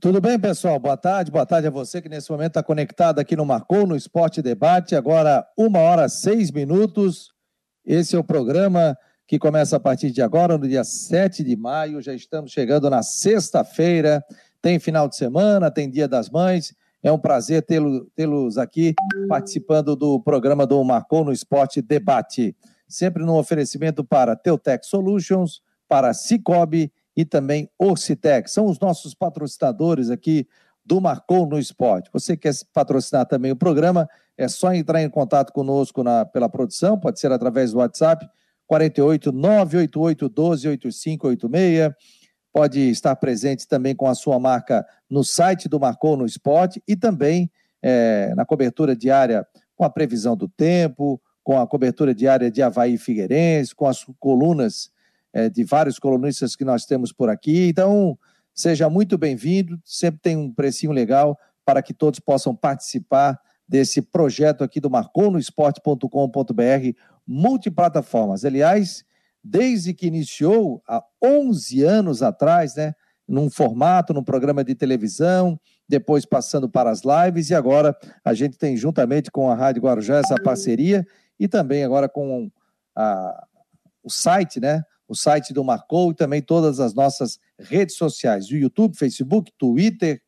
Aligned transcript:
Tudo 0.00 0.18
bem, 0.18 0.40
pessoal? 0.40 0.78
Boa 0.78 0.96
tarde. 0.96 1.30
Boa 1.30 1.44
tarde 1.44 1.66
a 1.66 1.70
você 1.70 2.00
que 2.00 2.08
nesse 2.08 2.30
momento 2.30 2.52
está 2.52 2.62
conectado 2.62 3.18
aqui 3.18 3.36
no 3.36 3.44
Marcou, 3.44 3.86
no 3.86 3.94
Esporte 3.94 4.40
Debate. 4.40 4.96
Agora, 4.96 5.46
uma 5.58 5.78
hora 5.80 6.08
seis 6.08 6.50
minutos. 6.50 7.34
Esse 7.84 8.16
é 8.16 8.18
o 8.18 8.24
programa 8.24 8.96
que 9.26 9.38
começa 9.38 9.76
a 9.76 9.80
partir 9.80 10.10
de 10.10 10.22
agora, 10.22 10.56
no 10.56 10.66
dia 10.66 10.84
7 10.84 11.44
de 11.44 11.54
maio. 11.54 12.00
Já 12.00 12.14
estamos 12.14 12.50
chegando 12.50 12.88
na 12.88 13.02
sexta-feira. 13.02 14.24
Tem 14.62 14.78
final 14.78 15.06
de 15.06 15.16
semana, 15.16 15.70
tem 15.70 15.90
Dia 15.90 16.08
das 16.08 16.30
Mães. 16.30 16.74
É 17.02 17.12
um 17.12 17.18
prazer 17.18 17.62
tê-los 17.62 18.56
aqui 18.56 18.94
participando 19.28 19.94
do 19.94 20.18
programa 20.18 20.66
do 20.66 20.82
Marcou 20.82 21.26
no 21.26 21.32
Esporte 21.32 21.82
Debate. 21.82 22.56
Sempre 22.88 23.22
no 23.22 23.36
oferecimento 23.36 24.02
para 24.02 24.34
Teutec 24.34 24.86
Solutions, 24.86 25.60
para 25.86 26.14
Cicobi 26.14 26.90
e 27.20 27.24
também 27.24 27.68
Orcitec. 27.78 28.50
São 28.50 28.66
os 28.66 28.78
nossos 28.80 29.14
patrocinadores 29.14 30.10
aqui 30.10 30.46
do 30.84 31.00
Marcou 31.00 31.46
no 31.46 31.58
Esporte. 31.58 32.10
Você 32.12 32.36
quer 32.36 32.54
patrocinar 32.72 33.26
também 33.26 33.52
o 33.52 33.56
programa, 33.56 34.08
é 34.36 34.48
só 34.48 34.72
entrar 34.72 35.02
em 35.02 35.10
contato 35.10 35.52
conosco 35.52 36.02
na, 36.02 36.24
pela 36.24 36.48
produção, 36.48 36.98
pode 36.98 37.20
ser 37.20 37.30
através 37.30 37.72
do 37.72 37.78
WhatsApp 37.78 38.26
48 38.66 39.32
988 39.32 40.28
12 40.28 40.68
8586. 40.68 41.94
Pode 42.52 42.80
estar 42.90 43.14
presente 43.16 43.68
também 43.68 43.94
com 43.94 44.08
a 44.08 44.14
sua 44.14 44.40
marca 44.40 44.84
no 45.08 45.22
site 45.22 45.68
do 45.68 45.78
Marcou 45.78 46.16
no 46.16 46.24
Esporte 46.24 46.82
e 46.88 46.96
também 46.96 47.50
é, 47.82 48.32
na 48.34 48.44
cobertura 48.44 48.96
diária 48.96 49.46
com 49.76 49.84
a 49.84 49.90
previsão 49.90 50.36
do 50.36 50.48
tempo, 50.48 51.20
com 51.44 51.58
a 51.60 51.66
cobertura 51.66 52.14
diária 52.14 52.50
de 52.50 52.62
Havaí 52.62 52.96
Figueirense, 52.98 53.74
com 53.74 53.86
as 53.86 54.04
colunas 54.18 54.90
é, 55.32 55.48
de 55.48 55.64
vários 55.64 55.98
colunistas 55.98 56.54
que 56.56 56.64
nós 56.64 56.84
temos 56.84 57.12
por 57.12 57.28
aqui. 57.28 57.68
Então, 57.68 58.18
seja 58.54 58.90
muito 58.90 59.16
bem-vindo, 59.16 59.80
sempre 59.84 60.20
tem 60.20 60.36
um 60.36 60.52
precinho 60.52 60.92
legal 60.92 61.38
para 61.64 61.82
que 61.82 61.94
todos 61.94 62.20
possam 62.20 62.54
participar 62.54 63.40
desse 63.68 64.02
projeto 64.02 64.64
aqui 64.64 64.80
do 64.80 64.90
marconosport.com.br, 64.90 66.96
multiplataformas. 67.26 68.44
Aliás, 68.44 69.04
desde 69.42 69.94
que 69.94 70.08
iniciou 70.08 70.82
há 70.88 71.02
11 71.22 71.84
anos 71.84 72.22
atrás, 72.22 72.74
né, 72.74 72.94
num 73.26 73.48
formato, 73.48 74.12
num 74.12 74.24
programa 74.24 74.64
de 74.64 74.74
televisão, 74.74 75.58
depois 75.88 76.26
passando 76.26 76.68
para 76.68 76.90
as 76.90 77.02
lives 77.04 77.50
e 77.50 77.54
agora 77.54 77.96
a 78.24 78.34
gente 78.34 78.58
tem 78.58 78.76
juntamente 78.76 79.30
com 79.30 79.48
a 79.48 79.54
Rádio 79.54 79.82
Guarujá 79.82 80.18
essa 80.18 80.34
parceria 80.42 81.06
e 81.38 81.46
também 81.46 81.84
agora 81.84 82.08
com 82.08 82.50
a, 82.96 83.46
o 84.02 84.10
site, 84.10 84.58
né, 84.58 84.82
o 85.10 85.14
site 85.16 85.52
do 85.52 85.64
Marcou 85.64 86.12
e 86.12 86.14
também 86.14 86.40
todas 86.40 86.78
as 86.78 86.94
nossas 86.94 87.40
redes 87.58 87.96
sociais, 87.96 88.48
o 88.48 88.54
YouTube, 88.54 88.96
Facebook, 88.96 89.52
Twitter, 89.58 90.22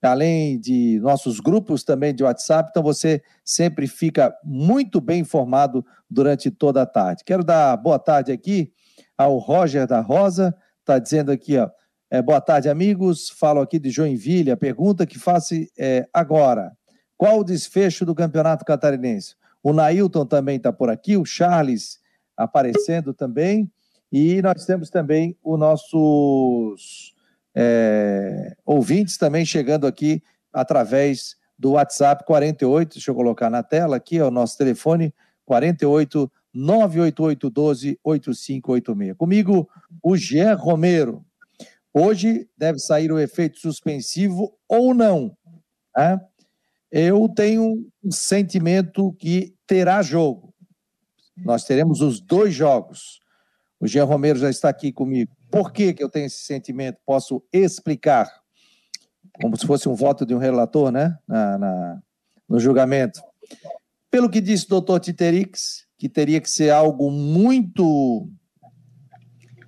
além 0.00 0.58
de 0.58 0.98
nossos 1.00 1.40
grupos 1.40 1.84
também 1.84 2.14
de 2.14 2.24
WhatsApp, 2.24 2.70
então 2.70 2.82
você 2.82 3.22
sempre 3.44 3.86
fica 3.86 4.34
muito 4.42 4.98
bem 4.98 5.20
informado 5.20 5.84
durante 6.08 6.50
toda 6.50 6.80
a 6.80 6.86
tarde. 6.86 7.22
Quero 7.22 7.44
dar 7.44 7.76
boa 7.76 7.98
tarde 7.98 8.32
aqui 8.32 8.72
ao 9.16 9.36
Roger 9.36 9.86
da 9.86 10.00
Rosa, 10.00 10.56
está 10.80 10.98
dizendo 10.98 11.30
aqui, 11.30 11.58
ó, 11.58 11.68
é, 12.10 12.22
boa 12.22 12.40
tarde, 12.40 12.70
amigos, 12.70 13.28
falo 13.28 13.60
aqui 13.60 13.78
de 13.78 13.90
Joinville, 13.90 14.50
a 14.50 14.56
pergunta 14.56 15.04
que 15.04 15.18
faço 15.18 15.54
é 15.78 16.08
agora, 16.14 16.72
qual 17.14 17.40
o 17.40 17.44
desfecho 17.44 18.06
do 18.06 18.14
Campeonato 18.14 18.64
Catarinense? 18.64 19.34
O 19.62 19.74
Nailton 19.74 20.24
também 20.24 20.56
está 20.56 20.72
por 20.72 20.88
aqui, 20.88 21.14
o 21.14 21.26
Charles 21.26 21.98
aparecendo 22.34 23.12
também, 23.12 23.70
e 24.16 24.40
nós 24.40 24.64
temos 24.64 24.90
também 24.90 25.36
os 25.42 25.58
nossos 25.58 27.16
é, 27.52 28.56
ouvintes 28.64 29.18
também 29.18 29.44
chegando 29.44 29.88
aqui 29.88 30.22
através 30.52 31.34
do 31.58 31.72
WhatsApp 31.72 32.24
48, 32.24 32.92
deixa 32.92 33.10
eu 33.10 33.14
colocar 33.16 33.50
na 33.50 33.64
tela 33.64 33.96
aqui, 33.96 34.18
é 34.18 34.24
o 34.24 34.30
nosso 34.30 34.56
telefone 34.56 35.12
48 35.44 36.30
988 36.54 37.50
12 37.50 37.98
8586. 38.04 39.16
Comigo, 39.16 39.68
o 40.00 40.16
Jean 40.16 40.54
Romero. 40.54 41.26
Hoje 41.92 42.48
deve 42.56 42.78
sair 42.78 43.10
o 43.10 43.18
efeito 43.18 43.58
suspensivo 43.58 44.56
ou 44.68 44.94
não. 44.94 45.36
Né? 45.96 46.20
Eu 46.88 47.28
tenho 47.28 47.84
um 48.04 48.12
sentimento 48.12 49.12
que 49.14 49.56
terá 49.66 50.02
jogo. 50.02 50.54
Nós 51.36 51.64
teremos 51.64 52.00
os 52.00 52.20
dois 52.20 52.54
jogos. 52.54 53.23
O 53.84 53.86
Jean 53.86 54.04
Romero 54.04 54.38
já 54.38 54.48
está 54.48 54.70
aqui 54.70 54.90
comigo. 54.90 55.30
Por 55.50 55.70
que, 55.70 55.92
que 55.92 56.02
eu 56.02 56.08
tenho 56.08 56.24
esse 56.24 56.38
sentimento? 56.38 56.96
Posso 57.04 57.44
explicar. 57.52 58.26
Como 59.42 59.54
se 59.58 59.66
fosse 59.66 59.86
um 59.90 59.94
voto 59.94 60.24
de 60.24 60.34
um 60.34 60.38
relator, 60.38 60.90
né? 60.90 61.18
Na, 61.28 61.58
na 61.58 62.02
no 62.48 62.58
julgamento. 62.58 63.20
Pelo 64.10 64.30
que 64.30 64.40
disse 64.40 64.64
o 64.64 64.70
doutor 64.70 65.00
Titerix, 65.00 65.86
que 65.98 66.08
teria 66.08 66.40
que 66.40 66.48
ser 66.48 66.70
algo 66.70 67.10
muito. 67.10 68.26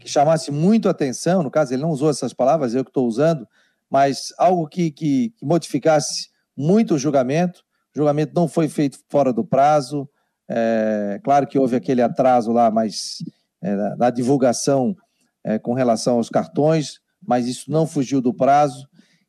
que 0.01 0.09
chamasse 0.09 0.51
muito 0.51 0.89
atenção, 0.89 1.43
no 1.43 1.51
caso, 1.51 1.75
ele 1.75 1.83
não 1.83 1.91
usou 1.91 2.09
essas 2.09 2.33
palavras, 2.33 2.75
eu 2.75 2.83
que 2.83 2.89
estou 2.89 3.07
usando, 3.07 3.47
mas 3.91 4.33
algo 4.39 4.67
que, 4.67 4.91
que, 4.91 5.35
que 5.37 5.45
modificasse 5.45 6.31
muito 6.57 6.95
o 6.95 6.99
julgamento. 6.99 7.63
O 7.95 7.99
julgamento 7.99 8.33
não 8.35 8.49
foi 8.49 8.67
feito 8.67 8.99
fora 9.11 9.31
do 9.31 9.45
prazo. 9.45 10.09
É, 10.49 11.21
claro 11.23 11.47
que 11.47 11.59
houve 11.59 11.77
aquele 11.77 12.01
atraso 12.01 12.51
lá, 12.51 12.71
mas 12.71 13.19
é, 13.63 13.97
da, 13.97 14.11
divulgação 14.11 14.97
é, 15.45 15.59
com 15.59 15.75
relação 15.75 16.17
aos 16.17 16.29
cartões, 16.29 17.01
mas 17.25 17.47
isso 17.47 17.71
não 17.71 17.87
fugiu 17.87 18.21
do 18.21 18.33
prazo. 18.33 18.89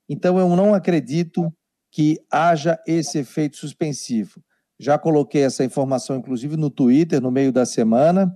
Então, 0.10 0.38
eu 0.38 0.50
não 0.56 0.74
acredito 0.74 1.54
que 1.92 2.20
haja 2.32 2.80
esse 2.86 3.18
efeito 3.18 3.58
suspensivo. 3.58 4.42
Já 4.80 4.98
coloquei 4.98 5.44
essa 5.44 5.64
informação, 5.64 6.18
inclusive, 6.18 6.56
no 6.56 6.70
Twitter, 6.70 7.22
no 7.22 7.32
meio 7.32 7.52
da 7.52 7.66
semana, 7.66 8.32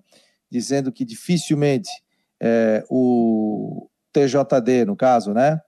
dizendo 0.49 0.91
que 0.91 1.05
dificilmente 1.05 1.89
é, 2.41 2.83
o 2.89 3.87
TJD, 4.11 4.85
no 4.85 4.95
caso, 4.95 5.33
né, 5.33 5.59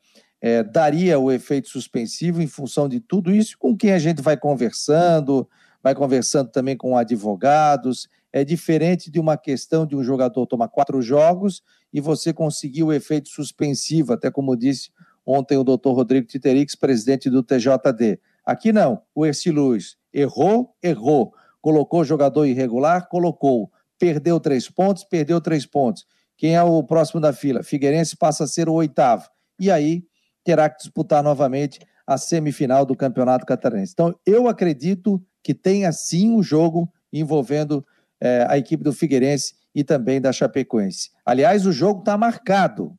é, 0.41 0.63
daria 0.63 1.17
o 1.19 1.31
efeito 1.31 1.69
suspensivo 1.69 2.41
em 2.41 2.47
função 2.47 2.89
de 2.89 2.99
tudo 2.99 3.33
isso, 3.33 3.57
com 3.57 3.77
quem 3.77 3.93
a 3.93 3.99
gente 3.99 4.21
vai 4.21 4.35
conversando, 4.35 5.47
vai 5.81 5.95
conversando 5.95 6.49
também 6.49 6.75
com 6.75 6.97
advogados, 6.97 8.09
é 8.33 8.43
diferente 8.43 9.11
de 9.11 9.19
uma 9.19 9.37
questão 9.37 9.85
de 9.85 9.95
um 9.95 10.03
jogador 10.03 10.47
tomar 10.47 10.67
quatro 10.67 10.99
jogos 11.03 11.61
e 11.93 12.01
você 12.01 12.33
conseguir 12.33 12.81
o 12.81 12.91
efeito 12.91 13.29
suspensivo, 13.29 14.11
até 14.11 14.31
como 14.31 14.57
disse 14.57 14.89
ontem 15.23 15.55
o 15.55 15.63
doutor 15.63 15.93
Rodrigo 15.93 16.27
Titerix, 16.27 16.75
presidente 16.75 17.29
do 17.29 17.43
TJD. 17.43 18.19
Aqui 18.43 18.73
não, 18.73 19.03
o 19.13 19.23
Erci 19.25 19.51
Luz 19.51 19.95
errou, 20.11 20.75
errou. 20.81 21.31
Colocou 21.61 22.03
jogador 22.03 22.45
irregular, 22.45 23.07
colocou. 23.07 23.71
Perdeu 23.97 24.39
três 24.39 24.69
pontos, 24.69 25.03
perdeu 25.03 25.39
três 25.39 25.65
pontos. 25.65 26.05
Quem 26.35 26.55
é 26.55 26.63
o 26.63 26.83
próximo 26.83 27.21
da 27.21 27.31
fila? 27.31 27.63
Figueirense 27.63 28.17
passa 28.17 28.43
a 28.43 28.47
ser 28.47 28.67
o 28.67 28.73
oitavo. 28.73 29.29
E 29.59 29.71
aí 29.71 30.03
terá 30.43 30.69
que 30.69 30.77
disputar 30.77 31.23
novamente 31.23 31.79
a 32.05 32.17
semifinal 32.17 32.85
do 32.85 32.97
Campeonato 32.97 33.45
Catarinense. 33.45 33.93
Então, 33.93 34.13
eu 34.25 34.49
acredito 34.49 35.23
que 35.41 35.53
tenha 35.53 35.91
sim 35.93 36.31
um 36.31 36.43
jogo 36.43 36.91
envolvendo 37.13 37.85
é, 38.23 38.45
a 38.47 38.57
equipe 38.57 38.81
do 38.81 38.93
Figueirense 38.93 39.53
e 39.75 39.83
também 39.83 40.21
da 40.21 40.31
Chapecoense. 40.31 41.09
Aliás, 41.25 41.65
o 41.65 41.73
jogo 41.73 41.99
está 41.99 42.17
marcado. 42.17 42.97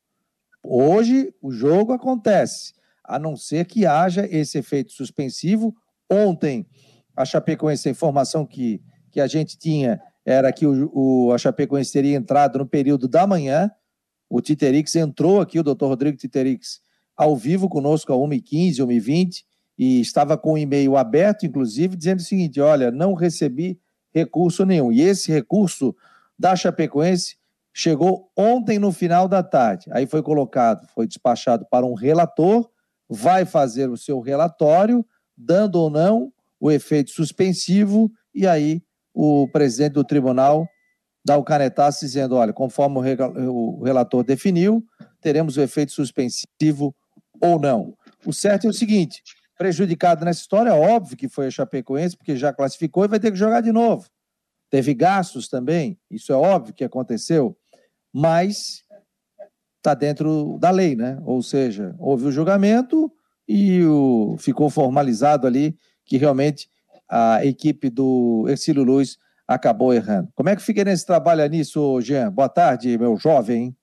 Hoje 0.63 1.33
o 1.41 1.51
jogo 1.51 1.95
acontece, 1.95 2.75
a 3.03 3.19
não 3.19 3.35
ser 3.35 3.65
que 3.65 3.87
haja 3.87 4.29
esse 4.31 4.59
efeito 4.59 4.93
suspensivo. 4.93 5.75
Ontem, 6.11 6.67
a 7.17 7.25
Chapecoense, 7.25 7.89
a 7.89 7.91
informação 7.91 8.45
que, 8.45 8.83
que 9.11 9.19
a 9.19 9.27
gente 9.27 9.57
tinha 9.57 9.99
era 10.27 10.53
que 10.53 10.67
o, 10.67 10.91
o, 10.93 11.33
a 11.33 11.39
Chapecoense 11.39 11.93
teria 11.93 12.17
entrado 12.17 12.59
no 12.59 12.67
período 12.67 13.09
da 13.09 13.27
manhã. 13.27 13.71
O 14.29 14.43
Titerix 14.43 14.95
entrou 14.95 15.41
aqui, 15.41 15.59
o 15.59 15.63
doutor 15.63 15.89
Rodrigo 15.89 16.19
Titerix, 16.19 16.81
ao 17.17 17.35
vivo 17.35 17.67
conosco 17.67 18.13
a 18.13 18.17
1h15, 18.17 18.77
1h20, 18.77 19.37
e 19.79 20.03
estava 20.03 20.37
com 20.37 20.53
o 20.53 20.59
e-mail 20.59 20.99
aberto, 20.99 21.47
inclusive, 21.47 21.97
dizendo 21.97 22.19
o 22.19 22.23
seguinte: 22.23 22.61
olha, 22.61 22.91
não 22.91 23.15
recebi 23.15 23.81
recurso 24.15 24.65
nenhum. 24.65 24.93
E 24.93 25.01
esse 25.01 25.33
recurso 25.33 25.95
da 26.39 26.55
Chapecoense 26.55 27.37
chegou 27.73 28.31
ontem 28.37 28.79
no 28.79 28.93
final 28.93 29.27
da 29.27 29.43
tarde. 29.43 29.91
Aí 29.91 30.07
foi 30.07 30.23
colocado, 30.23 30.87
foi 30.95 31.07
despachado 31.07 31.67
para 31.71 31.85
um 31.85 31.95
relator, 31.95 32.71
vai 33.09 33.45
fazer 33.45 33.91
o 33.91 33.97
seu 33.97 34.21
relatório, 34.21 35.05
dando 35.37 35.77
ou 35.77 35.91
não 35.91 36.33
o 36.61 36.71
efeito 36.71 37.11
suspensivo, 37.11 38.11
e 38.35 38.47
aí 38.47 38.83
o 39.13 39.49
presidente 39.49 39.93
do 39.93 40.05
tribunal 40.05 40.67
dá 41.25 41.37
o 41.37 41.45
canetaço 41.45 42.01
dizendo: 42.01 42.37
olha, 42.37 42.53
conforme 42.53 42.99
o 43.49 43.83
relator 43.83 44.23
definiu, 44.23 44.85
teremos 45.21 45.57
o 45.57 45.61
efeito 45.61 45.93
suspensivo 45.93 46.95
ou 47.41 47.59
não. 47.59 47.95
O 48.25 48.33
certo 48.33 48.67
é 48.67 48.71
o 48.71 48.73
seguinte: 48.73 49.23
prejudicado 49.57 50.25
nessa 50.25 50.41
história, 50.41 50.75
óbvio 50.75 51.17
que 51.17 51.29
foi 51.29 51.47
a 51.47 51.51
Chapecoense, 51.51 52.17
porque 52.17 52.37
já 52.37 52.53
classificou 52.53 53.05
e 53.05 53.09
vai 53.09 53.21
ter 53.21 53.31
que 53.31 53.39
jogar 53.39 53.61
de 53.61 53.73
novo. 53.73 54.09
Teve 54.71 54.95
gastos 54.95 55.49
também, 55.49 55.99
isso 56.11 56.33
é 56.33 56.37
óbvio 56.37 56.75
que 56.75 56.85
aconteceu, 56.85 57.57
mas 58.13 58.83
está 59.77 59.95
dentro 59.95 60.59
da 60.59 60.71
lei, 60.71 60.97
né? 60.97 61.19
Ou 61.25 61.43
seja, 61.43 61.95
houve 61.99 62.27
o 62.27 62.33
julgamento 62.33 63.13
e 63.47 63.85
o, 63.85 64.37
ficou 64.39 64.71
formalizado 64.71 65.47
ali 65.47 65.77
que 66.05 66.17
realmente 66.17 66.69
a 67.09 67.45
equipe 67.45 67.91
do 67.91 68.47
Ercílio 68.49 68.83
Luz 68.83 69.19
acabou 69.47 69.93
errando. 69.93 70.31
Como 70.35 70.49
é 70.49 70.57
que 70.57 70.63
fica 70.63 70.83
nesse 70.83 71.05
trabalho 71.05 71.47
nisso, 71.49 72.01
Jean? 72.01 72.33
Boa 72.33 72.49
tarde, 72.49 72.97
meu 72.97 73.17
jovem. 73.17 73.77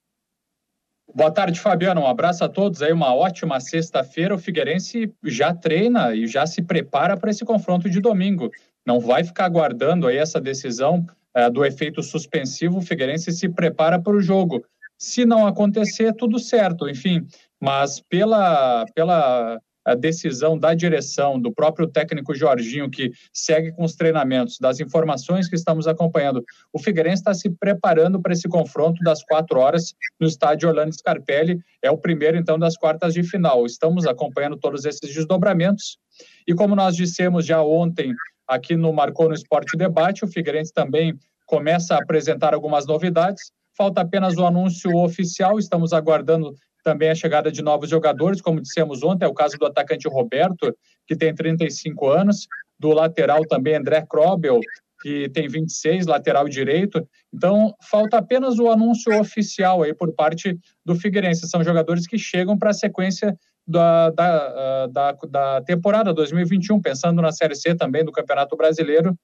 Boa 1.14 1.30
tarde, 1.30 1.60
Fabiano. 1.60 2.02
Um 2.02 2.08
abraço 2.08 2.44
a 2.44 2.50
todos 2.50 2.82
aí. 2.82 2.94
Uma 2.94 3.14
ótima 3.14 3.60
sexta-feira. 3.60 4.34
O 4.34 4.38
Figueirense 4.38 5.14
já 5.24 5.54
treina 5.54 6.16
e 6.16 6.26
já 6.26 6.46
se 6.46 6.62
prepara 6.62 7.18
para 7.18 7.30
esse 7.30 7.44
confronto 7.44 7.90
de 7.90 8.00
domingo. 8.00 8.50
Não 8.86 9.00
vai 9.00 9.24
ficar 9.24 9.46
aguardando 9.46 10.08
aí 10.08 10.18
essa 10.18 10.40
decisão 10.40 11.06
é, 11.34 11.50
do 11.50 11.66
efeito 11.66 12.02
suspensivo. 12.02 12.78
O 12.78 12.82
Figueirense 12.82 13.32
se 13.34 13.50
prepara 13.50 14.00
para 14.00 14.16
o 14.16 14.22
jogo. 14.22 14.64
Se 14.98 15.26
não 15.26 15.46
acontecer, 15.46 16.14
tudo 16.14 16.40
certo. 16.40 16.88
Enfim, 16.88 17.28
mas 17.60 18.00
pela 18.00 18.86
pela 18.96 19.60
a 19.86 19.96
decisão 19.96 20.58
da 20.58 20.74
direção, 20.74 21.40
do 21.40 21.52
próprio 21.52 21.88
técnico 21.88 22.36
Jorginho, 22.36 22.90
que 22.90 23.12
segue 23.34 23.72
com 23.72 23.84
os 23.84 23.96
treinamentos, 23.96 24.58
das 24.60 24.80
informações 24.80 25.48
que 25.48 25.56
estamos 25.56 25.88
acompanhando, 25.88 26.44
o 26.72 26.80
Figueirense 26.80 27.22
está 27.22 27.34
se 27.34 27.50
preparando 27.50 28.22
para 28.22 28.34
esse 28.34 28.48
confronto 28.48 29.04
das 29.04 29.24
quatro 29.24 29.60
horas 29.60 29.94
no 30.20 30.28
estádio 30.28 30.70
Orlando 30.70 30.94
Scarpelli. 30.94 31.60
É 31.82 31.90
o 31.90 31.98
primeiro, 31.98 32.38
então, 32.38 32.58
das 32.58 32.78
quartas 32.78 33.14
de 33.14 33.24
final. 33.24 33.66
Estamos 33.66 34.06
acompanhando 34.06 34.58
todos 34.58 34.86
esses 34.86 35.14
desdobramentos. 35.14 35.98
E 36.48 36.54
como 36.54 36.76
nós 36.76 36.96
dissemos 36.96 37.46
já 37.46 37.62
ontem 37.62 38.14
aqui 38.48 38.76
no 38.76 38.92
Marcou 38.94 39.30
no 39.30 39.34
Esporte 39.34 39.78
Debate, 39.78 40.26
o 40.26 40.28
Figueirense 40.28 40.74
também 40.74 41.18
começa 41.46 41.96
a 41.96 42.00
apresentar 42.00 42.54
algumas 42.54 42.86
novidades. 42.86 43.52
Falta 43.78 44.02
apenas 44.02 44.38
o 44.38 44.46
anúncio 44.46 44.96
oficial, 44.98 45.58
estamos 45.58 45.94
aguardando 45.94 46.54
também 46.84 47.10
a 47.10 47.16
chegada 47.16 47.52
de 47.52 47.62
novos 47.62 47.90
jogadores, 47.90 48.42
como 48.42 48.62
dissemos 48.62 49.04
ontem, 49.04 49.26
é 49.26 49.28
o 49.28 49.34
caso 49.34 49.58
do 49.58 49.66
atacante 49.66 50.08
Roberto, 50.08 50.76
que 51.08 51.16
tem 51.16 51.34
35 51.34 52.10
anos, 52.10 52.48
do 52.80 52.90
lateral 52.90 53.46
também 53.46 53.76
André 53.76 54.04
Krobel, 54.08 54.60
que 55.02 55.30
tem 55.30 55.48
26, 55.48 56.06
lateral 56.06 56.48
direito. 56.48 57.06
Então, 57.34 57.74
falta 57.90 58.18
apenas 58.18 58.60
o 58.60 58.70
anúncio 58.70 59.20
oficial 59.20 59.82
aí 59.84 59.94
por 59.94 60.14
parte 60.14 60.58
do 60.86 60.96
Figueirense. 60.96 61.50
São 61.50 61.64
jogadores 61.64 62.08
que 62.08 62.18
chegam 62.18 62.58
para 62.58 62.70
a 62.70 62.74
sequência 62.74 63.36
da, 63.68 64.10
da, 64.12 64.88
da, 64.88 65.12
da, 65.12 65.62
temporada 65.62 66.14
2021, 66.14 66.80
pensando 66.82 67.22
na 67.22 67.32
Série 67.32 67.56
C 67.56 67.76
também 67.76 68.06
do 68.06 68.12
Campeonato 68.12 68.56
Brasileiro. 68.56 69.16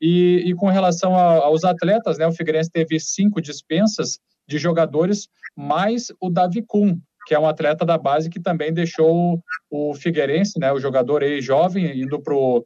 E, 0.00 0.44
e 0.46 0.54
com 0.54 0.68
relação 0.68 1.14
a, 1.16 1.44
aos 1.44 1.64
atletas, 1.64 2.18
né, 2.18 2.26
o 2.26 2.32
Figueirense 2.32 2.70
teve 2.70 2.98
cinco 3.00 3.40
dispensas 3.40 4.18
de 4.48 4.58
jogadores, 4.58 5.28
mais 5.56 6.12
o 6.20 6.30
Davi 6.30 6.62
Kuhn, 6.66 6.98
que 7.26 7.34
é 7.34 7.38
um 7.38 7.46
atleta 7.46 7.84
da 7.84 7.98
base 7.98 8.30
que 8.30 8.40
também 8.40 8.72
deixou 8.72 9.40
o 9.70 9.94
Figueirense, 9.94 10.58
né, 10.58 10.72
o 10.72 10.80
jogador 10.80 11.22
aí 11.22 11.42
jovem, 11.42 12.00
indo 12.00 12.20
para 12.20 12.34
o 12.34 12.64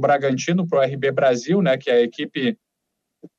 Bragantino, 0.00 0.66
para 0.66 0.80
o 0.80 0.82
RB 0.82 1.12
Brasil, 1.12 1.62
né, 1.62 1.78
que 1.78 1.88
é 1.88 1.94
a 1.94 2.02
equipe 2.02 2.58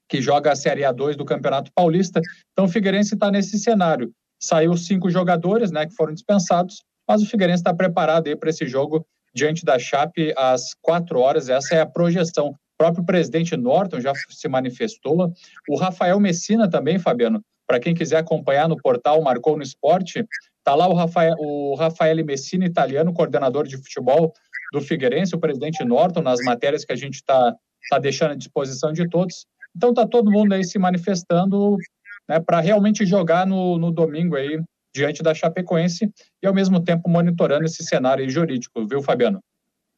que 0.08 0.22
joga 0.22 0.52
a 0.52 0.56
Série 0.56 0.82
A2 0.82 1.16
do 1.16 1.26
Campeonato 1.26 1.72
Paulista. 1.74 2.22
Então 2.54 2.66
o 2.66 2.70
Figueirense 2.70 3.14
está 3.16 3.30
nesse 3.30 3.58
cenário. 3.60 4.12
Saiu 4.42 4.76
cinco 4.78 5.10
jogadores, 5.10 5.72
né, 5.72 5.86
que 5.86 5.94
foram 5.94 6.14
dispensados, 6.14 6.84
mas 7.08 7.22
o 7.22 7.26
Figueirense 7.26 7.62
está 7.62 7.74
preparado 7.74 8.36
para 8.38 8.50
esse 8.50 8.66
jogo 8.66 9.06
diante 9.34 9.66
da 9.66 9.78
Chape 9.78 10.34
às 10.38 10.74
quatro 10.82 11.20
horas. 11.20 11.50
Essa 11.50 11.76
é 11.76 11.82
a 11.82 11.86
projeção. 11.86 12.50
O 12.50 12.56
próprio 12.78 13.06
presidente 13.06 13.56
Norton 13.56 14.00
já 14.00 14.14
se 14.30 14.48
manifestou. 14.48 15.32
O 15.70 15.78
Rafael 15.78 16.20
Messina 16.20 16.70
também, 16.70 16.98
Fabiano, 16.98 17.42
para 17.72 17.80
quem 17.80 17.94
quiser 17.94 18.18
acompanhar 18.18 18.68
no 18.68 18.76
portal 18.76 19.22
Marcou 19.22 19.56
no 19.56 19.64
Esporte, 19.64 20.28
está 20.58 20.76
lá 20.76 20.90
o 20.90 20.94
Rafael, 20.94 21.34
o 21.40 21.74
Rafael 21.76 22.18
Messina, 22.26 22.66
italiano, 22.66 23.14
coordenador 23.14 23.66
de 23.66 23.78
futebol 23.78 24.34
do 24.74 24.82
Figueirense, 24.82 25.34
o 25.34 25.40
presidente 25.40 25.82
Norton, 25.86 26.22
nas 26.22 26.42
matérias 26.44 26.84
que 26.84 26.92
a 26.92 26.98
gente 26.98 27.14
está 27.14 27.56
tá 27.90 27.98
deixando 27.98 28.32
à 28.32 28.36
disposição 28.36 28.92
de 28.92 29.08
todos. 29.08 29.46
Então 29.74 29.92
está 29.92 30.06
todo 30.06 30.30
mundo 30.30 30.52
aí 30.52 30.66
se 30.66 30.78
manifestando 30.78 31.78
né, 32.28 32.42
para 32.42 32.60
realmente 32.60 33.06
jogar 33.06 33.48
no, 33.48 33.78
no 33.78 33.90
domingo 33.90 34.36
aí 34.36 34.62
diante 34.94 35.24
da 35.24 35.34
Chapecoense 35.34 36.12
e 36.44 36.48
ao 36.48 36.54
mesmo 36.54 36.84
tempo 36.84 37.10
monitorando 37.10 37.64
esse 37.64 37.86
cenário 37.86 38.30
jurídico, 38.30 38.86
viu, 38.86 39.02
Fabiano? 39.02 39.40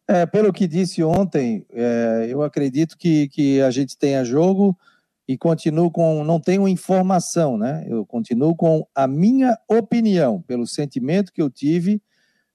É, 0.08 0.28
pelo 0.28 0.54
que 0.54 0.68
disse 0.68 1.04
ontem, 1.04 1.66
é, 1.74 2.28
eu 2.30 2.44
acredito 2.44 2.96
que, 2.96 3.28
que 3.30 3.60
a 3.64 3.72
gente 3.72 3.98
tenha 3.98 4.24
jogo 4.24 4.78
e 5.28 5.38
continuo 5.38 5.90
com, 5.90 6.24
não 6.24 6.40
tenho 6.40 6.68
informação, 6.68 7.58
né? 7.58 7.86
Eu 7.88 8.06
continuo 8.06 8.56
com 8.56 8.86
a 8.94 9.08
minha 9.08 9.58
opinião, 9.70 10.42
pelo 10.42 10.68
sentimento 10.68 11.32
que 11.32 11.42
eu 11.42 11.50
tive 11.50 12.02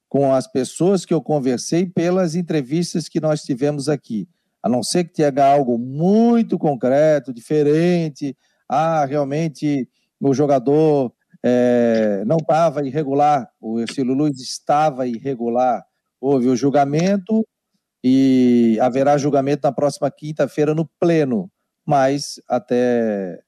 com 0.09 0.33
as 0.35 0.47
pessoas 0.47 1.05
que 1.05 1.13
eu 1.13 1.21
conversei, 1.21 1.87
pelas 1.87 2.35
entrevistas 2.35 3.09
que 3.09 3.21
nós 3.21 3.43
tivemos 3.43 3.89
aqui. 3.89 4.29
A 4.63 4.69
não 4.69 4.83
ser 4.83 5.05
que 5.05 5.13
tenha 5.13 5.45
algo 5.45 5.79
muito 5.79 6.59
concreto, 6.59 7.33
diferente, 7.33 8.37
ah, 8.69 9.05
realmente 9.05 9.89
o 10.21 10.35
jogador 10.35 11.13
é, 11.43 12.23
não 12.27 12.39
estava 12.39 12.87
irregular, 12.87 13.49
o 13.61 13.81
Ercílio 13.81 14.15
Luiz 14.15 14.41
estava 14.41 15.07
irregular, 15.07 15.85
houve 16.21 16.49
o 16.49 16.57
julgamento 16.57 17.47
e 18.03 18.79
haverá 18.81 19.17
julgamento 19.17 19.61
na 19.65 19.73
próxima 19.73 20.11
quinta-feira 20.11 20.75
no 20.75 20.87
pleno 20.99 21.51
mas 21.89 22.39
até 22.47 23.43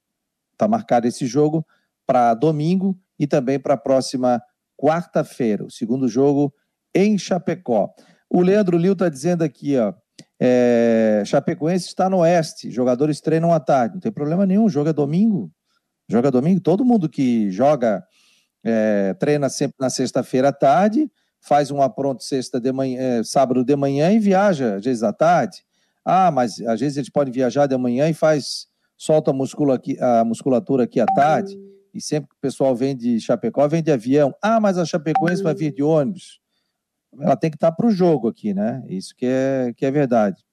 está 0.53 0.67
marcado 0.67 1.07
esse 1.07 1.27
jogo 1.27 1.63
para 2.07 2.33
domingo 2.33 2.99
e 3.19 3.27
também 3.27 3.61
para 3.61 3.75
a 3.75 3.77
próxima 3.77 4.43
quarta-feira, 4.79 5.63
o 5.63 5.71
segundo 5.71 6.09
jogo 6.09 6.51
em 6.95 7.19
Chapecó. 7.19 7.93
O 8.31 8.41
Leandro 8.41 8.79
Lil 8.79 8.95
está 8.95 9.11
dizendo 9.11 9.45
aqui, 9.45 9.77
ó, 9.77 9.93
é, 10.41 11.23
Chapecoense 11.27 11.89
está 11.89 12.09
no 12.09 12.21
oeste, 12.21 12.71
jogadores 12.71 13.21
treinam 13.21 13.53
à 13.53 13.61
tarde, 13.61 13.97
não 13.97 14.01
tem 14.01 14.11
problema 14.11 14.47
nenhum, 14.47 14.71
joga 14.71 14.91
domingo, 14.91 15.53
joga 16.09 16.31
domingo, 16.31 16.63
todo 16.63 16.83
mundo 16.83 17.11
que 17.11 17.51
joga, 17.51 18.03
é, 18.65 19.13
treina 19.21 19.51
sempre 19.51 19.77
na 19.79 19.91
sexta-feira 19.91 20.49
à 20.49 20.53
tarde, 20.53 21.13
faz 21.43 21.71
um 21.71 21.83
apronto 21.83 22.25
sexta 22.25 22.59
de 22.59 22.73
manhã, 22.73 22.99
é, 22.99 23.23
sábado 23.23 23.63
de 23.63 23.77
manhã 23.77 24.11
e 24.11 24.19
viaja 24.19 24.77
às 24.77 24.85
vezes 24.85 25.03
à 25.03 25.13
tarde, 25.13 25.63
ah, 26.05 26.31
mas 26.31 26.61
às 26.63 26.81
vezes 26.81 26.97
eles 26.97 27.11
podem 27.11 27.33
viajar 27.33 27.67
de 27.67 27.77
manhã 27.77 28.09
e 28.09 28.15
faz 28.15 28.67
solta 28.97 29.31
a, 29.31 29.35
muscula 29.35 29.75
aqui, 29.75 29.99
a 30.01 30.25
musculatura 30.25 30.85
aqui 30.85 31.01
à 31.01 31.07
tarde. 31.07 31.59
E 31.93 32.01
sempre 32.01 32.29
que 32.29 32.37
o 32.37 32.41
pessoal 32.41 32.75
vem 32.75 32.97
de 32.97 33.21
Chapecó, 33.21 33.67
vem 33.67 33.83
de 33.83 33.91
avião. 33.91 34.35
Ah, 34.41 34.61
mas 34.61 34.79
a 34.79 34.85
Chapecoense 34.85 35.43
vai 35.43 35.55
vir 35.55 35.73
de 35.73 35.83
ônibus. 35.83 36.41
Ela 37.19 37.37
tem 37.37 37.51
que 37.51 37.57
estar 37.57 37.73
para 37.73 37.87
o 37.87 37.91
jogo 37.91 38.29
aqui, 38.29 38.55
né? 38.55 38.85
Isso 38.89 39.15
que 39.17 39.27
é, 39.27 39.73
que 39.77 39.85
é 39.85 39.91
verdade. 39.91 40.45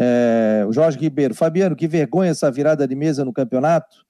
É, 0.00 0.64
o 0.66 0.72
Jorge 0.72 0.98
Ribeiro. 0.98 1.34
Fabiano, 1.34 1.76
que 1.76 1.86
vergonha 1.86 2.30
essa 2.30 2.50
virada 2.50 2.88
de 2.88 2.94
mesa 2.94 3.24
no 3.24 3.32
campeonato. 3.32 4.06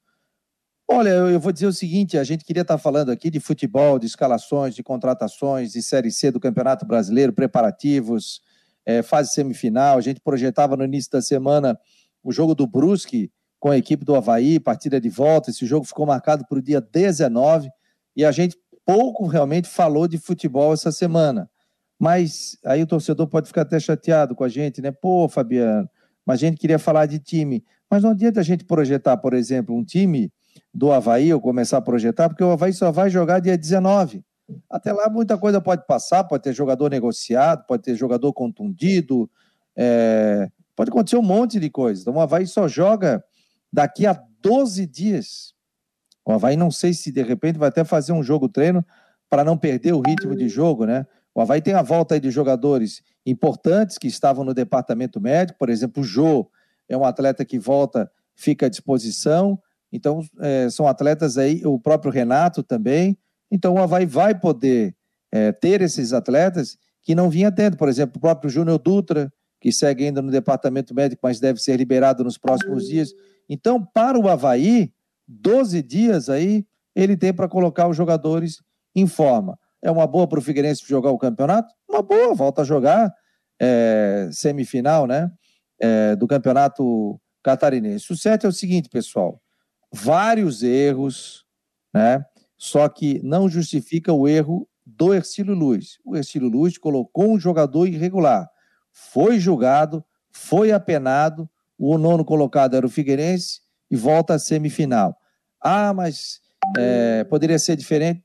Olha, 0.88 1.08
eu, 1.08 1.30
eu 1.30 1.40
vou 1.40 1.50
dizer 1.50 1.66
o 1.66 1.72
seguinte: 1.72 2.16
a 2.16 2.24
gente 2.24 2.44
queria 2.44 2.62
estar 2.62 2.78
falando 2.78 3.10
aqui 3.10 3.30
de 3.30 3.40
futebol, 3.40 3.98
de 3.98 4.06
escalações, 4.06 4.74
de 4.74 4.82
contratações, 4.82 5.72
de 5.72 5.82
Série 5.82 6.10
C 6.10 6.30
do 6.30 6.38
Campeonato 6.38 6.86
Brasileiro, 6.86 7.32
preparativos, 7.32 8.40
é, 8.84 9.02
fase 9.02 9.32
semifinal. 9.32 9.98
A 9.98 10.00
gente 10.00 10.20
projetava 10.20 10.76
no 10.76 10.84
início 10.84 11.10
da 11.10 11.22
semana 11.22 11.78
o 12.22 12.32
jogo 12.32 12.54
do 12.54 12.66
Brusque 12.66 13.30
com 13.58 13.70
a 13.70 13.78
equipe 13.78 14.04
do 14.04 14.14
Havaí, 14.14 14.58
partida 14.58 15.00
de 15.00 15.08
volta. 15.08 15.50
Esse 15.50 15.66
jogo 15.66 15.86
ficou 15.86 16.06
marcado 16.06 16.44
para 16.48 16.58
o 16.58 16.62
dia 16.62 16.80
19 16.80 17.70
e 18.16 18.24
a 18.24 18.32
gente 18.32 18.56
pouco 18.84 19.26
realmente 19.26 19.68
falou 19.68 20.08
de 20.08 20.18
futebol 20.18 20.72
essa 20.72 20.90
semana. 20.90 21.48
Mas 21.98 22.58
aí 22.64 22.82
o 22.82 22.86
torcedor 22.86 23.28
pode 23.28 23.46
ficar 23.46 23.62
até 23.62 23.78
chateado 23.78 24.34
com 24.34 24.42
a 24.42 24.48
gente, 24.48 24.82
né? 24.82 24.90
Pô, 24.90 25.28
Fabiano, 25.28 25.88
mas 26.26 26.36
a 26.42 26.46
gente 26.46 26.58
queria 26.58 26.78
falar 26.78 27.06
de 27.06 27.18
time. 27.18 27.64
Mas 27.88 28.02
não 28.02 28.10
adianta 28.10 28.40
a 28.40 28.42
gente 28.42 28.64
projetar, 28.64 29.16
por 29.18 29.34
exemplo, 29.34 29.76
um 29.76 29.84
time 29.84 30.32
do 30.74 30.90
Havaí 30.90 31.32
ou 31.32 31.40
começar 31.40 31.78
a 31.78 31.82
projetar, 31.82 32.28
porque 32.28 32.42
o 32.42 32.50
Havaí 32.50 32.72
só 32.72 32.90
vai 32.90 33.08
jogar 33.10 33.38
dia 33.38 33.56
19. 33.56 34.24
Até 34.70 34.92
lá 34.92 35.08
muita 35.08 35.38
coisa 35.38 35.60
pode 35.60 35.86
passar, 35.86 36.24
pode 36.24 36.42
ter 36.42 36.52
jogador 36.52 36.90
negociado, 36.90 37.64
pode 37.66 37.82
ter 37.82 37.94
jogador 37.94 38.32
contundido, 38.32 39.30
é, 39.76 40.48
pode 40.74 40.90
acontecer 40.90 41.16
um 41.16 41.22
monte 41.22 41.58
de 41.60 41.70
coisa. 41.70 42.00
Então 42.00 42.14
o 42.14 42.20
Havaí 42.20 42.46
só 42.46 42.66
joga 42.68 43.24
daqui 43.72 44.06
a 44.06 44.20
12 44.40 44.86
dias. 44.86 45.54
O 46.24 46.32
Havaí 46.32 46.56
não 46.56 46.70
sei 46.70 46.94
se 46.94 47.10
de 47.10 47.22
repente 47.22 47.58
vai 47.58 47.68
até 47.68 47.84
fazer 47.84 48.12
um 48.12 48.22
jogo 48.22 48.48
treino 48.48 48.84
para 49.28 49.44
não 49.44 49.56
perder 49.56 49.92
o 49.92 50.00
ritmo 50.00 50.36
de 50.36 50.48
jogo, 50.48 50.84
né? 50.84 51.06
O 51.34 51.40
Havaí 51.40 51.62
tem 51.62 51.74
a 51.74 51.82
volta 51.82 52.20
de 52.20 52.30
jogadores 52.30 53.02
importantes 53.24 53.96
que 53.96 54.06
estavam 54.06 54.44
no 54.44 54.52
departamento 54.52 55.20
médico, 55.20 55.58
por 55.58 55.70
exemplo, 55.70 56.02
o 56.02 56.06
Jô 56.06 56.50
é 56.88 56.96
um 56.96 57.04
atleta 57.04 57.44
que 57.44 57.58
volta, 57.58 58.10
fica 58.34 58.66
à 58.66 58.68
disposição. 58.68 59.58
Então, 59.90 60.20
é, 60.40 60.68
são 60.68 60.86
atletas 60.86 61.38
aí, 61.38 61.62
o 61.64 61.78
próprio 61.78 62.12
Renato 62.12 62.62
também. 62.62 63.16
Então 63.52 63.74
o 63.74 63.78
Havaí 63.78 64.06
vai 64.06 64.34
poder 64.34 64.96
é, 65.30 65.52
ter 65.52 65.82
esses 65.82 66.14
atletas 66.14 66.78
que 67.02 67.14
não 67.14 67.28
vinha 67.28 67.52
tendo. 67.52 67.76
Por 67.76 67.88
exemplo, 67.88 68.16
o 68.16 68.20
próprio 68.20 68.48
Júnior 68.48 68.78
Dutra, 68.78 69.30
que 69.60 69.70
segue 69.70 70.06
ainda 70.06 70.22
no 70.22 70.30
departamento 70.30 70.94
médico, 70.94 71.20
mas 71.22 71.38
deve 71.38 71.60
ser 71.60 71.76
liberado 71.76 72.24
nos 72.24 72.38
próximos 72.38 72.88
dias. 72.88 73.12
Então, 73.46 73.84
para 73.84 74.18
o 74.18 74.26
Havaí, 74.26 74.90
12 75.28 75.82
dias 75.82 76.30
aí 76.30 76.64
ele 76.96 77.14
tem 77.14 77.32
para 77.32 77.48
colocar 77.48 77.88
os 77.88 77.96
jogadores 77.96 78.62
em 78.94 79.06
forma. 79.06 79.58
É 79.82 79.90
uma 79.90 80.06
boa 80.06 80.26
para 80.26 80.38
o 80.38 80.42
Figueirense 80.42 80.82
jogar 80.86 81.10
o 81.10 81.18
campeonato? 81.18 81.74
Uma 81.88 82.02
boa, 82.02 82.34
volta 82.34 82.62
a 82.62 82.64
jogar 82.64 83.12
é, 83.60 84.28
semifinal 84.32 85.06
né, 85.06 85.30
é, 85.80 86.16
do 86.16 86.26
campeonato 86.26 87.20
catarinense. 87.42 88.12
O 88.12 88.16
certo 88.16 88.46
é 88.46 88.48
o 88.48 88.52
seguinte, 88.52 88.88
pessoal: 88.88 89.40
vários 89.92 90.62
erros, 90.62 91.44
né, 91.92 92.24
só 92.62 92.88
que 92.88 93.20
não 93.24 93.48
justifica 93.48 94.12
o 94.12 94.28
erro 94.28 94.68
do 94.86 95.12
Ercílio 95.12 95.52
Luz. 95.52 95.98
O 96.04 96.14
Ercílio 96.14 96.48
Luz 96.48 96.78
colocou 96.78 97.32
um 97.32 97.36
jogador 97.36 97.88
irregular, 97.88 98.48
foi 98.92 99.40
julgado, 99.40 100.04
foi 100.30 100.70
apenado, 100.70 101.50
o 101.76 101.98
nono 101.98 102.24
colocado 102.24 102.76
era 102.76 102.86
o 102.86 102.88
Figueirense 102.88 103.62
e 103.90 103.96
volta 103.96 104.34
à 104.34 104.38
semifinal. 104.38 105.16
Ah, 105.60 105.92
mas 105.92 106.40
é, 106.78 107.24
poderia 107.24 107.58
ser 107.58 107.74
diferente. 107.74 108.22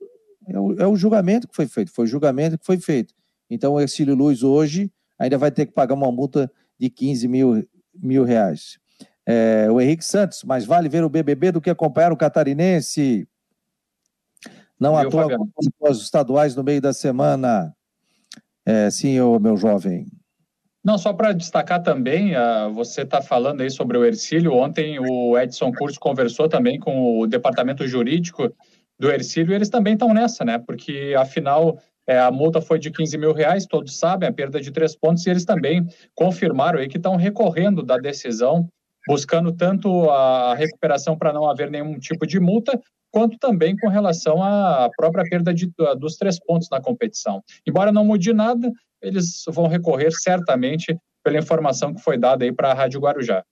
É 0.48 0.60
o, 0.60 0.74
é 0.82 0.86
o, 0.86 0.96
julgamento 0.96 1.48
que 1.48 1.56
foi 1.56 1.66
feito, 1.66 1.92
foi 1.92 2.06
o 2.06 2.08
julgamento 2.08 2.60
que 2.60 2.66
foi 2.66 2.78
feito. 2.78 3.16
Então 3.50 3.74
o 3.74 3.82
Ercílio 3.82 4.14
Luz 4.14 4.44
hoje 4.44 4.92
ainda 5.18 5.40
vai 5.40 5.50
ter 5.50 5.66
que 5.66 5.74
pagar 5.74 5.96
uma 5.96 6.12
multa 6.12 6.52
de 6.80 6.92
15 6.92 7.28
mil, 7.28 7.68
mil 8.00 8.24
reais. 8.24 8.78
É, 9.26 9.68
o 9.72 9.82
Henrique 9.82 10.06
Santos, 10.06 10.44
mais 10.44 10.64
vale 10.64 10.88
ver 10.88 11.04
o 11.04 11.10
BBB 11.10 11.54
do 11.54 11.60
que 11.60 11.72
acompanhar 11.72 12.12
o 12.12 12.18
catarinense. 12.18 13.28
Não 14.80 14.98
à 14.98 15.10
toa 15.10 15.28
os 15.90 16.02
estaduais 16.02 16.56
no 16.56 16.64
meio 16.64 16.82
da 16.82 16.94
semana. 16.94 17.74
É, 18.66 18.90
sim, 18.90 19.18
meu 19.40 19.58
jovem. 19.58 20.06
Não, 20.84 20.98
só 20.98 21.12
para 21.12 21.34
destacar 21.34 21.84
também, 21.84 22.34
uh, 22.36 22.72
você 22.74 23.02
está 23.02 23.22
falando 23.22 23.62
aí 23.62 23.70
sobre 23.70 23.98
o 23.98 24.06
Ercílio. 24.06 24.54
Ontem 24.54 24.98
o 25.00 25.38
Edson 25.38 25.72
Curso 25.72 26.00
conversou 26.00 26.48
também 26.48 26.80
com 26.80 27.20
o 27.20 27.28
departamento 27.28 27.86
jurídico 27.88 28.54
do 28.98 29.12
Ercílio 29.12 29.52
e 29.52 29.56
eles 29.56 29.70
também 29.70 29.94
estão 29.94 30.14
nessa, 30.14 30.46
né? 30.46 30.58
Porque 30.58 31.14
afinal 31.18 31.78
é, 32.08 32.18
a 32.18 32.32
multa 32.32 32.62
foi 32.62 32.80
de 32.80 32.90
15 32.90 33.18
mil 33.18 33.34
reais, 33.34 33.66
todos 33.66 34.00
sabem, 34.00 34.30
a 34.30 34.34
perda 34.34 34.62
de 34.62 34.72
três 34.72 34.96
pontos, 34.96 35.26
e 35.26 35.30
eles 35.30 35.44
também 35.44 35.86
confirmaram 36.16 36.80
aí 36.80 36.88
que 36.88 36.96
estão 36.96 37.18
recorrendo 37.18 37.84
da 37.84 37.98
decisão, 37.98 38.70
buscando 39.06 39.52
tanto 39.52 40.10
a 40.10 40.56
recuperação 40.56 41.18
para 41.18 41.34
não 41.34 41.50
haver 41.50 41.70
nenhum 41.70 42.00
tipo 42.00 42.26
de 42.26 42.40
multa, 42.40 42.80
quanto 43.18 43.40
também 43.40 43.76
com 43.76 43.88
relação 43.88 44.44
à 44.44 44.92
própria 44.96 45.24
perda 45.28 45.52
de, 45.52 45.72
dos 45.98 46.18
três 46.18 46.40
pontos 46.40 46.70
na 46.70 46.80
competição. 46.80 47.44
Embora 47.66 47.92
não 47.92 48.06
mude 48.06 48.32
nada, 48.32 48.72
eles 49.02 49.44
vão 49.50 49.66
recorrer 49.68 50.12
certamente 50.12 50.96
pela 51.24 51.40
informação 51.40 51.96
que 51.96 52.02
foi 52.02 52.16
dada 52.16 52.46
aí 52.46 52.52
para 52.52 52.70
a 52.70 52.74
Rádio 52.76 53.00
Guarujá. 53.00 53.44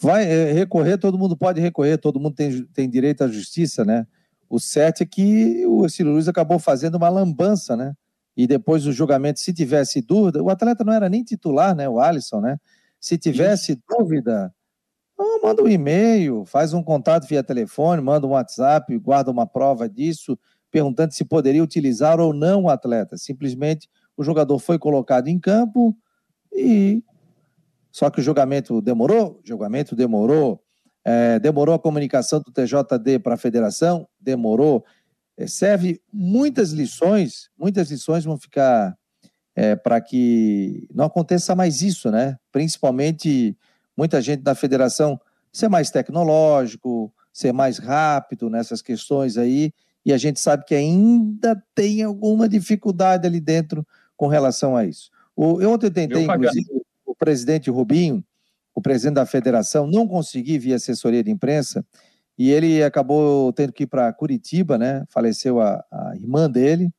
Vai 0.00 0.24
é, 0.24 0.52
recorrer, 0.52 0.98
todo 0.98 1.18
mundo 1.18 1.36
pode 1.36 1.60
recorrer, 1.60 1.98
todo 1.98 2.20
mundo 2.20 2.34
tem, 2.36 2.64
tem 2.66 2.88
direito 2.88 3.24
à 3.24 3.28
justiça, 3.28 3.84
né? 3.84 4.06
O 4.48 4.60
certo 4.60 5.02
é 5.02 5.06
que 5.06 5.66
o 5.66 5.88
Ciro 5.88 6.12
Luiz 6.12 6.28
acabou 6.28 6.60
fazendo 6.60 6.94
uma 6.94 7.08
lambança, 7.08 7.76
né? 7.76 7.92
E 8.36 8.46
depois 8.46 8.84
do 8.84 8.92
julgamento, 8.92 9.40
se 9.40 9.52
tivesse 9.52 10.00
dúvida, 10.00 10.40
o 10.40 10.48
atleta 10.48 10.84
não 10.84 10.92
era 10.92 11.08
nem 11.08 11.24
titular, 11.24 11.74
né? 11.74 11.88
O 11.88 11.98
Alisson, 11.98 12.40
né? 12.40 12.56
Se 13.00 13.18
tivesse 13.18 13.72
Isso. 13.72 13.82
dúvida, 13.88 14.54
manda 15.42 15.62
um 15.62 15.68
e-mail, 15.68 16.44
faz 16.44 16.72
um 16.72 16.82
contato 16.82 17.26
via 17.26 17.42
telefone, 17.42 18.00
manda 18.00 18.26
um 18.26 18.30
WhatsApp, 18.30 18.96
guarda 18.98 19.30
uma 19.30 19.46
prova 19.46 19.88
disso, 19.88 20.38
perguntando 20.70 21.12
se 21.12 21.24
poderia 21.24 21.62
utilizar 21.62 22.20
ou 22.20 22.32
não 22.32 22.64
o 22.64 22.68
atleta. 22.68 23.16
Simplesmente 23.16 23.88
o 24.16 24.24
jogador 24.24 24.58
foi 24.58 24.78
colocado 24.78 25.28
em 25.28 25.38
campo 25.38 25.96
e. 26.52 27.02
Só 27.90 28.08
que 28.08 28.20
o 28.20 28.22
julgamento 28.22 28.80
demorou? 28.80 29.40
O 29.44 29.46
julgamento 29.46 29.94
demorou. 29.94 30.62
É, 31.04 31.38
demorou 31.38 31.74
a 31.74 31.78
comunicação 31.78 32.40
do 32.40 32.50
TJD 32.50 33.18
para 33.22 33.34
a 33.34 33.36
federação? 33.36 34.08
Demorou. 34.18 34.84
É, 35.36 35.46
serve 35.46 36.00
muitas 36.10 36.70
lições, 36.70 37.50
muitas 37.58 37.90
lições 37.90 38.24
vão 38.24 38.38
ficar 38.38 38.96
é, 39.54 39.76
para 39.76 40.00
que 40.00 40.88
não 40.94 41.04
aconteça 41.04 41.54
mais 41.54 41.82
isso, 41.82 42.10
né? 42.10 42.38
Principalmente 42.50 43.56
muita 43.96 44.20
gente 44.20 44.42
da 44.42 44.54
federação 44.54 45.20
ser 45.52 45.68
mais 45.68 45.90
tecnológico, 45.90 47.12
ser 47.32 47.52
mais 47.52 47.78
rápido 47.78 48.48
nessas 48.48 48.80
questões 48.80 49.36
aí 49.36 49.72
e 50.04 50.12
a 50.12 50.18
gente 50.18 50.40
sabe 50.40 50.64
que 50.64 50.74
ainda 50.74 51.62
tem 51.74 52.02
alguma 52.02 52.48
dificuldade 52.48 53.26
ali 53.26 53.40
dentro 53.40 53.86
com 54.16 54.26
relação 54.26 54.76
a 54.76 54.84
isso. 54.84 55.10
O, 55.34 55.60
eu 55.60 55.70
ontem 55.70 55.90
tentei, 55.90 56.24
inclusive, 56.24 56.66
o 57.06 57.14
presidente 57.14 57.70
Rubinho, 57.70 58.24
o 58.74 58.82
presidente 58.82 59.14
da 59.14 59.26
federação, 59.26 59.86
não 59.86 60.06
consegui 60.08 60.58
via 60.58 60.76
assessoria 60.76 61.22
de 61.22 61.30
imprensa, 61.30 61.84
e 62.36 62.50
ele 62.50 62.82
acabou 62.82 63.52
tendo 63.52 63.72
que 63.72 63.84
ir 63.84 63.86
para 63.86 64.12
Curitiba, 64.12 64.78
né? 64.78 65.04
Faleceu 65.08 65.60
a, 65.60 65.84
a, 65.90 66.16
irmã 66.16 66.50
dele, 66.50 66.90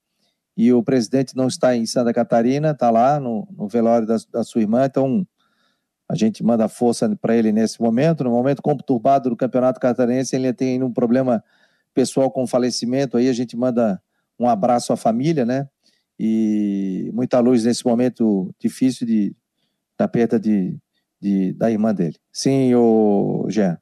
e 0.56 0.72
o 0.72 0.84
presidente 0.84 1.36
não 1.36 1.48
está 1.48 1.76
em 1.76 1.86
Santa 1.86 2.14
Catarina, 2.14 2.72
está 2.72 2.90
lá 2.90 3.20
no, 3.20 3.48
no 3.52 3.68
velório 3.68 4.08
da, 4.08 4.18
da, 4.32 4.44
sua 4.44 4.62
irmã, 4.62 4.86
então 4.86 5.28
a 6.14 6.16
gente 6.16 6.44
manda 6.44 6.68
força 6.68 7.10
para 7.20 7.36
ele 7.36 7.52
nesse 7.52 7.82
momento, 7.82 8.24
no 8.24 8.30
momento 8.30 8.62
conturbado 8.62 9.32
do 9.32 9.36
campeonato 9.36 9.80
catarinense, 9.80 10.36
ele 10.36 10.54
tem 10.54 10.84
um 10.84 10.94
problema 10.94 11.44
pessoal 11.92 12.30
com 12.30 12.46
falecimento 12.46 13.18
aí, 13.18 13.28
a 13.28 13.34
gente 13.34 13.58
manda 13.58 14.00
um 14.40 14.48
abraço 14.48 14.94
à 14.94 14.96
família, 14.96 15.44
né? 15.44 15.68
E 16.20 17.10
muita 17.16 17.40
luz 17.40 17.66
nesse 17.66 17.84
momento 17.84 18.54
difícil 18.60 19.08
de, 19.08 19.36
da 19.98 20.08
perda 20.08 20.40
de, 20.40 20.78
de, 21.20 21.52
da 21.54 21.72
irmã 21.72 21.92
dele. 21.96 22.16
Sim, 22.32 22.76
o 22.76 23.48
Jean. 23.50 23.80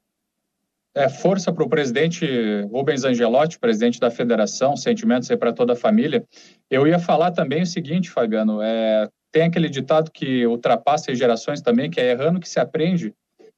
É, 0.95 1.09
força 1.09 1.51
para 1.51 1.65
o 1.65 1.69
presidente 1.69 2.25
Rubens 2.71 3.03
Angelotti, 3.03 3.59
presidente 3.59 3.99
da 3.99 4.09
federação, 4.09 4.77
sentimentos 4.77 5.29
aí 5.29 5.35
para 5.35 5.51
toda 5.51 5.73
a 5.73 5.75
família. 5.75 6.25
Eu 6.69 6.87
ia 6.87 6.97
falar 6.97 7.31
também 7.31 7.63
o 7.63 7.67
seguinte, 7.67 8.09
Fabiano, 8.09 8.61
é, 8.61 9.09
tem 9.31 9.43
aquele 9.43 9.69
ditado 9.69 10.11
que 10.11 10.45
ultrapassa 10.45 11.15
gerações 11.15 11.61
também, 11.61 11.89
que 11.89 11.99
é 11.99 12.11
errando 12.11 12.39
que 12.39 12.49
se 12.49 12.59
aprende. 12.59 13.13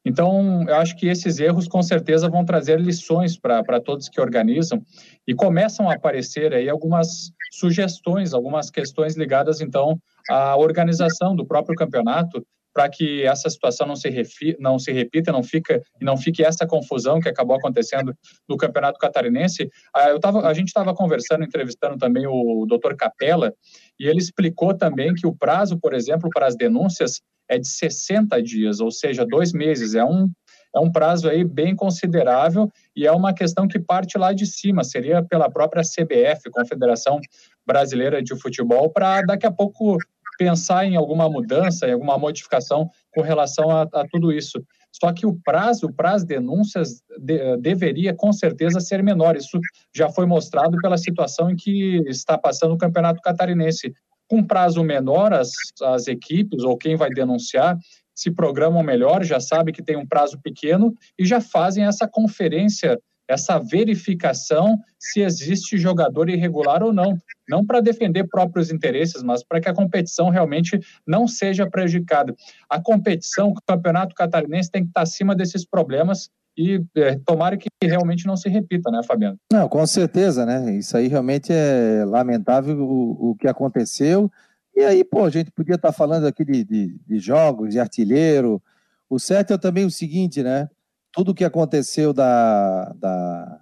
Então, 0.05 0.65
eu 0.67 0.75
acho 0.75 0.97
que 0.97 1.07
esses 1.07 1.39
erros 1.39 1.67
com 1.67 1.81
certeza 1.81 2.29
vão 2.29 2.43
trazer 2.43 2.79
lições 2.79 3.37
para 3.37 3.79
todos 3.79 4.09
que 4.09 4.19
organizam 4.19 4.81
e 5.25 5.33
começam 5.33 5.89
a 5.89 5.93
aparecer 5.93 6.53
aí 6.53 6.69
algumas 6.69 7.31
sugestões, 7.51 8.33
algumas 8.33 8.69
questões 8.69 9.15
ligadas 9.15 9.61
então 9.61 9.97
à 10.29 10.57
organização 10.57 11.35
do 11.35 11.45
próprio 11.45 11.75
campeonato 11.75 12.45
para 12.73 12.89
que 12.89 13.23
essa 13.23 13.49
situação 13.49 13.85
não 13.85 13.95
se, 13.95 14.09
refi, 14.09 14.55
não 14.59 14.79
se 14.79 14.91
repita, 14.91 15.31
não 15.31 15.43
fica 15.43 15.81
e 16.01 16.03
não 16.03 16.17
fique 16.17 16.43
essa 16.43 16.65
confusão 16.65 17.19
que 17.19 17.29
acabou 17.29 17.55
acontecendo 17.55 18.15
no 18.49 18.57
Campeonato 18.57 18.97
Catarinense. 18.97 19.69
Ah, 19.95 20.09
eu 20.09 20.19
tava, 20.19 20.47
a 20.47 20.53
gente 20.53 20.67
estava 20.67 20.93
conversando, 20.93 21.43
entrevistando 21.43 21.97
também 21.97 22.25
o 22.27 22.65
Dr. 22.65 22.95
Capella, 22.95 23.53
e 23.99 24.07
ele 24.07 24.19
explicou 24.19 24.73
também 24.73 25.13
que 25.13 25.27
o 25.27 25.35
prazo, 25.35 25.77
por 25.79 25.93
exemplo, 25.93 26.29
para 26.33 26.47
as 26.47 26.55
denúncias 26.55 27.21
é 27.49 27.59
de 27.59 27.67
60 27.67 28.41
dias, 28.41 28.79
ou 28.79 28.89
seja, 28.89 29.25
dois 29.25 29.53
meses. 29.53 29.93
É 29.95 30.03
um, 30.03 30.29
é 30.75 30.79
um 30.79 30.91
prazo 30.91 31.29
aí 31.29 31.43
bem 31.43 31.75
considerável 31.75 32.69
e 32.95 33.05
é 33.05 33.11
uma 33.11 33.33
questão 33.33 33.67
que 33.67 33.79
parte 33.79 34.17
lá 34.17 34.33
de 34.33 34.45
cima, 34.45 34.83
seria 34.83 35.23
pela 35.23 35.49
própria 35.49 35.83
CBF, 35.83 36.49
Confederação 36.51 37.19
Brasileira 37.65 38.21
de 38.23 38.35
Futebol, 38.39 38.89
para 38.89 39.21
daqui 39.21 39.45
a 39.45 39.51
pouco 39.51 39.97
pensar 40.37 40.85
em 40.85 40.95
alguma 40.95 41.29
mudança, 41.29 41.87
em 41.87 41.93
alguma 41.93 42.17
modificação 42.17 42.89
com 43.13 43.21
relação 43.21 43.69
a, 43.69 43.83
a 43.83 44.07
tudo 44.09 44.31
isso. 44.31 44.63
Só 44.91 45.11
que 45.11 45.25
o 45.25 45.39
prazo 45.43 45.91
para 45.91 46.11
as 46.11 46.23
denúncias 46.23 47.01
de, 47.19 47.57
deveria, 47.57 48.13
com 48.13 48.31
certeza, 48.31 48.79
ser 48.79 49.01
menor. 49.01 49.35
Isso 49.35 49.59
já 49.93 50.09
foi 50.09 50.25
mostrado 50.25 50.77
pela 50.77 50.97
situação 50.97 51.49
em 51.49 51.55
que 51.55 52.03
está 52.07 52.37
passando 52.37 52.73
o 52.73 52.77
Campeonato 52.77 53.21
Catarinense 53.21 53.93
com 54.29 54.43
prazo 54.43 54.83
menor, 54.83 55.33
as, 55.33 55.51
as 55.81 56.07
equipes 56.07 56.63
ou 56.63 56.77
quem 56.77 56.95
vai 56.95 57.09
denunciar 57.09 57.77
se 58.15 58.31
programam 58.31 58.83
melhor, 58.83 59.23
já 59.23 59.39
sabe 59.39 59.71
que 59.71 59.83
tem 59.83 59.97
um 59.97 60.05
prazo 60.05 60.39
pequeno 60.41 60.93
e 61.17 61.25
já 61.25 61.41
fazem 61.41 61.85
essa 61.85 62.07
conferência, 62.07 62.99
essa 63.27 63.59
verificação 63.59 64.79
se 64.99 65.21
existe 65.21 65.77
jogador 65.77 66.29
irregular 66.29 66.83
ou 66.83 66.93
não. 66.93 67.17
Não 67.47 67.65
para 67.65 67.81
defender 67.81 68.27
próprios 68.27 68.71
interesses, 68.71 69.21
mas 69.21 69.43
para 69.43 69.59
que 69.59 69.69
a 69.69 69.73
competição 69.73 70.29
realmente 70.29 70.79
não 71.05 71.27
seja 71.27 71.69
prejudicada. 71.69 72.33
A 72.69 72.81
competição, 72.81 73.49
o 73.49 73.55
campeonato 73.65 74.15
catarinense 74.15 74.71
tem 74.71 74.83
que 74.83 74.89
estar 74.89 75.01
acima 75.01 75.35
desses 75.35 75.65
problemas 75.65 76.29
e 76.57 76.83
é, 76.95 77.17
tomara 77.25 77.57
que 77.57 77.67
realmente 77.83 78.27
não 78.27 78.37
se 78.37 78.47
repita, 78.47 78.91
né, 78.91 79.01
Fabiano? 79.03 79.37
Não, 79.51 79.67
com 79.67 79.85
certeza, 79.87 80.45
né? 80.45 80.75
Isso 80.77 80.95
aí 80.95 81.07
realmente 81.07 81.51
é 81.51 82.05
lamentável 82.05 82.79
o, 82.79 83.31
o 83.31 83.35
que 83.35 83.47
aconteceu. 83.47 84.31
E 84.75 84.81
aí, 84.81 85.03
pô, 85.03 85.25
a 85.25 85.29
gente 85.29 85.51
podia 85.51 85.75
estar 85.75 85.91
falando 85.91 86.25
aqui 86.25 86.45
de, 86.45 86.63
de, 86.63 86.99
de 87.05 87.19
jogos, 87.19 87.71
de 87.71 87.79
artilheiro. 87.79 88.61
O 89.09 89.19
certo 89.19 89.53
é 89.53 89.57
também 89.57 89.85
o 89.85 89.91
seguinte, 89.91 90.41
né? 90.41 90.69
Tudo 91.13 91.31
o 91.31 91.35
que 91.35 91.45
aconteceu 91.45 92.11
da, 92.11 92.91
da, 92.95 93.59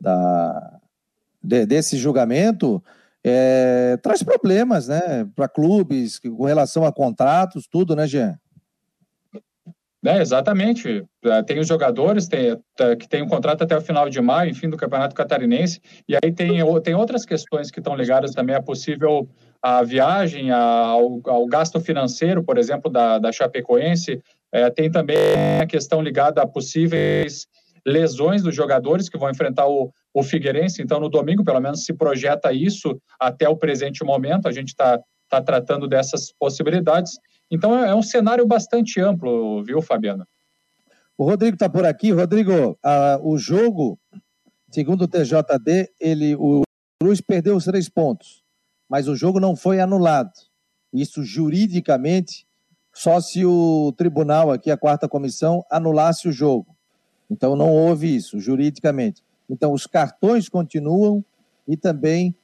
da 0.00 0.80
de, 1.42 1.66
desse 1.66 1.96
julgamento 1.96 2.82
é, 3.24 3.96
traz 4.02 4.22
problemas, 4.22 4.88
né? 4.88 5.28
Para 5.34 5.48
clubes, 5.48 6.18
com 6.18 6.44
relação 6.44 6.84
a 6.84 6.92
contratos, 6.92 7.66
tudo, 7.66 7.96
né, 7.96 8.06
Jean? 8.06 8.38
É, 10.04 10.20
exatamente. 10.20 11.04
É, 11.24 11.42
tem 11.44 11.60
os 11.60 11.68
jogadores 11.68 12.26
tem, 12.26 12.58
é, 12.80 12.96
que 12.96 13.08
têm 13.08 13.22
um 13.22 13.28
contrato 13.28 13.62
até 13.62 13.76
o 13.76 13.80
final 13.80 14.08
de 14.08 14.20
maio, 14.20 14.50
enfim, 14.50 14.68
do 14.68 14.76
Campeonato 14.76 15.14
Catarinense, 15.14 15.80
e 16.08 16.16
aí 16.16 16.32
tem, 16.32 16.58
tem 16.82 16.94
outras 16.94 17.24
questões 17.24 17.70
que 17.70 17.78
estão 17.78 17.94
ligadas 17.94 18.32
também 18.32 18.56
à 18.56 18.60
possível 18.60 19.28
a 19.62 19.84
viagem, 19.84 20.50
ao, 20.50 21.20
ao 21.24 21.46
gasto 21.46 21.80
financeiro, 21.80 22.42
por 22.42 22.58
exemplo, 22.58 22.90
da, 22.90 23.20
da 23.20 23.30
Chapecoense. 23.30 24.20
É, 24.52 24.68
tem 24.70 24.90
também 24.90 25.16
a 25.60 25.66
questão 25.66 26.02
ligada 26.02 26.42
a 26.42 26.46
possíveis 26.46 27.46
lesões 27.86 28.42
dos 28.42 28.54
jogadores 28.54 29.08
que 29.08 29.18
vão 29.18 29.30
enfrentar 29.30 29.66
o, 29.66 29.90
o 30.14 30.22
Figueirense. 30.22 30.82
Então, 30.82 31.00
no 31.00 31.08
domingo, 31.08 31.42
pelo 31.42 31.60
menos, 31.60 31.84
se 31.84 31.92
projeta 31.92 32.52
isso 32.52 33.00
até 33.18 33.48
o 33.48 33.56
presente 33.56 34.04
momento. 34.04 34.46
A 34.46 34.52
gente 34.52 34.68
está 34.68 35.00
tá 35.32 35.40
tratando 35.40 35.88
dessas 35.88 36.30
possibilidades. 36.30 37.12
Então 37.50 37.78
é, 37.78 37.88
é 37.90 37.94
um 37.94 38.02
cenário 38.02 38.46
bastante 38.46 39.00
amplo, 39.00 39.64
viu, 39.64 39.80
Fabiano? 39.80 40.26
O 41.16 41.24
Rodrigo 41.24 41.54
está 41.54 41.70
por 41.70 41.86
aqui. 41.86 42.10
Rodrigo, 42.10 42.78
a, 42.84 43.18
o 43.22 43.38
jogo, 43.38 43.98
segundo 44.70 45.02
o 45.02 45.08
TJD, 45.08 45.90
ele, 45.98 46.34
o 46.36 46.62
Cruz 47.00 47.20
perdeu 47.20 47.56
os 47.56 47.64
três 47.64 47.88
pontos, 47.88 48.42
mas 48.88 49.08
o 49.08 49.16
jogo 49.16 49.40
não 49.40 49.56
foi 49.56 49.80
anulado. 49.80 50.32
Isso 50.92 51.24
juridicamente, 51.24 52.46
só 52.92 53.20
se 53.20 53.44
o 53.44 53.92
tribunal 53.96 54.50
aqui, 54.50 54.70
a 54.70 54.76
quarta 54.76 55.08
comissão, 55.08 55.64
anulasse 55.70 56.28
o 56.28 56.32
jogo. 56.32 56.66
Então 57.30 57.56
não 57.56 57.70
houve 57.70 58.14
isso, 58.14 58.38
juridicamente. 58.38 59.22
Então 59.48 59.72
os 59.72 59.86
cartões 59.86 60.48
continuam 60.48 61.24
e 61.66 61.76
também 61.76 62.34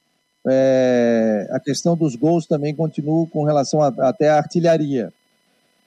é, 0.47 1.47
a 1.51 1.59
questão 1.59 1.95
dos 1.95 2.15
gols 2.15 2.45
também 2.45 2.75
continua 2.75 3.27
com 3.27 3.43
relação 3.43 3.81
a, 3.81 3.87
até 4.09 4.29
à 4.29 4.37
artilharia. 4.37 5.13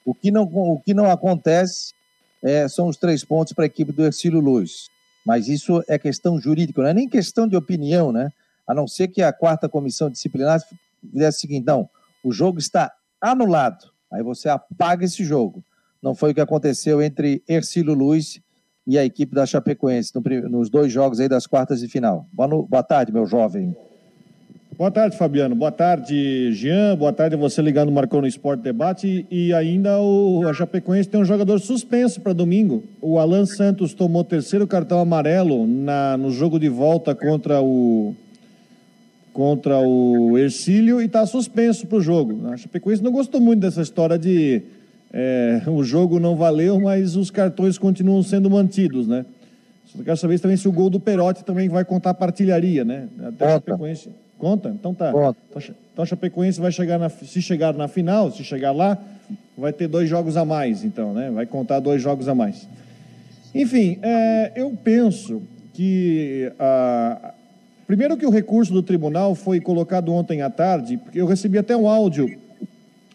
O 0.04 0.14
que 0.14 0.31
não, 0.31 0.45
o 0.45 0.81
que 0.81 0.95
não 0.95 1.11
acontece 1.11 1.95
é, 2.42 2.69
são 2.69 2.88
os 2.88 2.97
três 2.97 3.25
pontos 3.25 3.52
para 3.52 3.64
a 3.64 3.66
equipe 3.66 3.92
do 3.92 4.04
Ercílio 4.04 4.40
Luz. 4.40 4.90
Mas 5.25 5.49
isso 5.49 5.83
é 5.88 5.99
questão 5.99 6.40
jurídica, 6.40 6.83
não 6.83 6.88
é 6.88 6.95
nem 6.95 7.09
questão 7.09 7.47
de 7.47 7.57
opinião, 7.57 8.11
né? 8.11 8.33
A 8.66 8.75
não 8.75 8.88
ser 8.88 9.09
que 9.09 9.23
a 9.23 9.33
quarta 9.33 9.69
comissão 9.69 10.11
disciplinar 10.11 10.61
fizesse 11.12 11.38
o 11.38 11.40
seguinte: 11.40 11.66
não, 11.66 11.88
o 12.25 12.33
jogo 12.33 12.59
está 12.59 12.92
anulado. 13.21 13.91
Aí 14.12 14.23
você 14.23 14.49
apaga 14.49 15.04
esse 15.04 15.25
jogo. 15.25 15.64
Não 16.02 16.14
foi 16.14 16.33
o 16.33 16.35
que 16.35 16.40
aconteceu 16.40 17.00
entre 17.00 17.42
Ercílio 17.49 17.95
Luz 17.95 18.40
e 18.87 18.99
a 18.99 19.04
equipe 19.04 19.35
da 19.35 19.47
Chapecoense 19.47 20.12
no, 20.14 20.49
nos 20.49 20.69
dois 20.69 20.92
jogos 20.92 21.21
aí 21.21 21.28
das 21.28 21.47
quartas 21.47 21.81
de 21.81 21.88
final. 21.88 22.26
Boa, 22.33 22.49
no, 22.49 22.62
boa 22.64 22.83
tarde, 22.83 23.12
meu 23.12 23.26
jovem. 23.26 23.75
Boa 24.76 24.90
tarde, 24.90 25.16
Fabiano. 25.16 25.54
Boa 25.54 25.71
tarde, 25.71 26.52
Jean. 26.52 26.97
Boa 26.97 27.12
tarde 27.12 27.37
você 27.37 27.62
ligando 27.62 27.92
Marcou 27.92 28.21
no 28.21 28.26
Esporte 28.26 28.62
Debate. 28.62 29.26
E 29.31 29.52
ainda 29.54 30.00
o 30.00 30.49
a 30.49 30.52
Chapecoense 30.52 31.09
tem 31.09 31.21
um 31.21 31.25
jogador 31.25 31.61
suspenso 31.61 32.21
para 32.21 32.33
domingo. 32.33 32.83
O 33.00 33.19
Alan 33.19 33.47
Santos 33.47 33.95
tomou 33.95 34.25
terceiro 34.25 34.66
cartão 34.66 34.99
amarelo 34.99 35.66
na, 35.66 36.16
no 36.16 36.31
jogo 36.31 36.59
de 36.59 36.69
volta 36.69 37.14
contra 37.14 37.62
o 37.62 38.14
contra 39.32 39.78
o 39.80 40.36
Ercílio 40.36 41.00
e 41.00 41.06
está 41.06 41.24
suspenso 41.26 41.86
para 41.86 41.98
o 41.98 42.00
jogo. 42.00 42.48
A 42.48 42.56
Chapecoense 42.56 43.02
não 43.02 43.12
gostou 43.12 43.40
muito 43.40 43.60
dessa 43.60 43.82
história 43.82 44.18
de 44.18 44.62
é, 45.12 45.62
o 45.66 45.82
jogo 45.82 46.18
não 46.18 46.36
valeu, 46.36 46.80
mas 46.80 47.16
os 47.16 47.30
cartões 47.30 47.78
continuam 47.78 48.22
sendo 48.22 48.50
mantidos, 48.50 49.06
né? 49.06 49.24
Só 49.86 50.02
quero 50.02 50.16
saber 50.16 50.38
também 50.38 50.56
se 50.56 50.68
o 50.68 50.72
gol 50.72 50.88
do 50.88 50.98
Perotti 51.00 51.44
também 51.44 51.68
vai 51.68 51.84
contar 51.84 52.10
a 52.10 52.14
partilharia, 52.14 52.84
né? 52.84 53.08
Até 53.22 53.44
a 53.46 53.50
Chapecoense 53.50 54.08
Conta? 54.42 54.70
Então 54.70 54.92
tá. 54.92 55.12
Conta. 55.12 55.38
Então, 55.48 55.62
então 55.92 56.02
a 56.02 56.06
Chapecoense 56.06 56.60
vai 56.60 56.72
chegar 56.72 56.98
na, 56.98 57.08
se 57.08 57.40
chegar 57.40 57.72
na 57.74 57.86
final, 57.86 58.28
se 58.32 58.42
chegar 58.42 58.72
lá, 58.72 58.98
vai 59.56 59.72
ter 59.72 59.86
dois 59.86 60.08
jogos 60.10 60.36
a 60.36 60.44
mais, 60.44 60.82
então, 60.82 61.14
né? 61.14 61.30
Vai 61.30 61.46
contar 61.46 61.78
dois 61.78 62.02
jogos 62.02 62.26
a 62.26 62.34
mais. 62.34 62.66
Enfim, 63.54 64.00
é, 64.02 64.50
eu 64.56 64.76
penso 64.82 65.42
que 65.72 66.50
a, 66.58 67.34
primeiro 67.92 68.16
que 68.16 68.25
o 68.25 68.30
recurso 68.30 68.72
do 68.72 68.82
tribunal 68.82 69.34
foi 69.34 69.61
colocado 69.61 70.14
ontem 70.14 70.40
à 70.40 70.49
tarde, 70.49 70.96
porque 70.96 71.20
eu 71.20 71.26
recebi 71.26 71.58
até 71.58 71.76
um 71.76 71.87
áudio 71.87 72.38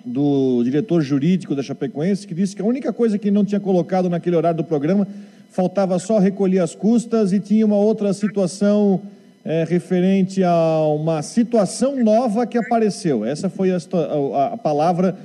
do 0.05 0.61
diretor 0.63 1.01
jurídico 1.01 1.55
da 1.55 1.63
Chapecoense 1.63 2.27
que 2.27 2.35
disse 2.35 2.55
que 2.55 2.61
a 2.61 2.65
única 2.65 2.93
coisa 2.93 3.17
que 3.17 3.31
não 3.31 3.43
tinha 3.43 3.59
colocado 3.59 4.07
naquele 4.07 4.35
horário 4.35 4.57
do 4.57 4.63
programa 4.63 5.07
faltava 5.49 5.97
só 5.97 6.19
recolher 6.19 6.59
as 6.59 6.75
custas 6.75 7.33
e 7.33 7.39
tinha 7.39 7.65
uma 7.65 7.75
outra 7.75 8.13
situação 8.13 9.01
é, 9.43 9.63
referente 9.63 10.43
a 10.43 10.81
uma 10.95 11.23
situação 11.23 11.95
nova 12.03 12.45
que 12.45 12.59
apareceu. 12.59 13.25
Essa 13.25 13.49
foi 13.49 13.71
a, 13.71 13.77
a, 13.77 14.53
a 14.53 14.57
palavra 14.57 15.17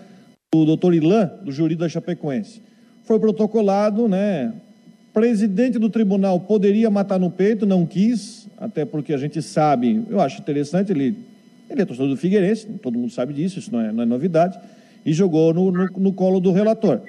do 0.50 0.64
doutor 0.64 0.94
Ilan, 0.94 1.30
do 1.42 1.52
júri 1.52 1.76
da 1.76 1.90
Chapecoense. 1.90 2.62
Foi 3.04 3.20
protocolado, 3.20 4.08
né? 4.08 4.50
Presidente 5.12 5.78
do 5.78 5.90
tribunal 5.90 6.40
poderia 6.40 6.90
matar 6.90 7.18
no 7.18 7.30
peito, 7.30 7.66
não 7.66 7.84
quis, 7.84 8.48
até 8.56 8.84
porque 8.84 9.12
a 9.12 9.18
gente 9.18 9.42
sabe, 9.42 10.02
eu 10.08 10.20
acho 10.20 10.40
interessante, 10.40 10.90
ele, 10.90 11.16
ele 11.68 11.82
é 11.82 11.84
torcedor 11.84 12.08
do 12.08 12.16
Figueirense, 12.16 12.66
todo 12.82 12.98
mundo 12.98 13.12
sabe 13.12 13.34
disso, 13.34 13.58
isso 13.58 13.70
não 13.70 13.80
é, 13.80 13.92
não 13.92 14.02
é 14.02 14.06
novidade, 14.06 14.58
e 15.04 15.12
jogou 15.12 15.52
no, 15.52 15.70
no, 15.70 15.86
no 15.98 16.12
colo 16.12 16.40
do 16.40 16.50
relator. 16.50 17.00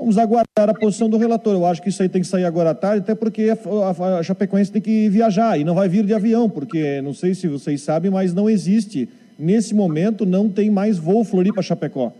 Vamos 0.00 0.16
aguardar 0.16 0.70
a 0.70 0.72
posição 0.72 1.10
do 1.10 1.18
relator. 1.18 1.52
Eu 1.52 1.66
acho 1.66 1.82
que 1.82 1.90
isso 1.90 2.02
aí 2.02 2.08
tem 2.08 2.22
que 2.22 2.26
sair 2.26 2.46
agora 2.46 2.70
à 2.70 2.74
tarde, 2.74 3.02
até 3.02 3.14
porque 3.14 3.50
a, 3.50 4.18
a 4.18 4.22
Chapecoense 4.22 4.72
tem 4.72 4.80
que 4.80 5.10
viajar 5.10 5.60
e 5.60 5.64
não 5.64 5.74
vai 5.74 5.90
vir 5.90 6.06
de 6.06 6.14
avião, 6.14 6.48
porque 6.48 7.02
não 7.02 7.12
sei 7.12 7.34
se 7.34 7.46
vocês 7.46 7.82
sabem, 7.82 8.10
mas 8.10 8.32
não 8.32 8.48
existe. 8.48 9.10
Nesse 9.38 9.74
momento 9.74 10.24
não 10.24 10.48
tem 10.48 10.70
mais 10.70 10.96
voo 10.96 11.22
Floripa-Chapecó. 11.22 12.14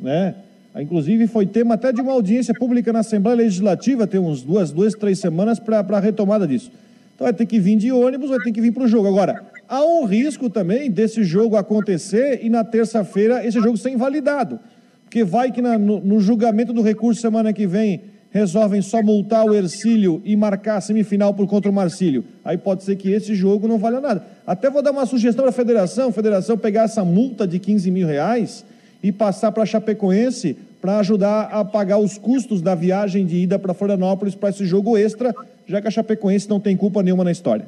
Né? 0.00 0.34
Inclusive 0.76 1.26
foi 1.26 1.46
tema 1.46 1.74
até 1.74 1.92
de 1.92 2.00
uma 2.00 2.12
audiência 2.12 2.54
pública 2.54 2.92
na 2.92 3.00
Assembleia 3.00 3.38
Legislativa, 3.38 4.06
tem 4.06 4.20
uns 4.20 4.42
duas, 4.42 4.70
duas 4.70 4.94
três 4.94 5.18
semanas 5.18 5.58
para 5.58 5.80
a 5.80 6.00
retomada 6.00 6.46
disso. 6.46 6.70
Então 7.14 7.24
vai 7.24 7.34
ter 7.34 7.44
que 7.44 7.58
vir 7.58 7.76
de 7.76 7.90
ônibus, 7.90 8.30
vai 8.30 8.38
ter 8.38 8.52
que 8.52 8.60
vir 8.60 8.72
para 8.72 8.84
o 8.84 8.88
jogo. 8.88 9.08
Agora, 9.08 9.42
há 9.68 9.84
um 9.84 10.04
risco 10.04 10.48
também 10.48 10.90
desse 10.90 11.24
jogo 11.24 11.56
acontecer 11.56 12.40
e 12.42 12.48
na 12.48 12.64
terça-feira 12.64 13.44
esse 13.44 13.60
jogo 13.60 13.76
ser 13.76 13.90
invalidado. 13.90 14.60
Porque 15.04 15.24
vai 15.24 15.50
que 15.50 15.60
na, 15.60 15.76
no, 15.76 16.00
no, 16.00 16.20
julgamento 16.20 16.72
do 16.72 16.82
recurso 16.82 17.20
semana 17.20 17.52
que 17.52 17.66
vem 17.66 18.02
resolvem 18.30 18.80
só 18.80 19.02
multar 19.02 19.44
o 19.44 19.52
Ercílio 19.52 20.22
e 20.24 20.36
marcar 20.36 20.76
a 20.76 20.80
semifinal 20.80 21.34
por 21.34 21.48
contra 21.48 21.68
o 21.68 21.74
Marcílio. 21.74 22.24
Aí 22.44 22.56
pode 22.56 22.84
ser 22.84 22.94
que 22.94 23.10
esse 23.10 23.34
jogo 23.34 23.66
não 23.66 23.76
valha 23.76 24.00
nada. 24.00 24.24
Até 24.46 24.70
vou 24.70 24.80
dar 24.80 24.92
uma 24.92 25.04
sugestão 25.04 25.42
para 25.42 25.50
a 25.50 25.52
federação, 25.52 26.10
a 26.10 26.12
federação 26.12 26.56
pegar 26.56 26.84
essa 26.84 27.04
multa 27.04 27.44
de 27.44 27.58
15 27.58 27.90
mil 27.90 28.06
reais 28.06 28.64
e 29.02 29.10
passar 29.10 29.52
para 29.52 29.66
Chapecoense 29.66 30.56
para 30.80 30.98
ajudar 30.98 31.42
a 31.44 31.64
pagar 31.64 31.98
os 31.98 32.16
custos 32.16 32.62
da 32.62 32.74
viagem 32.74 33.26
de 33.26 33.36
ida 33.36 33.58
para 33.58 33.74
Florianópolis 33.74 34.34
para 34.34 34.48
esse 34.48 34.64
jogo 34.64 34.96
extra, 34.96 35.34
já 35.66 35.80
que 35.80 35.88
a 35.88 35.90
Chapecoense 35.90 36.48
não 36.48 36.58
tem 36.58 36.76
culpa 36.76 37.02
nenhuma 37.02 37.22
na 37.22 37.30
história. 37.30 37.66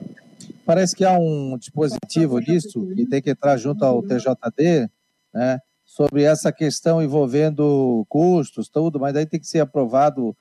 Parece 0.64 0.96
que 0.96 1.04
há 1.04 1.18
um 1.18 1.58
dispositivo 1.58 2.40
disso 2.40 2.86
que 2.94 3.06
tem 3.06 3.20
que 3.20 3.30
entrar 3.30 3.56
junto 3.56 3.84
ao 3.84 4.02
TJD, 4.02 4.88
né? 5.34 5.58
sobre 5.84 6.22
essa 6.22 6.50
questão 6.50 7.02
envolvendo 7.02 8.06
custos, 8.08 8.68
tudo, 8.68 8.98
mas 8.98 9.14
aí 9.14 9.26
tem 9.26 9.38
que 9.38 9.46
ser 9.46 9.60
aprovado 9.60 10.34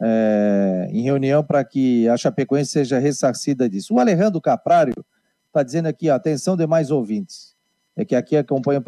é, 0.00 0.88
em 0.92 1.02
reunião 1.02 1.42
para 1.42 1.64
que 1.64 2.08
a 2.08 2.16
Chapecoense 2.16 2.70
seja 2.70 3.00
ressarcida 3.00 3.68
disso. 3.68 3.94
O 3.94 3.98
Alejandro 3.98 4.40
Caprário 4.40 5.04
está 5.48 5.64
dizendo 5.64 5.86
aqui, 5.86 6.08
ó, 6.08 6.14
atenção 6.14 6.56
demais 6.56 6.92
ouvintes, 6.92 7.56
é 7.96 8.04
que 8.04 8.14
aqui 8.14 8.36
acompanha 8.36 8.80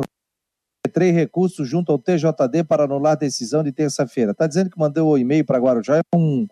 três 0.90 1.14
recursos 1.14 1.68
junto 1.68 1.92
ao 1.92 1.98
TJD 1.98 2.64
para 2.68 2.84
anular 2.84 3.16
decisão 3.16 3.62
de 3.62 3.72
terça-feira. 3.72 4.32
Está 4.32 4.46
dizendo 4.46 4.70
que 4.70 4.78
mandou 4.78 5.12
o 5.12 5.18
e-mail 5.18 5.44
para 5.44 5.58
Guarujá, 5.58 5.96
eu 5.96 6.02
não, 6.14 6.48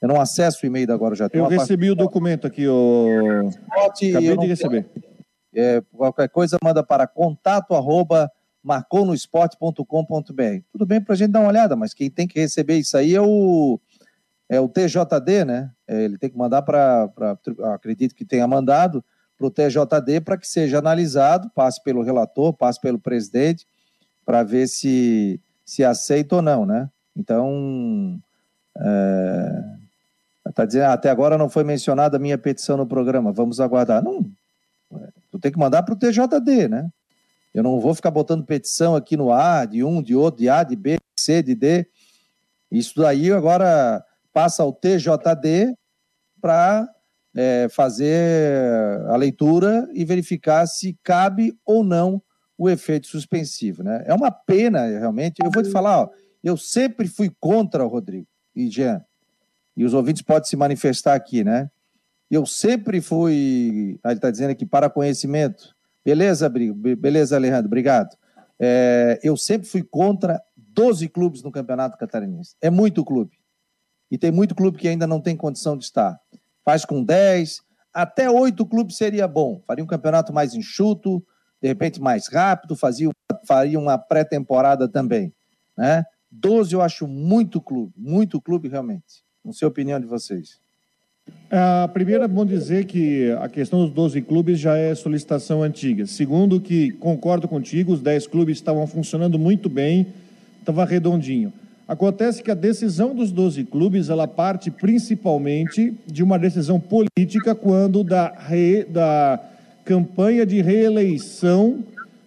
eu 0.00 0.08
não 0.08 0.20
acesso 0.20 0.60
o 0.62 0.66
e-mail 0.66 0.86
da 0.86 0.94
Guarujá. 0.94 1.28
Eu 1.32 1.46
recebi 1.46 1.88
parte... 1.88 2.00
o 2.00 2.04
documento 2.04 2.46
aqui, 2.46 2.66
o... 2.66 3.50
Acabei 3.70 4.36
de 4.36 4.46
receber. 4.46 4.86
É, 5.54 5.82
qualquer 5.92 6.28
coisa 6.28 6.56
manda 6.62 6.82
para 6.82 7.06
contato 7.06 7.74
arroba 7.74 8.30
marconosport.com.br. 8.62 10.62
Tudo 10.70 10.86
bem 10.86 11.00
para 11.00 11.14
a 11.14 11.16
gente 11.16 11.30
dar 11.30 11.40
uma 11.40 11.48
olhada, 11.48 11.76
mas 11.76 11.94
quem 11.94 12.10
tem 12.10 12.26
que 12.26 12.38
receber 12.38 12.76
isso 12.76 12.96
aí 12.96 13.14
é 13.14 13.20
o, 13.20 13.80
é 14.48 14.60
o 14.60 14.68
TJD, 14.68 15.44
né? 15.44 15.70
É, 15.88 16.02
ele 16.02 16.18
tem 16.18 16.30
que 16.30 16.38
mandar 16.38 16.62
para, 16.62 17.10
acredito 17.74 18.14
que 18.14 18.24
tenha 18.24 18.46
mandado 18.46 19.04
para 19.36 19.46
o 19.46 19.50
TJD 19.50 20.20
para 20.20 20.36
que 20.36 20.46
seja 20.46 20.78
analisado, 20.78 21.50
passe 21.54 21.82
pelo 21.82 22.02
relator, 22.02 22.52
passe 22.52 22.80
pelo 22.80 22.98
presidente, 22.98 23.66
para 24.30 24.44
ver 24.44 24.68
se, 24.68 25.40
se 25.64 25.82
aceita 25.82 26.36
ou 26.36 26.42
não, 26.42 26.64
né? 26.64 26.88
Então, 27.16 28.16
é, 28.78 29.64
tá 30.54 30.64
dizendo, 30.64 30.84
até 30.84 31.10
agora 31.10 31.36
não 31.36 31.50
foi 31.50 31.64
mencionada 31.64 32.16
a 32.16 32.20
minha 32.20 32.38
petição 32.38 32.76
no 32.76 32.86
programa, 32.86 33.32
vamos 33.32 33.58
aguardar. 33.58 34.00
Não, 34.04 34.24
tu 35.32 35.40
tem 35.40 35.50
que 35.50 35.58
mandar 35.58 35.82
para 35.82 35.94
o 35.94 35.98
TJD, 35.98 36.68
né? 36.68 36.88
Eu 37.52 37.64
não 37.64 37.80
vou 37.80 37.92
ficar 37.92 38.12
botando 38.12 38.44
petição 38.44 38.94
aqui 38.94 39.16
no 39.16 39.32
A, 39.32 39.64
de 39.64 39.82
um, 39.82 40.00
de 40.00 40.14
outro, 40.14 40.38
de 40.38 40.48
A, 40.48 40.62
de 40.62 40.76
B, 40.76 40.92
de 40.92 41.20
C, 41.20 41.42
de 41.42 41.56
D. 41.56 41.88
Isso 42.70 43.00
daí 43.00 43.32
agora 43.32 44.04
passa 44.32 44.62
ao 44.62 44.72
TJD 44.72 45.76
para 46.40 46.88
é, 47.34 47.66
fazer 47.68 49.00
a 49.08 49.16
leitura 49.16 49.88
e 49.92 50.04
verificar 50.04 50.68
se 50.68 50.96
cabe 51.02 51.52
ou 51.66 51.82
não 51.82 52.22
o 52.60 52.68
efeito 52.68 53.06
suspensivo. 53.06 53.82
Né? 53.82 54.04
É 54.06 54.12
uma 54.12 54.30
pena, 54.30 54.86
realmente. 54.86 55.42
Eu 55.42 55.50
vou 55.50 55.62
te 55.62 55.70
falar, 55.70 56.02
ó, 56.02 56.10
Eu 56.44 56.58
sempre 56.58 57.08
fui 57.08 57.30
contra 57.40 57.84
o 57.84 57.88
Rodrigo 57.88 58.26
e 58.54 58.68
Jean. 58.68 59.02
E 59.74 59.82
os 59.82 59.94
ouvintes 59.94 60.20
podem 60.20 60.46
se 60.46 60.56
manifestar 60.56 61.14
aqui, 61.14 61.42
né? 61.42 61.70
Eu 62.30 62.44
sempre 62.44 63.00
fui. 63.00 63.98
Ah, 64.04 64.10
ele 64.10 64.18
está 64.18 64.30
dizendo 64.30 64.50
aqui, 64.50 64.66
para 64.66 64.90
conhecimento. 64.90 65.74
Beleza, 66.04 66.48
beleza, 66.48 67.36
Alejandro, 67.36 67.66
obrigado. 67.66 68.14
É, 68.58 69.18
eu 69.22 69.36
sempre 69.36 69.66
fui 69.66 69.82
contra 69.82 70.40
12 70.56 71.08
clubes 71.08 71.42
no 71.42 71.50
Campeonato 71.50 71.96
Catarinense. 71.96 72.56
É 72.60 72.68
muito 72.68 73.04
clube. 73.04 73.32
E 74.10 74.18
tem 74.18 74.30
muito 74.30 74.54
clube 74.54 74.78
que 74.78 74.88
ainda 74.88 75.06
não 75.06 75.20
tem 75.20 75.36
condição 75.36 75.76
de 75.76 75.84
estar. 75.84 76.18
Faz 76.64 76.84
com 76.84 77.02
10, 77.02 77.62
até 77.92 78.30
8 78.30 78.64
clubes 78.66 78.96
seria 78.96 79.26
bom. 79.26 79.62
Faria 79.66 79.84
um 79.84 79.86
campeonato 79.86 80.32
mais 80.32 80.54
enxuto, 80.54 81.24
de 81.60 81.68
repente 81.68 82.00
mais 82.00 82.28
rápido, 82.28 82.74
fazia, 82.74 83.10
faria 83.46 83.78
uma 83.78 83.98
pré-temporada 83.98 84.88
também. 84.88 85.32
Né? 85.76 86.04
12 86.30 86.74
eu 86.74 86.80
acho 86.80 87.06
muito 87.06 87.60
clube, 87.60 87.92
muito 87.96 88.40
clube 88.40 88.68
realmente. 88.68 89.24
Não 89.44 89.52
sei 89.52 89.66
a 89.66 89.68
opinião 89.68 89.98
de 89.98 90.06
vocês. 90.06 90.60
A 91.50 91.88
primeira, 91.88 92.24
é 92.24 92.28
bom 92.28 92.46
dizer 92.46 92.84
que 92.84 93.30
a 93.40 93.48
questão 93.48 93.80
dos 93.80 93.90
12 93.90 94.22
clubes 94.22 94.58
já 94.58 94.76
é 94.76 94.94
solicitação 94.94 95.62
antiga. 95.62 96.06
Segundo, 96.06 96.60
que 96.60 96.92
concordo 96.92 97.48
contigo, 97.48 97.92
os 97.92 98.00
10 98.00 98.26
clubes 98.28 98.56
estavam 98.56 98.86
funcionando 98.86 99.38
muito 99.38 99.68
bem, 99.68 100.06
estava 100.60 100.84
redondinho. 100.84 101.52
Acontece 101.88 102.40
que 102.40 102.52
a 102.52 102.54
decisão 102.54 103.12
dos 103.16 103.32
12 103.32 103.64
clubes, 103.64 104.10
ela 104.10 104.28
parte 104.28 104.70
principalmente 104.70 105.92
de 106.06 106.22
uma 106.22 106.38
decisão 106.38 106.78
política 106.78 107.52
quando 107.52 108.04
da, 108.04 108.28
re, 108.28 108.84
da 108.84 109.40
campanha 109.84 110.44
de 110.46 110.60
reeleição 110.60 111.84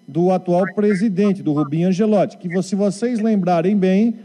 do 0.07 0.31
atual 0.31 0.65
presidente, 0.73 1.41
do 1.41 1.53
Rubinho 1.53 1.89
Angelotti, 1.89 2.37
que 2.37 2.61
se 2.61 2.75
vocês 2.75 3.19
lembrarem 3.19 3.75
bem, 3.75 4.15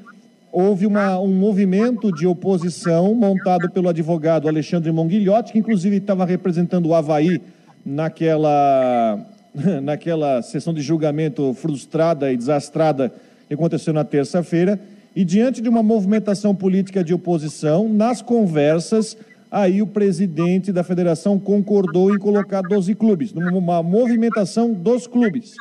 houve 0.52 0.86
uma, 0.86 1.18
um 1.20 1.32
movimento 1.32 2.12
de 2.12 2.26
oposição 2.26 3.14
montado 3.14 3.70
pelo 3.70 3.88
advogado 3.88 4.48
Alexandre 4.48 4.90
Monguilhotti, 4.90 5.52
que 5.52 5.58
inclusive 5.58 5.96
estava 5.96 6.24
representando 6.24 6.86
o 6.86 6.94
Havaí 6.94 7.40
naquela, 7.84 9.24
naquela 9.82 10.42
sessão 10.42 10.74
de 10.74 10.82
julgamento 10.82 11.54
frustrada 11.54 12.32
e 12.32 12.36
desastrada 12.36 13.12
que 13.46 13.54
aconteceu 13.54 13.92
na 13.92 14.04
terça-feira. 14.04 14.80
E 15.14 15.24
diante 15.24 15.60
de 15.60 15.68
uma 15.68 15.82
movimentação 15.82 16.54
política 16.54 17.02
de 17.02 17.12
oposição, 17.12 17.88
nas 17.88 18.22
conversas, 18.22 19.16
aí 19.50 19.80
o 19.80 19.86
presidente 19.86 20.72
da 20.72 20.82
federação 20.82 21.38
concordou 21.38 22.14
em 22.14 22.18
colocar 22.18 22.62
12 22.62 22.94
clubes, 22.94 23.32
numa 23.32 23.82
movimentação 23.82 24.72
dos 24.72 25.06
clubes. 25.06 25.54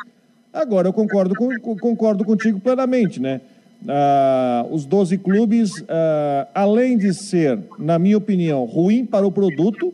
Agora, 0.54 0.88
eu 0.88 0.94
concordo, 0.94 1.36
com, 1.36 1.78
concordo 1.78 2.26
contigo 2.26 2.60
plenamente, 2.60 3.22
né? 3.22 3.42
Ah, 3.88 4.66
os 4.72 4.86
12 4.86 5.18
clubes, 5.20 5.84
ah, 5.88 6.48
além 6.54 6.98
de 6.98 7.14
ser, 7.14 7.60
na 7.78 8.00
minha 8.00 8.18
opinião, 8.18 8.66
ruim 8.66 9.06
para 9.06 9.26
o 9.26 9.32
produto, 9.32 9.94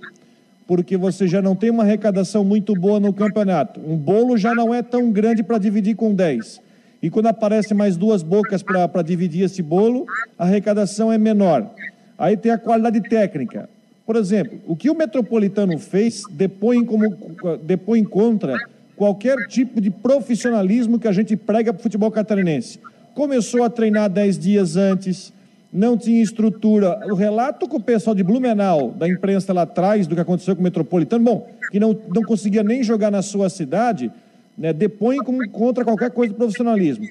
porque 0.65 0.95
você 0.95 1.27
já 1.27 1.41
não 1.41 1.55
tem 1.55 1.69
uma 1.69 1.83
arrecadação 1.83 2.43
muito 2.43 2.73
boa 2.73 2.99
no 2.99 3.13
campeonato. 3.13 3.81
Um 3.85 3.97
bolo 3.97 4.37
já 4.37 4.55
não 4.55 4.73
é 4.73 4.81
tão 4.81 5.11
grande 5.11 5.43
para 5.43 5.57
dividir 5.57 5.95
com 5.95 6.13
10. 6.13 6.61
E 7.01 7.09
quando 7.09 7.27
aparece 7.27 7.73
mais 7.73 7.97
duas 7.97 8.23
bocas 8.23 8.63
para 8.63 9.01
dividir 9.01 9.43
esse 9.43 9.61
bolo, 9.61 10.05
a 10.39 10.45
arrecadação 10.45 11.11
é 11.11 11.17
menor. 11.17 11.69
Aí 12.17 12.37
tem 12.37 12.51
a 12.51 12.57
qualidade 12.57 13.01
técnica. 13.01 13.69
Por 14.05 14.15
exemplo, 14.15 14.59
o 14.67 14.75
que 14.75 14.89
o 14.89 14.95
Metropolitano 14.95 15.77
fez 15.79 16.23
depõe, 16.29 16.83
como, 16.83 17.15
depõe 17.63 18.03
contra 18.03 18.57
qualquer 18.95 19.47
tipo 19.47 19.79
de 19.79 19.89
profissionalismo 19.89 20.99
que 20.99 21.07
a 21.07 21.11
gente 21.11 21.35
prega 21.35 21.73
para 21.73 21.79
o 21.79 21.83
futebol 21.83 22.11
catarinense 22.11 22.79
começou 23.13 23.63
a 23.63 23.69
treinar 23.69 24.09
dez 24.09 24.37
dias 24.37 24.75
antes, 24.75 25.31
não 25.71 25.97
tinha 25.97 26.21
estrutura. 26.21 26.99
O 27.07 27.15
relato 27.15 27.67
com 27.67 27.77
o 27.77 27.81
pessoal 27.81 28.15
de 28.15 28.23
Blumenau, 28.23 28.91
da 28.91 29.07
imprensa 29.07 29.53
lá 29.53 29.63
atrás, 29.63 30.07
do 30.07 30.15
que 30.15 30.21
aconteceu 30.21 30.55
com 30.55 30.61
o 30.61 30.63
Metropolitano, 30.63 31.23
bom, 31.23 31.49
que 31.71 31.79
não, 31.79 31.97
não 32.13 32.23
conseguia 32.23 32.63
nem 32.63 32.83
jogar 32.83 33.11
na 33.11 33.21
sua 33.21 33.49
cidade, 33.49 34.11
né, 34.57 34.73
depõe 34.73 35.17
como 35.17 35.47
contra 35.49 35.83
qualquer 35.83 36.11
coisa 36.11 36.33
de 36.33 36.37
profissionalismo. 36.37 37.07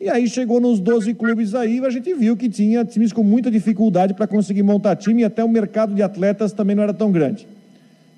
E 0.00 0.10
aí 0.10 0.28
chegou 0.28 0.60
nos 0.60 0.78
12 0.78 1.14
clubes 1.14 1.54
aí, 1.54 1.80
a 1.84 1.90
gente 1.90 2.12
viu 2.12 2.36
que 2.36 2.48
tinha 2.48 2.84
times 2.84 3.12
com 3.12 3.22
muita 3.22 3.50
dificuldade 3.50 4.12
para 4.12 4.26
conseguir 4.26 4.62
montar 4.62 4.94
time 4.96 5.22
e 5.22 5.24
até 5.24 5.42
o 5.42 5.48
mercado 5.48 5.94
de 5.94 6.02
atletas 6.02 6.52
também 6.52 6.76
não 6.76 6.82
era 6.82 6.92
tão 6.92 7.10
grande. 7.10 7.46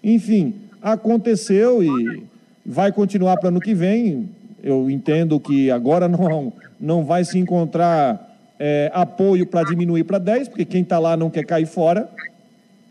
Enfim, 0.02 0.54
aconteceu 0.82 1.82
e 1.82 2.22
vai 2.66 2.90
continuar 2.90 3.36
para 3.36 3.48
ano 3.48 3.60
que 3.60 3.74
vem. 3.74 4.28
Eu 4.62 4.90
entendo 4.90 5.38
que 5.38 5.70
agora 5.70 6.08
não, 6.08 6.52
não 6.80 7.04
vai 7.04 7.24
se 7.24 7.38
encontrar 7.38 8.28
é, 8.58 8.90
apoio 8.92 9.46
para 9.46 9.62
diminuir 9.62 10.02
para 10.02 10.18
10, 10.18 10.48
porque 10.48 10.64
quem 10.64 10.82
está 10.82 10.98
lá 10.98 11.16
não 11.16 11.30
quer 11.30 11.44
cair 11.44 11.66
fora. 11.66 12.08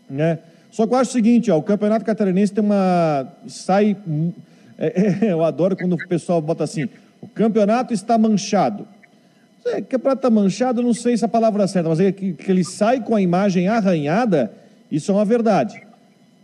Né? 0.08 0.38
Só 0.70 0.86
que 0.86 0.94
eu 0.94 0.98
acho 0.98 1.10
o 1.10 1.12
seguinte, 1.12 1.50
ó, 1.50 1.58
o 1.58 1.62
Campeonato 1.62 2.04
Catarinense 2.04 2.52
tem 2.52 2.64
uma... 2.64 3.28
sai... 3.46 3.96
É, 4.78 5.26
é, 5.26 5.32
eu 5.32 5.44
adoro 5.44 5.76
quando 5.76 5.94
o 5.94 6.08
pessoal 6.08 6.40
bota 6.40 6.64
assim, 6.64 6.88
o 7.20 7.28
campeonato 7.28 7.92
está 7.92 8.16
manchado. 8.16 8.86
É, 9.66 9.80
campeonato 9.80 10.20
está 10.20 10.30
manchado, 10.30 10.82
não 10.82 10.94
sei 10.94 11.16
se 11.16 11.24
a 11.24 11.28
palavra 11.28 11.64
é 11.64 11.66
certa, 11.66 11.88
mas 11.88 12.00
é 12.00 12.12
que, 12.12 12.32
que 12.32 12.50
ele 12.50 12.64
sai 12.64 13.00
com 13.00 13.14
a 13.14 13.20
imagem 13.20 13.68
arranhada, 13.68 14.52
isso 14.90 15.10
é 15.10 15.14
uma 15.14 15.24
verdade. 15.24 15.82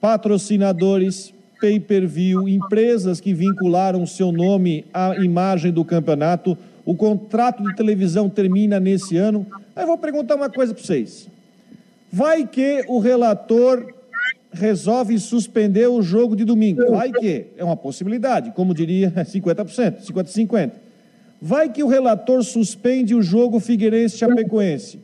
Patrocinadores, 0.00 1.32
pay-per-view, 1.60 2.48
empresas 2.48 3.20
que 3.20 3.32
vincularam 3.32 4.06
seu 4.06 4.30
nome 4.30 4.84
à 4.92 5.14
imagem 5.16 5.72
do 5.72 5.84
campeonato, 5.84 6.58
o 6.84 6.94
contrato 6.94 7.62
de 7.62 7.74
televisão 7.74 8.28
termina 8.28 8.78
nesse 8.78 9.16
ano. 9.16 9.46
Aí 9.74 9.84
eu 9.84 9.87
vou 9.87 9.96
perguntar 9.96 10.34
uma 10.34 10.50
coisa 10.50 10.74
para 10.74 10.82
vocês. 10.82 11.28
Vai 12.12 12.46
que 12.46 12.84
o 12.87 12.98
relator 12.98 13.93
resolve 14.55 15.19
suspender 15.19 15.87
o 15.88 16.01
jogo 16.03 16.35
de 16.37 16.45
domingo. 16.45 16.90
Vai 16.90 17.12
que, 17.12 17.47
é 17.57 17.64
uma 17.64 17.77
possibilidade, 17.77 18.53
como 18.53 18.75
diria 18.75 19.11
50%, 19.25 20.03
50-50. 20.03 20.73
Vai 21.40 21.69
que 21.69 21.83
o 21.83 21.88
relator 21.88 22.43
suspende 22.43 23.14
o 23.14 23.23
jogo 23.23 23.61
Figueirense-Chapecoense. 23.61 24.99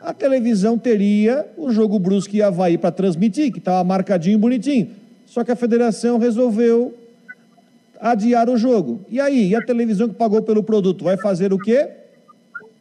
A 0.00 0.12
televisão 0.12 0.76
teria 0.76 1.46
o 1.56 1.70
jogo 1.70 1.98
Brusque 1.98 2.38
e 2.38 2.42
Havaí 2.42 2.76
para 2.76 2.90
transmitir, 2.90 3.52
que 3.52 3.58
estava 3.58 3.82
marcadinho 3.84 4.38
bonitinho. 4.38 4.88
Só 5.24 5.42
que 5.42 5.52
a 5.52 5.56
federação 5.56 6.18
resolveu 6.18 6.94
adiar 8.00 8.50
o 8.50 8.56
jogo. 8.56 9.04
E 9.08 9.18
aí, 9.20 9.48
e 9.48 9.56
a 9.56 9.62
televisão 9.62 10.08
que 10.08 10.14
pagou 10.14 10.42
pelo 10.42 10.62
produto 10.62 11.04
vai 11.04 11.16
fazer 11.16 11.52
o 11.52 11.58
quê? 11.58 11.88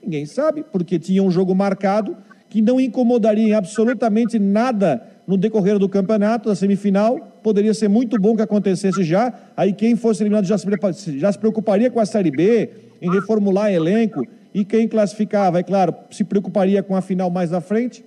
Ninguém 0.04 0.26
sabe, 0.26 0.66
porque 0.70 1.00
tinha 1.00 1.24
um 1.24 1.32
jogo 1.32 1.56
marcado 1.56 2.18
que 2.50 2.62
não 2.62 2.80
incomodaria 2.80 3.58
absolutamente 3.58 4.38
nada 4.38 5.02
no 5.28 5.38
decorrer 5.38 5.80
do 5.80 5.88
campeonato, 5.90 6.50
da 6.50 6.56
semifinal. 6.56 7.20
Poderia 7.42 7.74
ser 7.74 7.88
muito 7.88 8.20
bom 8.20 8.36
que 8.36 8.42
acontecesse 8.42 9.04
já. 9.04 9.34
Aí 9.56 9.74
quem 9.74 9.96
fosse 9.96 10.24
eliminado 10.24 10.46
já 10.46 10.58
se, 10.58 11.20
já 11.20 11.32
se 11.32 11.40
preocuparia 11.40 11.90
com 11.90 12.00
a 12.00 12.06
Série 12.06 12.32
B, 12.32 12.70
em 13.02 13.12
reformular 13.12 13.72
elenco. 13.72 14.26
E 14.54 14.64
quem 14.64 14.88
classificava, 14.88 15.60
é 15.60 15.64
claro, 15.64 15.96
se 16.12 16.24
preocuparia 16.24 16.84
com 16.84 16.96
a 16.96 17.02
final 17.02 17.30
mais 17.30 17.54
à 17.54 17.60
frente. 17.60 18.06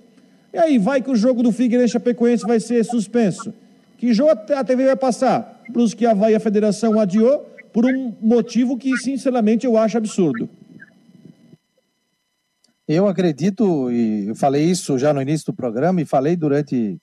E 0.53 0.57
aí, 0.57 0.77
vai 0.77 1.01
que 1.01 1.11
o 1.11 1.15
jogo 1.15 1.43
do 1.43 1.51
Figueirense 1.51 1.93
Chapecoense 1.93 2.45
vai 2.45 2.59
ser 2.59 2.83
suspenso. 2.85 3.53
Que 3.97 4.13
jogo 4.13 4.31
a 4.31 4.63
TV 4.63 4.85
vai 4.85 4.95
passar? 4.95 5.61
Para 5.71 5.81
os 5.81 5.93
que 5.93 6.05
a 6.05 6.11
Havaí 6.11 6.35
a 6.35 6.39
Federação 6.39 6.99
adiou, 6.99 7.45
por 7.73 7.85
um 7.85 8.13
motivo 8.21 8.77
que, 8.77 8.95
sinceramente, 8.97 9.65
eu 9.65 9.77
acho 9.77 9.97
absurdo. 9.97 10.49
Eu 12.87 13.05
acredito, 13.05 13.91
e 13.91 14.27
eu 14.27 14.35
falei 14.35 14.63
isso 14.63 14.97
já 14.97 15.13
no 15.13 15.21
início 15.21 15.47
do 15.47 15.53
programa, 15.53 16.01
e 16.01 16.05
falei 16.05 16.37
durante. 16.37 16.97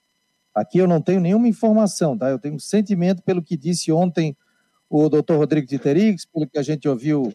Aqui 0.54 0.78
eu 0.78 0.86
não 0.86 1.00
tenho 1.00 1.20
nenhuma 1.20 1.48
informação, 1.48 2.16
tá? 2.16 2.30
Eu 2.30 2.38
tenho 2.38 2.54
um 2.54 2.60
sentimento 2.60 3.22
pelo 3.22 3.42
que 3.42 3.56
disse 3.56 3.90
ontem 3.90 4.36
o 4.88 5.08
doutor 5.08 5.38
Rodrigo 5.38 5.66
Titerix, 5.66 6.24
pelo 6.24 6.46
que 6.48 6.58
a 6.58 6.62
gente 6.62 6.88
ouviu 6.88 7.32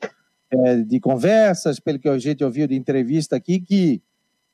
é, 0.51 0.77
de 0.77 0.99
conversas, 0.99 1.79
pelo 1.79 1.99
que 1.99 2.08
a 2.08 2.17
gente 2.17 2.43
ouviu 2.43 2.65
de 2.67 2.75
entrevista 2.75 3.36
aqui, 3.36 3.60
que 3.60 4.01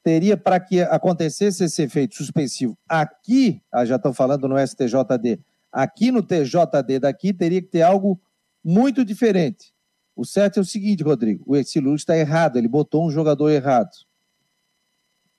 teria 0.03 0.37
para 0.37 0.59
que 0.59 0.81
acontecesse 0.81 1.63
esse 1.63 1.81
efeito 1.81 2.15
suspensivo 2.15 2.77
aqui, 2.87 3.61
ah, 3.71 3.85
já 3.85 3.95
estou 3.95 4.13
falando 4.13 4.47
no 4.47 4.55
STJD, 4.55 5.39
aqui 5.71 6.11
no 6.11 6.21
TJD 6.21 6.99
daqui 6.99 7.33
teria 7.33 7.61
que 7.61 7.69
ter 7.69 7.81
algo 7.81 8.19
muito 8.63 9.03
diferente. 9.03 9.73
O 10.15 10.23
certo 10.23 10.57
é 10.57 10.61
o 10.61 10.65
seguinte, 10.65 11.03
Rodrigo, 11.03 11.55
esse 11.55 11.79
Lula 11.79 11.95
está 11.95 12.15
errado, 12.15 12.57
ele 12.57 12.67
botou 12.67 13.05
um 13.05 13.11
jogador 13.11 13.49
errado. 13.49 13.89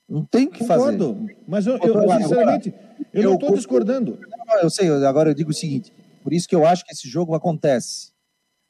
Não 0.08 0.24
tem 0.24 0.46
o 0.46 0.50
que 0.50 0.60
Concordo, 0.60 1.14
fazer. 1.14 1.36
Mas 1.46 1.66
eu, 1.66 1.76
eu, 1.78 2.02
eu 2.02 2.10
sinceramente, 2.22 2.74
eu, 3.12 3.22
eu 3.22 3.30
não 3.30 3.34
estou 3.34 3.54
discordando. 3.54 4.18
Eu 4.62 4.70
sei, 4.70 4.88
agora 5.04 5.30
eu 5.30 5.34
digo 5.34 5.50
o 5.50 5.54
seguinte, 5.54 5.92
por 6.22 6.32
isso 6.32 6.48
que 6.48 6.54
eu 6.54 6.66
acho 6.66 6.84
que 6.84 6.92
esse 6.92 7.08
jogo 7.08 7.34
acontece. 7.34 8.12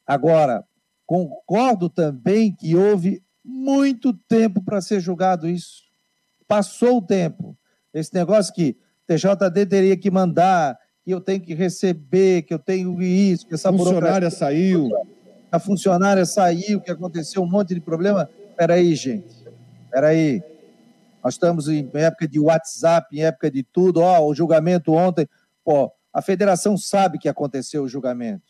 Agora, 0.06 0.64
concordo 1.04 1.90
também 1.90 2.54
que 2.54 2.74
houve 2.74 3.22
muito 3.44 4.12
tempo 4.12 4.62
para 4.62 4.80
ser 4.80 5.00
julgado 5.00 5.48
isso. 5.48 5.82
Passou 6.48 6.98
o 6.98 7.02
tempo. 7.02 7.56
Esse 7.92 8.14
negócio 8.14 8.52
que 8.52 8.76
TJD 9.06 9.66
teria 9.66 9.96
que 9.96 10.10
mandar, 10.10 10.78
que 11.04 11.10
eu 11.10 11.20
tenho 11.20 11.40
que 11.40 11.54
receber, 11.54 12.42
que 12.42 12.52
eu 12.52 12.58
tenho 12.58 13.00
isso, 13.02 13.46
que 13.46 13.54
essa 13.54 13.72
funcionária 13.72 14.30
saiu. 14.30 14.90
A 15.50 15.58
funcionária 15.58 16.24
saiu, 16.24 16.80
que 16.80 16.90
aconteceu 16.90 17.42
um 17.42 17.50
monte 17.50 17.74
de 17.74 17.80
problema. 17.80 18.28
Peraí, 18.56 18.94
gente. 18.94 19.34
Peraí. 19.90 20.42
Nós 21.26 21.34
estamos 21.34 21.66
em 21.66 21.90
época 21.94 22.28
de 22.28 22.38
WhatsApp, 22.38 23.08
em 23.12 23.24
época 23.24 23.50
de 23.50 23.64
tudo. 23.64 24.00
Ó, 24.00 24.28
o 24.28 24.32
julgamento 24.32 24.92
ontem. 24.92 25.28
Pô, 25.64 25.90
a 26.12 26.22
federação 26.22 26.78
sabe 26.78 27.18
que 27.18 27.28
aconteceu 27.28 27.82
o 27.82 27.88
julgamento. 27.88 28.44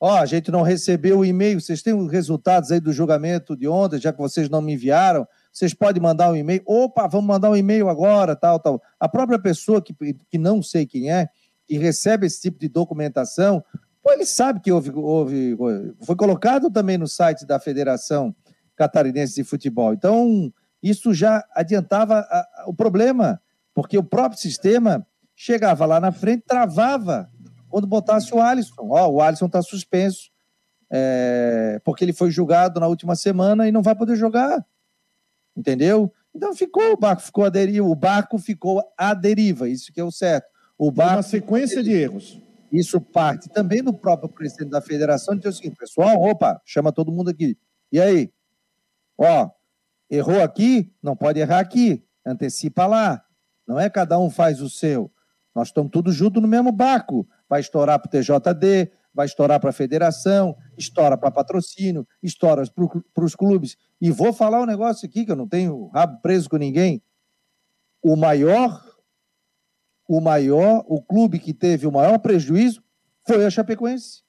Ó, 0.00 0.16
a 0.16 0.26
gente 0.26 0.50
não 0.50 0.62
recebeu 0.62 1.20
o 1.20 1.24
e-mail. 1.24 1.60
Vocês 1.60 1.80
têm 1.80 1.94
os 1.94 2.10
resultados 2.10 2.72
aí 2.72 2.80
do 2.80 2.92
julgamento 2.92 3.56
de 3.56 3.68
ontem, 3.68 4.00
já 4.00 4.12
que 4.12 4.18
vocês 4.18 4.48
não 4.48 4.60
me 4.60 4.72
enviaram. 4.72 5.28
Vocês 5.52 5.72
podem 5.72 6.02
mandar 6.02 6.32
um 6.32 6.34
e-mail. 6.34 6.60
Opa, 6.66 7.06
vamos 7.06 7.28
mandar 7.28 7.50
um 7.50 7.56
e-mail 7.56 7.88
agora, 7.88 8.34
tal, 8.34 8.58
tal. 8.58 8.82
A 8.98 9.08
própria 9.08 9.38
pessoa 9.38 9.80
que, 9.80 9.94
que 10.28 10.38
não 10.38 10.60
sei 10.60 10.86
quem 10.86 11.12
é, 11.12 11.28
que 11.68 11.78
recebe 11.78 12.26
esse 12.26 12.40
tipo 12.40 12.58
de 12.58 12.68
documentação, 12.68 13.62
pô, 14.02 14.10
ele 14.10 14.26
sabe 14.26 14.58
que 14.58 14.72
houve, 14.72 14.90
houve, 14.90 15.56
foi 16.00 16.16
colocado 16.16 16.68
também 16.68 16.98
no 16.98 17.06
site 17.06 17.46
da 17.46 17.60
Federação 17.60 18.34
Catarinense 18.74 19.36
de 19.36 19.44
Futebol. 19.44 19.94
Então, 19.94 20.52
isso 20.82 21.12
já 21.12 21.44
adiantava 21.54 22.18
a, 22.18 22.38
a, 22.38 22.64
o 22.66 22.74
problema, 22.74 23.40
porque 23.74 23.98
o 23.98 24.04
próprio 24.04 24.40
sistema 24.40 25.06
chegava 25.34 25.86
lá 25.86 26.00
na 26.00 26.12
frente, 26.12 26.44
travava 26.46 27.30
quando 27.68 27.86
botasse 27.86 28.34
o 28.34 28.40
Alisson. 28.40 28.88
Ó, 28.90 29.08
o 29.08 29.22
Alisson 29.22 29.46
está 29.46 29.62
suspenso, 29.62 30.30
é, 30.90 31.80
porque 31.84 32.04
ele 32.04 32.12
foi 32.12 32.30
julgado 32.30 32.80
na 32.80 32.86
última 32.86 33.14
semana 33.14 33.68
e 33.68 33.72
não 33.72 33.82
vai 33.82 33.94
poder 33.94 34.16
jogar. 34.16 34.64
Entendeu? 35.56 36.12
Então 36.34 36.54
ficou, 36.54 36.92
o 36.92 36.96
barco 36.96 37.22
ficou 37.22 37.44
a 37.44 37.48
deriva, 37.48 37.86
o 37.86 37.94
barco 37.94 38.38
ficou 38.38 38.82
à 38.96 39.12
deriva, 39.14 39.68
isso 39.68 39.92
que 39.92 40.00
é 40.00 40.04
o 40.04 40.10
certo. 40.10 40.46
O 40.76 40.90
barco, 40.90 41.16
uma 41.16 41.22
sequência 41.22 41.82
de 41.82 41.92
erros. 41.92 42.40
Isso 42.70 43.00
parte 43.00 43.48
também 43.48 43.82
do 43.82 43.92
próprio 43.92 44.28
presidente 44.28 44.70
da 44.70 44.80
federação, 44.80 45.34
de 45.34 45.40
dizer 45.40 45.50
o 45.50 45.52
seguinte, 45.52 45.76
pessoal, 45.76 46.20
opa, 46.22 46.60
chama 46.64 46.92
todo 46.92 47.10
mundo 47.10 47.30
aqui. 47.30 47.56
E 47.90 48.00
aí? 48.00 48.30
Ó, 49.16 49.50
errou 50.10 50.42
aqui, 50.42 50.92
não 51.02 51.16
pode 51.16 51.40
errar 51.40 51.60
aqui. 51.60 52.04
Antecipa 52.24 52.86
lá. 52.86 53.24
Não 53.66 53.78
é 53.78 53.88
cada 53.90 54.18
um 54.18 54.30
faz 54.30 54.60
o 54.60 54.70
seu. 54.70 55.12
Nós 55.54 55.68
estamos 55.68 55.90
todos 55.90 56.14
juntos 56.14 56.40
no 56.40 56.48
mesmo 56.48 56.72
barco. 56.72 57.28
Vai 57.48 57.60
estourar 57.60 57.98
para 57.98 58.08
o 58.08 58.10
TJD, 58.10 58.92
vai 59.12 59.26
estourar 59.26 59.58
para 59.58 59.70
a 59.70 59.72
federação, 59.72 60.56
estoura 60.76 61.16
para 61.16 61.30
patrocínio, 61.30 62.06
estoura 62.22 62.62
para 63.12 63.24
os 63.24 63.34
clubes. 63.34 63.76
E 64.00 64.10
vou 64.10 64.32
falar 64.32 64.60
um 64.60 64.66
negócio 64.66 65.06
aqui 65.06 65.24
que 65.24 65.32
eu 65.32 65.36
não 65.36 65.48
tenho 65.48 65.88
rabo 65.88 66.20
preso 66.20 66.48
com 66.48 66.56
ninguém. 66.56 67.02
O 68.00 68.14
maior, 68.14 68.80
o 70.06 70.20
maior, 70.20 70.84
o 70.86 71.02
clube 71.02 71.38
que 71.38 71.52
teve 71.52 71.86
o 71.86 71.92
maior 71.92 72.18
prejuízo 72.18 72.82
foi 73.26 73.44
a 73.44 73.50
Chapecoense. 73.50 74.22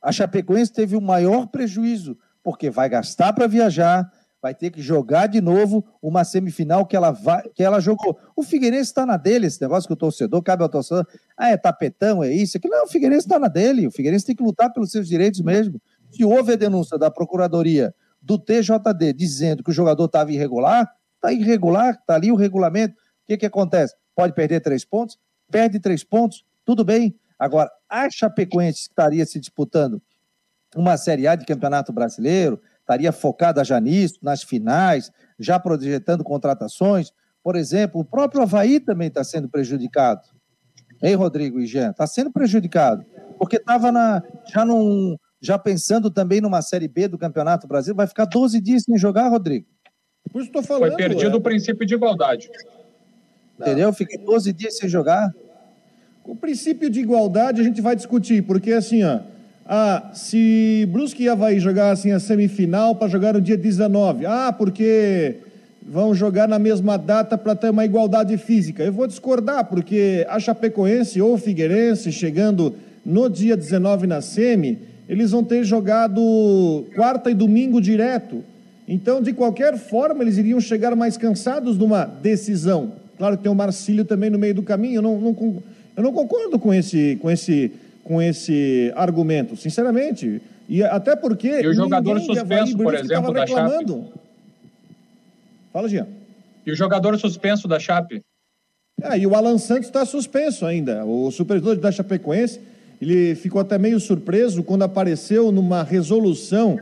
A 0.00 0.12
Chapecoense 0.12 0.72
teve 0.72 0.96
o 0.96 1.00
maior 1.00 1.48
prejuízo, 1.48 2.16
porque 2.42 2.70
vai 2.70 2.88
gastar 2.88 3.32
para 3.32 3.46
viajar, 3.46 4.10
vai 4.42 4.54
ter 4.54 4.70
que 4.70 4.80
jogar 4.80 5.26
de 5.26 5.40
novo 5.40 5.84
uma 6.00 6.24
semifinal 6.24 6.86
que 6.86 6.96
ela, 6.96 7.10
vai, 7.10 7.48
que 7.50 7.62
ela 7.62 7.80
jogou. 7.80 8.18
O 8.34 8.42
Figueirense 8.42 8.90
está 8.90 9.04
na 9.04 9.16
dele, 9.16 9.46
esse 9.46 9.60
negócio 9.60 9.86
que 9.86 9.92
o 9.92 9.96
torcedor, 9.96 10.42
cabe 10.42 10.62
ao 10.62 10.68
torcedor, 10.68 11.06
ah, 11.36 11.50
é 11.50 11.56
tapetão, 11.56 12.24
é 12.24 12.32
isso, 12.32 12.56
aquilo. 12.56 12.74
Não, 12.74 12.84
o 12.84 12.88
Figueirense 12.88 13.26
está 13.26 13.38
na 13.38 13.48
dele, 13.48 13.86
o 13.86 13.90
Figueirense 13.90 14.26
tem 14.26 14.34
que 14.34 14.42
lutar 14.42 14.72
pelos 14.72 14.90
seus 14.90 15.06
direitos 15.06 15.40
mesmo. 15.40 15.80
Se 16.10 16.24
houve 16.24 16.54
a 16.54 16.56
denúncia 16.56 16.98
da 16.98 17.10
Procuradoria 17.10 17.94
do 18.20 18.38
TJD 18.38 19.12
dizendo 19.14 19.62
que 19.62 19.70
o 19.70 19.74
jogador 19.74 20.06
estava 20.06 20.32
irregular, 20.32 20.90
está 21.16 21.32
irregular, 21.32 21.94
está 21.94 22.14
ali 22.14 22.32
o 22.32 22.36
regulamento, 22.36 22.94
o 22.94 22.96
que, 23.26 23.36
que 23.36 23.46
acontece? 23.46 23.94
Pode 24.14 24.34
perder 24.34 24.60
três 24.60 24.84
pontos? 24.84 25.18
Perde 25.50 25.78
três 25.78 26.02
pontos, 26.02 26.44
tudo 26.64 26.84
bem. 26.84 27.14
Agora, 27.38 27.70
a 27.88 28.08
Chapecoense 28.10 28.82
estaria 28.82 29.24
se 29.24 29.38
disputando 29.40 30.02
uma 30.76 30.96
Série 30.96 31.26
A 31.26 31.34
de 31.34 31.44
Campeonato 31.44 31.92
Brasileiro, 31.92 32.60
estaria 32.90 33.12
focada 33.12 33.62
já 33.62 33.80
nisso, 33.80 34.18
nas 34.20 34.42
finais, 34.42 35.12
já 35.38 35.58
projetando 35.60 36.24
contratações. 36.24 37.12
Por 37.42 37.54
exemplo, 37.54 38.00
o 38.00 38.04
próprio 38.04 38.42
Havaí 38.42 38.80
também 38.80 39.08
está 39.08 39.22
sendo 39.22 39.48
prejudicado. 39.48 40.22
Hein, 41.02 41.14
Rodrigo 41.14 41.60
e 41.60 41.66
Jean? 41.66 41.90
Está 41.90 42.06
sendo 42.06 42.30
prejudicado. 42.30 43.04
Porque 43.38 43.56
estava 43.56 43.90
já, 44.52 44.64
num, 44.64 45.16
já 45.40 45.58
pensando 45.58 46.10
também 46.10 46.40
numa 46.40 46.60
Série 46.60 46.88
B 46.88 47.08
do 47.08 47.16
Campeonato 47.16 47.66
Brasileiro, 47.66 47.96
vai 47.96 48.06
ficar 48.06 48.26
12 48.26 48.60
dias 48.60 48.82
sem 48.82 48.98
jogar, 48.98 49.28
Rodrigo. 49.28 49.66
Por 50.30 50.40
isso 50.40 50.48
estou 50.48 50.62
falando. 50.62 50.90
Foi 50.92 50.98
perdido 50.98 51.36
é... 51.36 51.36
o 51.36 51.40
princípio 51.40 51.86
de 51.86 51.94
igualdade. 51.94 52.50
Entendeu? 53.58 53.92
Fiquei 53.92 54.18
12 54.18 54.52
dias 54.52 54.76
sem 54.76 54.88
jogar. 54.88 55.32
O 56.24 56.36
princípio 56.36 56.90
de 56.90 57.00
igualdade 57.00 57.60
a 57.60 57.64
gente 57.64 57.80
vai 57.80 57.96
discutir, 57.96 58.42
porque 58.42 58.72
assim, 58.72 59.02
ó, 59.02 59.20
ah, 59.72 60.10
se 60.12 60.84
Brusque 60.90 61.22
e 61.22 61.28
Havaí 61.28 61.60
jogassem 61.60 62.10
a 62.10 62.18
semifinal 62.18 62.96
para 62.96 63.06
jogar 63.06 63.34
no 63.34 63.40
dia 63.40 63.56
19. 63.56 64.26
Ah, 64.26 64.52
porque 64.52 65.36
vão 65.80 66.12
jogar 66.12 66.48
na 66.48 66.58
mesma 66.58 66.96
data 66.96 67.38
para 67.38 67.54
ter 67.54 67.70
uma 67.70 67.84
igualdade 67.84 68.36
física. 68.36 68.82
Eu 68.82 68.92
vou 68.92 69.06
discordar, 69.06 69.66
porque 69.66 70.26
a 70.28 70.40
Chapecoense 70.40 71.22
ou 71.22 71.38
Figueirense, 71.38 72.10
chegando 72.10 72.74
no 73.06 73.30
dia 73.30 73.56
19 73.56 74.08
na 74.08 74.20
semi, 74.20 74.76
eles 75.08 75.30
vão 75.30 75.44
ter 75.44 75.62
jogado 75.62 76.84
quarta 76.96 77.30
e 77.30 77.34
domingo 77.34 77.80
direto. 77.80 78.42
Então, 78.88 79.22
de 79.22 79.32
qualquer 79.32 79.78
forma, 79.78 80.24
eles 80.24 80.36
iriam 80.36 80.60
chegar 80.60 80.96
mais 80.96 81.16
cansados 81.16 81.78
numa 81.78 82.04
decisão. 82.04 82.94
Claro 83.16 83.36
que 83.36 83.44
tem 83.44 83.52
o 83.52 83.54
Marcílio 83.54 84.04
também 84.04 84.30
no 84.30 84.38
meio 84.38 84.54
do 84.54 84.64
caminho. 84.64 84.96
Eu 84.96 85.02
não, 85.02 85.20
não, 85.20 85.62
eu 85.96 86.02
não 86.02 86.12
concordo 86.12 86.58
com 86.58 86.74
esse, 86.74 87.16
com 87.22 87.30
esse 87.30 87.70
com 88.10 88.20
esse 88.20 88.92
argumento, 88.96 89.56
sinceramente. 89.56 90.42
E 90.68 90.82
até 90.82 91.14
porque. 91.14 91.60
E 91.60 91.68
o 91.68 91.72
jogador 91.72 92.20
suspenso, 92.20 92.76
por 92.76 92.92
exemplo, 92.92 93.32
da 93.32 93.46
Chape. 93.46 94.04
Fala, 95.72 95.88
Jean. 95.88 96.08
E 96.66 96.72
o 96.72 96.74
jogador 96.74 97.16
suspenso 97.20 97.68
da 97.68 97.78
Chape? 97.78 98.20
É, 99.00 99.16
e 99.16 99.28
o 99.28 99.36
Alan 99.36 99.58
Santos 99.58 99.86
está 99.86 100.04
suspenso 100.04 100.66
ainda. 100.66 101.04
O 101.04 101.30
supervisor 101.30 101.76
da 101.76 101.92
Chapecoense, 101.92 102.60
ele 103.00 103.36
ficou 103.36 103.60
até 103.60 103.78
meio 103.78 104.00
surpreso 104.00 104.64
quando 104.64 104.82
apareceu 104.82 105.52
numa 105.52 105.84
resolução 105.84 106.80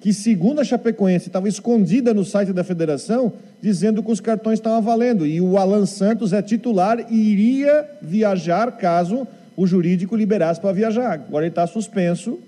que, 0.00 0.14
segundo 0.14 0.60
a 0.60 0.64
Chapecoense, 0.64 1.26
estava 1.26 1.48
escondida 1.48 2.14
no 2.14 2.24
site 2.24 2.52
da 2.52 2.62
federação, 2.62 3.32
dizendo 3.60 4.00
que 4.00 4.12
os 4.12 4.20
cartões 4.20 4.60
estavam 4.60 4.80
valendo. 4.80 5.26
E 5.26 5.40
o 5.40 5.58
Alan 5.58 5.86
Santos 5.86 6.32
é 6.32 6.40
titular 6.40 7.04
e 7.10 7.16
iria 7.16 7.84
viajar 8.00 8.70
caso 8.76 9.26
o 9.58 9.66
jurídico 9.66 10.14
liberasse 10.14 10.60
para 10.60 10.70
viajar. 10.70 11.14
Agora 11.14 11.44
ele 11.44 11.50
está 11.50 11.66
suspenso, 11.66 12.38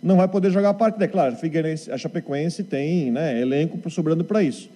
não 0.00 0.18
vai 0.18 0.28
poder 0.28 0.48
jogar 0.52 0.68
a 0.68 0.74
partida. 0.74 1.06
É 1.06 1.08
claro, 1.08 1.36
a 1.90 1.98
Chapecoense 1.98 2.62
tem 2.62 3.10
né, 3.10 3.40
elenco 3.40 3.90
sobrando 3.90 4.22
para 4.22 4.44
isso. 4.44 4.70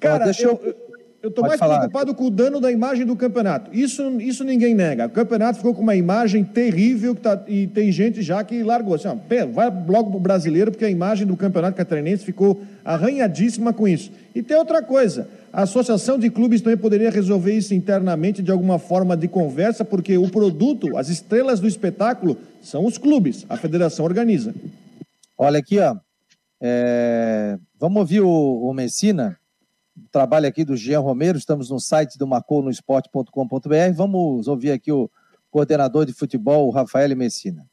Cara, 0.00 0.24
deixa 0.24 0.42
eu, 0.42 0.74
eu 1.22 1.28
estou 1.28 1.46
mais 1.46 1.60
falar. 1.60 1.78
preocupado 1.78 2.12
com 2.16 2.24
o 2.24 2.30
dano 2.30 2.60
da 2.60 2.72
imagem 2.72 3.06
do 3.06 3.14
campeonato. 3.14 3.72
Isso, 3.72 4.20
isso 4.20 4.42
ninguém 4.42 4.74
nega. 4.74 5.06
O 5.06 5.10
campeonato 5.10 5.58
ficou 5.58 5.72
com 5.72 5.82
uma 5.82 5.94
imagem 5.94 6.42
terrível 6.42 7.14
que 7.14 7.20
tá, 7.20 7.40
e 7.46 7.68
tem 7.68 7.92
gente 7.92 8.20
já 8.20 8.42
que 8.42 8.64
largou. 8.64 8.96
Assim, 8.96 9.06
ó, 9.06 9.14
vai 9.52 9.70
logo 9.86 10.10
para 10.10 10.16
o 10.16 10.20
brasileiro, 10.20 10.72
porque 10.72 10.84
a 10.84 10.90
imagem 10.90 11.28
do 11.28 11.36
campeonato 11.36 11.76
catarinense 11.76 12.24
ficou 12.24 12.60
arranhadíssima 12.84 13.72
com 13.72 13.86
isso. 13.86 14.10
E 14.34 14.42
tem 14.42 14.56
outra 14.56 14.82
coisa. 14.82 15.28
A 15.52 15.62
associação 15.62 16.18
de 16.18 16.30
clubes 16.30 16.62
também 16.62 16.78
poderia 16.78 17.10
resolver 17.10 17.52
isso 17.52 17.74
internamente 17.74 18.42
de 18.42 18.50
alguma 18.50 18.78
forma 18.78 19.14
de 19.14 19.28
conversa, 19.28 19.84
porque 19.84 20.16
o 20.16 20.28
produto, 20.30 20.96
as 20.96 21.10
estrelas 21.10 21.60
do 21.60 21.68
espetáculo, 21.68 22.38
são 22.62 22.86
os 22.86 22.96
clubes, 22.96 23.44
a 23.50 23.56
federação 23.58 24.06
organiza. 24.06 24.54
Olha 25.36 25.58
aqui, 25.58 25.78
ó. 25.78 25.96
É... 26.58 27.58
Vamos 27.78 27.98
ouvir 27.98 28.20
o, 28.20 28.28
o 28.28 28.72
Messina, 28.72 29.36
trabalho 30.10 30.46
aqui 30.46 30.64
do 30.64 30.74
Jean 30.74 31.00
Romero, 31.00 31.36
estamos 31.36 31.68
no 31.68 31.78
site 31.78 32.16
do 32.16 32.26
marconosport.com.br. 32.26 33.94
Vamos 33.94 34.48
ouvir 34.48 34.70
aqui 34.70 34.90
o 34.90 35.10
coordenador 35.50 36.06
de 36.06 36.14
futebol, 36.14 36.66
o 36.66 36.70
Rafael 36.70 37.14
Messina. 37.14 37.66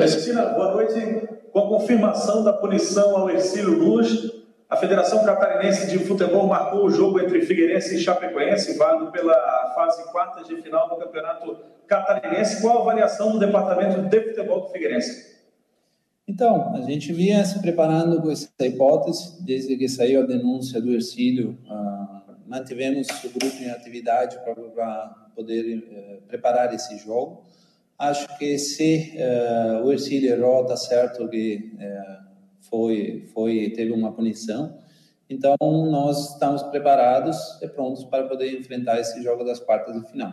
Cristina, 0.00 0.46
boa 0.46 0.72
noite. 0.72 1.28
Com 1.52 1.58
a 1.58 1.68
confirmação 1.68 2.42
da 2.42 2.52
punição 2.54 3.16
ao 3.16 3.28
Ercílio 3.28 3.78
Luz, 3.78 4.32
a 4.68 4.76
Federação 4.76 5.24
Catarinense 5.24 5.90
de 5.90 5.98
Futebol 5.98 6.46
marcou 6.46 6.86
o 6.86 6.90
jogo 6.90 7.20
entre 7.20 7.42
Figueirense 7.42 7.96
e 7.96 7.98
Chapecoense, 8.00 8.78
válido 8.78 9.10
pela 9.12 9.34
fase 9.74 10.02
quarta 10.10 10.42
de 10.42 10.62
final 10.62 10.88
do 10.88 10.96
Campeonato 10.96 11.58
Catarinense. 11.86 12.62
Qual 12.62 12.78
a 12.78 12.80
avaliação 12.82 13.32
do 13.32 13.38
Departamento 13.38 14.00
de 14.08 14.20
Futebol 14.20 14.62
do 14.62 14.68
Figueirense? 14.68 15.38
Então, 16.26 16.74
a 16.74 16.80
gente 16.82 17.12
vinha 17.12 17.44
se 17.44 17.60
preparando 17.60 18.22
com 18.22 18.30
essa 18.30 18.48
hipótese, 18.60 19.44
desde 19.44 19.76
que 19.76 19.88
saiu 19.88 20.22
a 20.22 20.26
denúncia 20.26 20.80
do 20.80 20.94
Ercílio, 20.94 21.58
uh, 21.68 22.32
mantivemos 22.46 23.08
o 23.24 23.28
grupo 23.28 23.56
em 23.60 23.70
atividade 23.70 24.38
para 24.44 24.54
poder 25.34 25.78
uh, 25.78 26.22
preparar 26.28 26.72
esse 26.72 26.96
jogo. 26.98 27.44
Acho 28.00 28.38
que 28.38 28.56
se 28.56 29.14
uh, 29.18 29.84
o 29.84 29.92
Ercílio 29.92 30.32
errou, 30.32 30.62
está 30.62 30.74
certo 30.74 31.28
que 31.28 31.70
uh, 31.74 32.24
foi, 32.62 33.28
foi, 33.34 33.74
teve 33.76 33.92
uma 33.92 34.10
punição. 34.10 34.78
Então, 35.28 35.54
nós 35.60 36.32
estamos 36.32 36.62
preparados 36.62 37.36
e 37.60 37.68
prontos 37.68 38.04
para 38.04 38.26
poder 38.26 38.58
enfrentar 38.58 38.98
esse 38.98 39.22
jogo 39.22 39.44
das 39.44 39.60
quartas 39.60 40.00
de 40.00 40.10
final. 40.10 40.32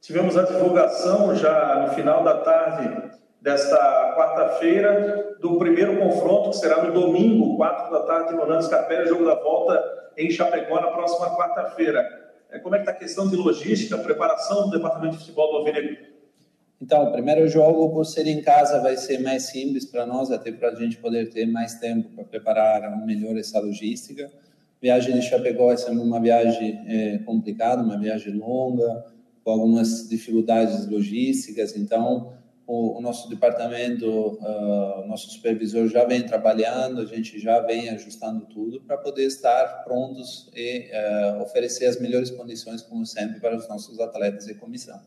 tivemos 0.00 0.36
a 0.36 0.44
divulgação 0.44 1.34
já 1.34 1.88
no 1.88 1.92
final 1.92 2.22
da 2.22 2.38
tarde 2.38 3.18
desta 3.42 4.14
quarta-feira 4.16 5.36
do 5.40 5.58
primeiro 5.58 5.98
confronto, 5.98 6.50
que 6.50 6.56
será 6.56 6.84
no 6.84 6.92
domingo, 6.92 7.56
4 7.56 7.90
da 7.90 8.02
tarde, 8.04 8.32
no 8.32 8.42
Hernandes 8.42 8.68
Capela, 8.68 9.06
jogo 9.06 9.24
da 9.24 9.34
volta 9.34 10.12
em 10.16 10.30
Chapecó 10.30 10.80
na 10.80 10.92
próxima 10.92 11.36
quarta-feira. 11.36 12.30
É, 12.48 12.60
como 12.60 12.76
é 12.76 12.78
que 12.78 12.84
está 12.84 12.92
a 12.92 13.00
questão 13.00 13.28
de 13.28 13.34
logística, 13.34 13.98
preparação 13.98 14.66
do 14.66 14.70
departamento 14.70 15.16
de 15.16 15.22
futebol 15.22 15.50
do 15.50 15.56
Alvinegro? 15.58 16.19
Então, 16.80 17.04
o 17.04 17.12
primeiro 17.12 17.46
jogo, 17.46 17.90
por 17.90 18.06
ser 18.06 18.26
em 18.26 18.40
casa, 18.40 18.80
vai 18.80 18.96
ser 18.96 19.18
mais 19.18 19.44
simples 19.44 19.84
para 19.84 20.06
nós, 20.06 20.30
até 20.30 20.50
para 20.50 20.70
a 20.70 20.74
gente 20.74 20.96
poder 20.96 21.28
ter 21.28 21.44
mais 21.46 21.74
tempo 21.74 22.08
para 22.14 22.24
preparar 22.24 23.04
melhor 23.04 23.36
essa 23.36 23.60
logística. 23.60 24.30
Viagem 24.80 25.14
de 25.14 25.22
Chapecó 25.22 25.66
vai 25.66 25.76
ser 25.76 25.90
uma 25.90 26.18
viagem 26.18 26.82
é, 26.86 27.18
complicada, 27.18 27.82
uma 27.82 27.98
viagem 27.98 28.32
longa, 28.32 29.04
com 29.44 29.50
algumas 29.50 30.08
dificuldades 30.08 30.86
logísticas. 30.88 31.76
Então, 31.76 32.32
o, 32.66 32.96
o 32.98 33.00
nosso 33.02 33.28
departamento, 33.28 34.06
uh, 34.06 35.06
nosso 35.06 35.28
supervisor 35.30 35.88
já 35.88 36.04
vem 36.04 36.22
trabalhando, 36.22 37.00
a 37.00 37.04
gente 37.04 37.38
já 37.38 37.60
vem 37.60 37.90
ajustando 37.90 38.46
tudo 38.46 38.80
para 38.80 38.96
poder 38.96 39.24
estar 39.24 39.82
prontos 39.84 40.48
e 40.54 40.88
uh, 40.88 41.42
oferecer 41.42 41.86
as 41.86 42.00
melhores 42.00 42.30
condições, 42.30 42.80
como 42.80 43.04
sempre, 43.04 43.40
para 43.40 43.56
os 43.56 43.68
nossos 43.68 43.98
atletas 43.98 44.46
e 44.46 44.54
comissão. 44.54 45.00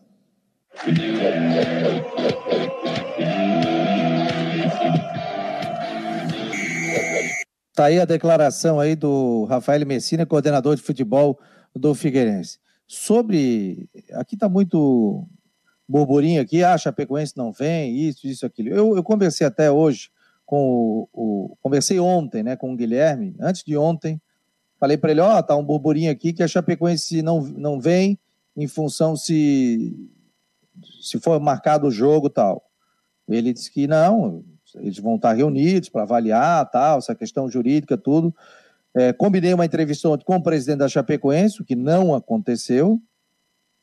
Está 7.69 7.85
aí 7.85 7.99
a 7.99 8.05
declaração 8.05 8.79
aí 8.79 8.95
do 8.95 9.45
Rafael 9.45 9.85
Messina, 9.85 10.25
coordenador 10.25 10.75
de 10.75 10.81
futebol 10.81 11.39
do 11.75 11.93
Figueirense. 11.93 12.59
Sobre. 12.87 13.87
Aqui 14.13 14.35
está 14.35 14.49
muito 14.49 15.27
burburinho 15.87 16.41
aqui, 16.41 16.63
ah, 16.63 16.77
Chapecoense 16.77 17.37
não 17.37 17.51
vem, 17.51 17.95
isso, 17.95 18.27
isso, 18.27 18.45
aquilo. 18.45 18.69
Eu, 18.69 18.95
eu 18.95 19.03
conversei 19.03 19.45
até 19.45 19.69
hoje 19.69 20.09
com 20.45 21.07
o, 21.13 21.51
o, 21.51 21.57
Conversei 21.61 21.99
ontem, 21.99 22.43
né, 22.43 22.55
com 22.55 22.73
o 22.73 22.75
Guilherme, 22.75 23.35
antes 23.39 23.63
de 23.63 23.77
ontem, 23.77 24.21
falei 24.79 24.97
para 24.97 25.11
ele, 25.11 25.21
ó, 25.21 25.37
oh, 25.37 25.43
tá 25.43 25.55
um 25.55 25.63
burburinho 25.63 26.11
aqui 26.11 26.33
que 26.33 26.43
a 26.43 26.47
Chapecoense 26.47 27.21
não, 27.21 27.41
não 27.41 27.79
vem 27.79 28.19
em 28.55 28.67
função 28.67 29.15
se, 29.15 29.93
se 31.03 31.19
for 31.19 31.39
marcado 31.39 31.87
o 31.87 31.91
jogo 31.91 32.29
tal. 32.29 32.63
Ele 33.27 33.53
disse 33.53 33.71
que 33.71 33.87
não, 33.87 34.43
eles 34.75 34.97
vão 34.99 35.15
estar 35.15 35.33
reunidos 35.33 35.89
para 35.89 36.03
avaliar 36.03 36.69
tal, 36.69 36.97
essa 36.97 37.13
questão 37.13 37.49
jurídica, 37.49 37.97
tudo. 37.97 38.33
É, 38.95 39.11
combinei 39.11 39.53
uma 39.53 39.65
entrevista 39.65 40.07
ontem 40.07 40.23
com 40.23 40.35
o 40.35 40.43
presidente 40.43 40.79
da 40.79 40.87
Chapecoense, 40.87 41.61
o 41.61 41.65
que 41.65 41.75
não 41.75 42.13
aconteceu, 42.13 43.01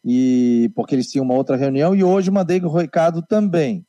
e 0.04 0.70
porque 0.74 0.94
eles 0.94 1.11
tinham 1.11 1.24
uma 1.24 1.35
outra 1.35 1.56
reunião, 1.56 1.94
e 1.94 2.02
hoje 2.02 2.30
mandei 2.30 2.61
o 2.61 2.70
recado 2.70 3.22
também. 3.22 3.85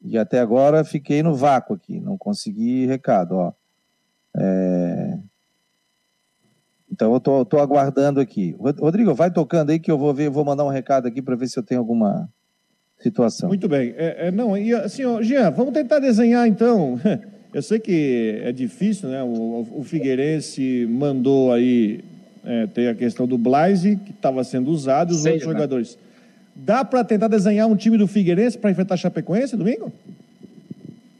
E 0.00 0.18
até 0.18 0.40
agora 0.40 0.82
fiquei 0.82 1.22
no 1.22 1.34
vácuo 1.34 1.74
aqui, 1.74 2.00
não 2.00 2.18
consegui 2.18 2.86
recado. 2.86 3.36
Ó. 3.36 3.52
É... 4.36 5.18
Então 6.92 7.14
eu 7.14 7.18
tô, 7.18 7.44
tô 7.44 7.58
aguardando 7.58 8.20
aqui. 8.20 8.54
Rodrigo, 8.78 9.14
vai 9.14 9.30
tocando 9.30 9.70
aí 9.70 9.78
que 9.78 9.90
eu 9.90 9.96
vou 9.96 10.12
ver, 10.12 10.28
vou 10.28 10.44
mandar 10.44 10.64
um 10.64 10.68
recado 10.68 11.08
aqui 11.08 11.22
para 11.22 11.34
ver 11.34 11.48
se 11.48 11.58
eu 11.58 11.62
tenho 11.62 11.80
alguma 11.80 12.28
situação. 13.00 13.48
Muito 13.48 13.66
bem. 13.66 13.94
É, 13.96 14.28
é, 14.28 14.30
não, 14.30 14.56
e 14.56 14.74
assim, 14.74 15.04
ó, 15.04 15.22
Jean, 15.22 15.50
vamos 15.50 15.72
tentar 15.72 15.98
desenhar 15.98 16.46
então. 16.46 17.00
Eu 17.52 17.60
sei 17.60 17.78
que 17.78 18.40
é 18.42 18.50
difícil, 18.50 19.10
né? 19.10 19.22
O, 19.22 19.66
o 19.74 19.84
Figueirense 19.84 20.86
mandou 20.88 21.52
aí 21.52 22.02
é, 22.44 22.66
tem 22.66 22.88
a 22.88 22.94
questão 22.94 23.26
do 23.26 23.38
Blaise, 23.38 23.96
que 23.96 24.10
estava 24.10 24.42
sendo 24.42 24.70
usado, 24.70 25.12
e 25.12 25.16
os 25.16 25.22
Sei, 25.22 25.32
outros 25.32 25.48
né? 25.48 25.54
jogadores. 25.54 25.98
Dá 26.54 26.84
para 26.84 27.04
tentar 27.04 27.28
desenhar 27.28 27.68
um 27.68 27.76
time 27.76 27.96
do 27.96 28.06
Figueirense 28.06 28.58
para 28.58 28.70
enfrentar 28.70 28.94
a 28.94 28.96
Chapecoense 28.96 29.56
domingo? 29.56 29.92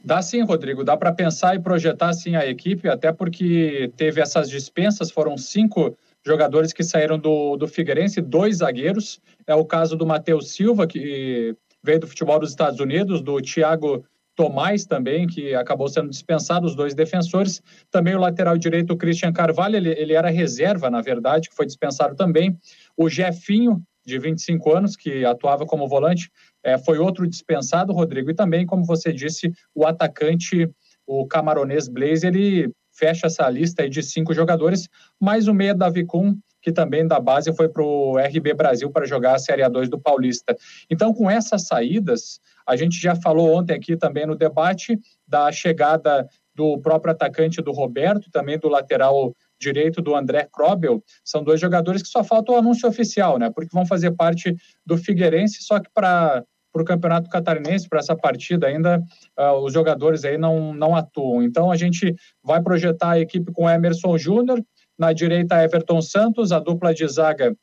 Dá 0.05 0.21
sim, 0.21 0.43
Rodrigo. 0.43 0.83
Dá 0.83 0.97
para 0.97 1.13
pensar 1.13 1.55
e 1.55 1.61
projetar 1.61 2.13
sim 2.13 2.35
a 2.35 2.47
equipe, 2.47 2.89
até 2.89 3.13
porque 3.13 3.93
teve 3.97 4.21
essas 4.21 4.49
dispensas, 4.49 5.11
foram 5.11 5.37
cinco 5.37 5.97
jogadores 6.25 6.73
que 6.73 6.83
saíram 6.83 7.19
do, 7.19 7.57
do 7.57 7.69
Figueirense, 7.69 8.21
dois 8.21 8.57
zagueiros. 8.57 9.21
É 9.47 9.55
o 9.55 9.65
caso 9.65 9.97
do 9.97 10.07
Matheus 10.07 10.53
Silva, 10.53 10.87
que 10.87 11.57
veio 11.83 12.01
do 12.01 12.07
futebol 12.07 12.39
dos 12.39 12.51
Estados 12.51 12.81
Unidos, 12.81 13.23
do 13.23 13.41
Thiago 13.41 14.05
Tomás 14.35 14.87
também, 14.87 15.27
que 15.27 15.55
acabou 15.55 15.89
sendo 15.89 16.09
dispensado, 16.09 16.67
os 16.67 16.75
dois 16.75 16.95
defensores. 16.95 17.63
Também 17.91 18.15
o 18.15 18.21
lateral 18.21 18.57
direito, 18.57 18.93
o 18.93 18.97
Christian 18.97 19.33
Carvalho, 19.33 19.77
ele, 19.77 19.91
ele 19.91 20.15
era 20.15 20.31
reserva, 20.31 20.91
na 20.91 21.01
verdade, 21.01 21.49
que 21.49 21.55
foi 21.55 21.67
dispensado 21.67 22.17
também. 22.17 22.57
O 22.97 23.09
Jefinho, 23.09 23.83
de 24.05 24.19
25 24.19 24.75
anos, 24.75 24.97
que 24.97 25.25
atuava 25.25 25.67
como 25.67 25.87
volante, 25.87 26.31
é, 26.63 26.79
foi 26.79 26.99
outro 26.99 27.27
dispensado, 27.27 27.93
Rodrigo. 27.93 28.31
E 28.31 28.35
também, 28.35 28.67
como 28.67 28.85
você 28.85 29.13
disse, 29.13 29.53
o 29.75 29.87
atacante, 29.87 30.71
o 31.07 31.27
camaronês 31.27 31.89
Blaze, 31.89 32.27
ele 32.27 32.73
fecha 32.93 33.27
essa 33.27 33.49
lista 33.49 33.89
de 33.89 34.03
cinco 34.03 34.35
jogadores, 34.35 34.89
mais 35.21 35.49
o 35.49 35.55
meia 35.55 35.75
Davi 35.75 36.05
Kuhn, 36.05 36.35
que 36.61 36.71
também 36.71 37.07
da 37.07 37.19
base 37.19 37.53
foi 37.55 37.69
para 37.69 37.83
o 37.83 38.17
RB 38.17 38.55
Brasil 38.55 38.91
para 38.91 39.07
jogar 39.07 39.35
a 39.35 39.39
Série 39.39 39.63
A2 39.63 39.89
do 39.89 39.99
Paulista. 39.99 40.57
Então, 40.89 41.13
com 41.13 41.29
essas 41.29 41.67
saídas, 41.67 42.39
a 42.67 42.77
gente 42.77 43.01
já 43.01 43.17
falou 43.17 43.53
ontem 43.53 43.75
aqui 43.75 43.97
também 43.97 44.27
no 44.27 44.37
debate 44.37 44.99
da 45.27 45.51
chegada 45.51 46.29
do 46.55 46.79
próprio 46.79 47.13
atacante 47.13 47.61
do 47.61 47.73
Roberto, 47.73 48.31
também 48.31 48.59
do 48.59 48.69
lateral 48.69 49.35
direito 49.59 50.03
do 50.03 50.15
André 50.15 50.49
Krobel, 50.53 51.03
são 51.25 51.43
dois 51.43 51.61
jogadores 51.61 52.03
que 52.03 52.09
só 52.09 52.25
falta 52.25 52.53
o 52.53 52.57
anúncio 52.57 52.89
oficial, 52.89 53.39
né? 53.39 53.51
Porque 53.55 53.71
vão 53.73 53.87
fazer 53.87 54.11
parte 54.13 54.55
do 54.85 54.99
Figueirense, 54.99 55.63
só 55.63 55.79
que 55.79 55.89
para 55.95 56.45
para 56.73 56.83
o 56.83 56.85
Campeonato 56.85 57.29
Catarinense, 57.29 57.89
para 57.89 57.99
essa 57.99 58.17
partida 58.17 58.67
ainda, 58.67 59.03
uh, 59.39 59.53
os 59.63 59.73
jogadores 59.73 60.25
aí 60.25 60.39
não, 60.39 60.73
não 60.73 60.97
atuam. 60.97 61.43
Então 61.43 61.71
a 61.71 61.77
gente 61.77 62.15
vai 62.43 62.63
projetar 62.63 63.11
a 63.11 63.21
equipe 63.21 63.53
com 63.53 63.69
Emerson 63.69 64.17
Júnior, 64.17 64.65
na 64.99 65.13
direita 65.13 65.63
Everton 65.63 66.01
Santos, 66.01 66.53
a 66.53 66.59
dupla 66.59 66.95
de 66.95 67.07
zaga, 67.07 67.55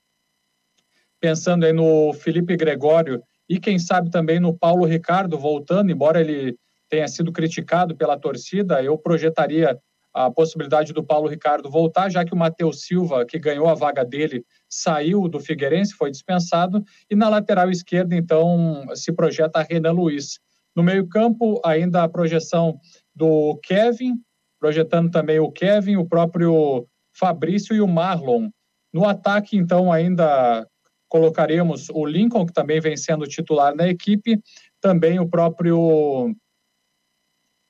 pensando 1.20 1.66
aí 1.66 1.74
no 1.74 2.14
Felipe 2.14 2.56
Gregório 2.56 3.22
e 3.50 3.60
quem 3.60 3.80
sabe 3.80 4.12
também 4.12 4.40
no 4.40 4.56
Paulo 4.56 4.86
Ricardo 4.86 5.38
voltando, 5.38 5.92
embora 5.92 6.22
ele 6.22 6.56
tenha 6.88 7.08
sido 7.08 7.32
criticado 7.32 7.96
pela 7.96 8.18
torcida, 8.18 8.84
eu 8.84 8.98
projetaria 8.98 9.78
a 10.14 10.30
possibilidade 10.30 10.92
do 10.94 11.04
Paulo 11.04 11.28
Ricardo 11.28 11.70
voltar, 11.70 12.10
já 12.10 12.26
que 12.26 12.34
o 12.34 12.38
Matheus 12.38 12.82
Silva, 12.82 13.26
que 13.26 13.40
ganhou 13.40 13.68
a 13.68 13.76
vaga 13.76 14.04
dele, 14.04 14.44
saiu 14.70 15.28
do 15.28 15.40
Figueirense, 15.40 15.94
foi 15.94 16.12
dispensado, 16.12 16.84
e 17.10 17.16
na 17.16 17.28
lateral 17.28 17.72
esquerda, 17.72 18.16
então, 18.16 18.86
se 18.94 19.12
projeta 19.12 19.66
Renan 19.68 19.92
Luiz. 19.92 20.40
No 20.76 20.84
meio-campo, 20.84 21.60
ainda 21.66 22.04
a 22.04 22.10
projeção 22.10 22.80
do 23.16 23.60
Kevin, 23.64 24.14
projetando 24.60 25.10
também 25.10 25.40
o 25.40 25.52
Kevin, 25.52 25.96
o 25.96 26.08
próprio 26.08 26.88
Fabrício 27.18 27.76
e 27.76 27.82
o 27.82 27.88
Marlon. 27.88 28.50
No 28.94 29.06
ataque, 29.06 29.58
então, 29.58 29.92
ainda 29.92 30.66
colocaremos 31.10 31.90
o 31.90 32.06
Lincoln, 32.06 32.46
que 32.46 32.54
também 32.54 32.80
vem 32.80 32.96
sendo 32.96 33.28
titular 33.28 33.76
na 33.76 33.88
equipe, 33.88 34.40
também 34.80 35.20
o 35.20 35.28
próprio. 35.28 36.34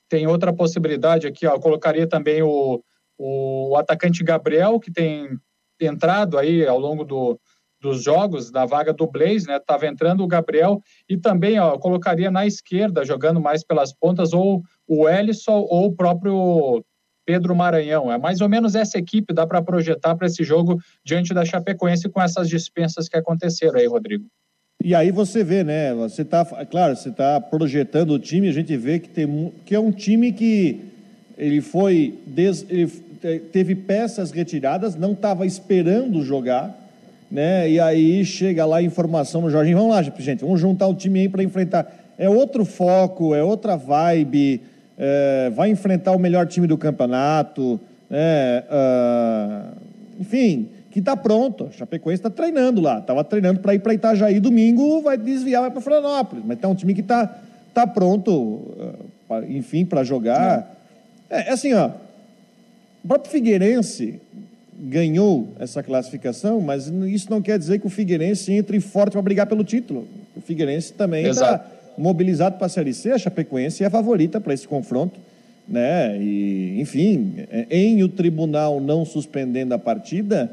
Tem 0.10 0.28
outra 0.28 0.54
possibilidade 0.54 1.26
aqui, 1.26 1.48
ó, 1.48 1.58
colocaria 1.60 2.08
também 2.08 2.42
o, 2.42 2.84
o 3.18 3.76
atacante 3.78 4.24
Gabriel, 4.24 4.80
que 4.80 4.92
tem 4.92 5.40
entrado 5.80 6.38
aí 6.38 6.66
ao 6.66 6.80
longo 6.80 7.04
do, 7.04 7.40
dos 7.82 8.04
jogos, 8.04 8.52
da 8.52 8.66
vaga 8.66 8.94
do 8.94 9.08
Blaze, 9.08 9.48
né? 9.48 9.58
Estava 9.58 9.88
entrando 9.88 10.24
o 10.24 10.28
Gabriel 10.28 10.82
e 11.08 11.18
também, 11.18 11.60
ó, 11.60 11.78
colocaria 11.78 12.30
na 12.30 12.46
esquerda, 12.46 13.06
jogando 13.06 13.40
mais 13.40 13.64
pelas 13.64 13.94
pontas, 13.94 14.34
ou 14.34 14.62
o 14.88 15.08
Ellison 15.08 15.66
ou 15.70 15.86
o 15.88 15.96
próprio 15.96 16.84
Pedro 17.26 17.56
Maranhão. 17.56 18.12
É 18.12 18.18
mais 18.18 18.42
ou 18.42 18.50
menos 18.50 18.76
essa 18.76 18.98
equipe 18.98 19.34
dá 19.34 19.46
para 19.46 19.62
projetar 19.62 20.16
para 20.16 20.28
esse 20.28 20.44
jogo 20.44 20.80
diante 21.06 21.34
da 21.34 21.46
Chapecoense 21.46 22.10
com 22.10 22.22
essas 22.22 22.50
dispensas 22.50 23.08
que 23.08 23.18
aconteceram 23.18 23.80
aí, 23.80 23.88
Rodrigo. 23.88 24.26
E 24.84 24.96
aí 24.96 25.12
você 25.12 25.44
vê, 25.44 25.64
né? 25.64 25.94
Você 25.94 26.24
tá, 26.24 26.46
claro, 26.66 26.96
você 26.96 27.10
está 27.10 27.40
projetando 27.40 28.12
o 28.12 28.20
time, 28.20 28.48
a 28.48 28.54
gente 28.54 28.76
vê 28.78 28.98
que 28.98 29.10
tem 29.10 29.54
que 29.66 29.76
é 29.76 29.80
um 29.80 29.92
time 29.92 30.32
que 30.32 30.80
ele 31.38 31.62
foi 31.62 32.18
des, 32.26 32.66
ele 32.70 32.88
teve 33.52 33.76
peças 33.76 34.32
retiradas, 34.32 34.96
não 34.96 35.14
estava 35.14 35.46
esperando 35.46 36.24
jogar, 36.24 36.76
né? 37.30 37.70
E 37.70 37.80
aí 37.80 38.26
chega 38.26 38.66
lá 38.66 38.78
a 38.78 38.82
informação 38.82 39.42
no 39.42 39.50
Jorginho, 39.50 39.78
vamos 39.78 39.92
lá, 39.92 40.02
gente, 40.02 40.42
vamos 40.42 40.60
juntar 40.60 40.88
o 40.88 40.96
time 40.96 41.22
aí 41.22 41.30
para 41.30 41.44
enfrentar. 41.44 41.92
É 42.18 42.30
outro 42.30 42.66
foco, 42.66 43.34
é 43.34 43.44
outra 43.44 43.76
vibe 43.76 44.62
é, 45.00 45.50
vai 45.52 45.70
enfrentar 45.70 46.12
o 46.12 46.20
melhor 46.20 46.46
time 46.46 46.68
do 46.68 46.78
campeonato, 46.78 47.80
né, 48.10 48.66
uh, 48.70 49.78
enfim, 50.20 50.68
que 50.92 51.00
está 51.00 51.16
pronto. 51.16 51.68
A 51.68 51.72
Chapecoense 51.72 52.20
está 52.20 52.30
treinando 52.30 52.82
lá, 52.82 53.00
estava 53.00 53.24
treinando 53.24 53.62
para 53.62 53.74
ir 53.74 53.80
para 53.80 53.94
Itajaí 53.94 54.42
domingo, 54.42 55.02
vai 55.02 55.18
desviar, 55.18 55.62
vai 55.62 55.72
para 55.72 55.80
Florianópolis, 55.80 56.44
mas 56.46 56.58
está 56.58 56.68
um 56.68 56.76
time 56.76 56.94
que 56.94 57.00
está 57.00 57.34
tá 57.74 57.88
pronto, 57.88 58.30
uh, 58.30 59.46
enfim, 59.48 59.86
para 59.86 60.04
jogar. 60.04 60.70
É. 61.30 61.48
é. 61.48 61.52
assim, 61.54 61.74
ó, 61.74 61.92
o 63.04 63.08
próprio 63.08 63.32
Figueirense, 63.32 64.20
ganhou 64.80 65.50
essa 65.60 65.84
classificação, 65.84 66.62
mas 66.62 66.88
isso 66.88 67.30
não 67.30 67.42
quer 67.42 67.60
dizer 67.60 67.80
que 67.80 67.88
o 67.88 67.90
Figueirense 67.90 68.54
entre 68.54 68.80
forte 68.80 69.14
para 69.14 69.22
brigar 69.22 69.48
pelo 69.48 69.64
título. 69.64 70.08
O 70.36 70.42
Figueirense 70.42 70.94
também 70.94 71.26
está 71.28 71.66
mobilizado 71.98 72.58
para 72.58 72.68
a 72.68 72.70
Série 72.70 72.94
C, 72.94 73.12
a 73.12 73.18
Chapecoense 73.18 73.84
é 73.84 73.88
a 73.88 73.90
favorita 73.90 74.40
para 74.40 74.54
esse 74.54 74.68
confronto. 74.68 75.20
Né? 75.68 76.18
E, 76.20 76.80
enfim, 76.80 77.34
é, 77.52 77.68
em 77.70 78.02
o 78.02 78.10
tribunal 78.10 78.80
não 78.80 79.06
suspendendo 79.06 79.74
a 79.74 79.78
partida, 79.78 80.52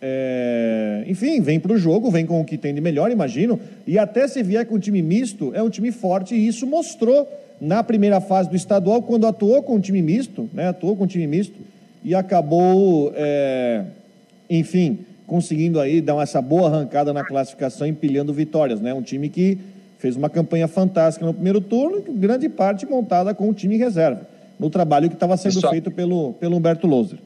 é, 0.00 1.02
enfim, 1.08 1.40
vem 1.40 1.58
para 1.58 1.72
o 1.72 1.78
jogo, 1.78 2.10
vem 2.10 2.24
com 2.24 2.40
o 2.40 2.44
que 2.44 2.56
tem 2.56 2.72
de 2.72 2.80
melhor, 2.80 3.10
imagino. 3.10 3.58
E 3.86 3.98
até 3.98 4.28
se 4.28 4.42
vier 4.42 4.64
com 4.66 4.76
um 4.76 4.78
time 4.78 5.02
misto, 5.02 5.52
é 5.54 5.62
um 5.62 5.70
time 5.70 5.90
forte, 5.90 6.34
e 6.34 6.46
isso 6.46 6.66
mostrou 6.66 7.28
na 7.60 7.82
primeira 7.82 8.20
fase 8.20 8.48
do 8.48 8.56
estadual, 8.56 9.02
quando 9.02 9.26
atuou 9.26 9.62
com 9.62 9.76
um 9.76 9.80
time 9.80 10.00
misto, 10.02 10.48
né? 10.52 10.68
Atuou 10.68 10.96
com 10.96 11.04
um 11.04 11.06
time 11.06 11.26
misto 11.26 11.58
e 12.04 12.14
acabou, 12.14 13.12
é, 13.16 13.84
enfim, 14.48 15.00
conseguindo 15.26 15.80
aí 15.80 16.00
dar 16.00 16.20
essa 16.22 16.40
boa 16.40 16.68
arrancada 16.68 17.12
na 17.12 17.24
classificação, 17.24 17.86
empilhando 17.86 18.32
vitórias, 18.32 18.80
né? 18.80 18.94
Um 18.94 19.02
time 19.02 19.28
que 19.28 19.58
fez 19.98 20.16
uma 20.16 20.30
campanha 20.30 20.68
fantástica 20.68 21.26
no 21.26 21.34
primeiro 21.34 21.60
turno, 21.60 22.02
grande 22.08 22.48
parte 22.48 22.86
montada 22.86 23.34
com 23.34 23.48
o 23.48 23.54
time 23.54 23.76
reserva, 23.76 24.22
no 24.58 24.70
trabalho 24.70 25.08
que 25.08 25.14
estava 25.14 25.36
sendo 25.36 25.60
só... 25.60 25.70
feito 25.70 25.90
pelo, 25.90 26.34
pelo 26.34 26.56
Humberto 26.56 26.86
Loser. 26.86 27.18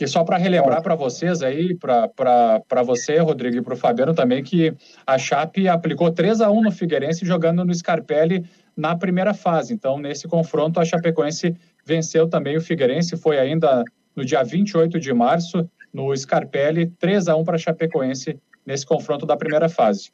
E 0.00 0.06
só 0.06 0.22
para 0.22 0.36
relembrar 0.36 0.80
para 0.80 0.94
vocês 0.94 1.42
aí, 1.42 1.74
para 1.74 2.82
você, 2.84 3.18
Rodrigo, 3.18 3.56
e 3.56 3.62
para 3.62 3.74
o 3.74 3.76
Fabiano 3.76 4.14
também, 4.14 4.44
que 4.44 4.72
a 5.04 5.18
Chape 5.18 5.66
aplicou 5.66 6.12
3 6.12 6.40
a 6.40 6.50
1 6.50 6.62
no 6.62 6.70
Figueirense 6.70 7.26
jogando 7.26 7.64
no 7.64 7.74
Scarpelli 7.74 8.44
na 8.78 8.96
primeira 8.96 9.34
fase. 9.34 9.74
Então, 9.74 9.98
nesse 9.98 10.28
confronto, 10.28 10.78
a 10.78 10.84
Chapecoense 10.84 11.56
venceu 11.84 12.28
também 12.28 12.56
o 12.56 12.60
Figueirense, 12.60 13.16
foi 13.16 13.36
ainda 13.36 13.82
no 14.14 14.24
dia 14.24 14.44
28 14.44 15.00
de 15.00 15.12
março, 15.12 15.68
no 15.92 16.16
Scarpelli, 16.16 16.86
3 16.86 17.26
a 17.26 17.34
1 17.34 17.44
para 17.44 17.56
a 17.56 17.58
Chapecoense 17.58 18.40
nesse 18.64 18.86
confronto 18.86 19.26
da 19.26 19.36
primeira 19.36 19.68
fase. 19.68 20.12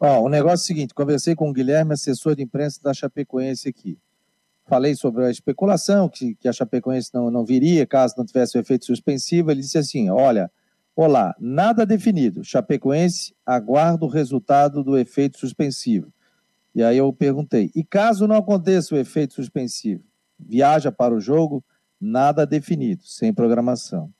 O 0.00 0.30
negócio 0.30 0.62
é 0.62 0.64
o 0.64 0.66
seguinte, 0.66 0.94
conversei 0.94 1.34
com 1.34 1.50
o 1.50 1.52
Guilherme, 1.52 1.92
assessor 1.92 2.34
de 2.34 2.42
imprensa 2.42 2.80
da 2.82 2.94
Chapecoense 2.94 3.68
aqui. 3.68 3.98
Falei 4.64 4.94
sobre 4.94 5.26
a 5.26 5.30
especulação, 5.30 6.08
que, 6.08 6.34
que 6.36 6.48
a 6.48 6.52
Chapecoense 6.52 7.10
não, 7.12 7.30
não 7.30 7.44
viria 7.44 7.86
caso 7.86 8.14
não 8.16 8.24
tivesse 8.24 8.56
o 8.56 8.60
efeito 8.60 8.86
suspensivo. 8.86 9.50
Ele 9.50 9.60
disse 9.60 9.78
assim, 9.78 10.08
olha, 10.08 10.50
olá, 10.96 11.36
nada 11.38 11.84
definido. 11.84 12.42
Chapecoense 12.42 13.34
aguarda 13.44 14.06
o 14.06 14.08
resultado 14.08 14.82
do 14.82 14.96
efeito 14.96 15.38
suspensivo. 15.38 16.10
E 16.76 16.82
aí 16.82 16.98
eu 16.98 17.10
perguntei: 17.10 17.70
e 17.74 17.82
caso 17.82 18.28
não 18.28 18.36
aconteça 18.36 18.94
o 18.94 18.98
efeito 18.98 19.32
suspensivo? 19.32 20.04
Viaja 20.38 20.92
para 20.92 21.14
o 21.14 21.20
jogo, 21.20 21.64
nada 21.98 22.46
definido, 22.46 23.02
sem 23.06 23.32
programação. 23.32 24.10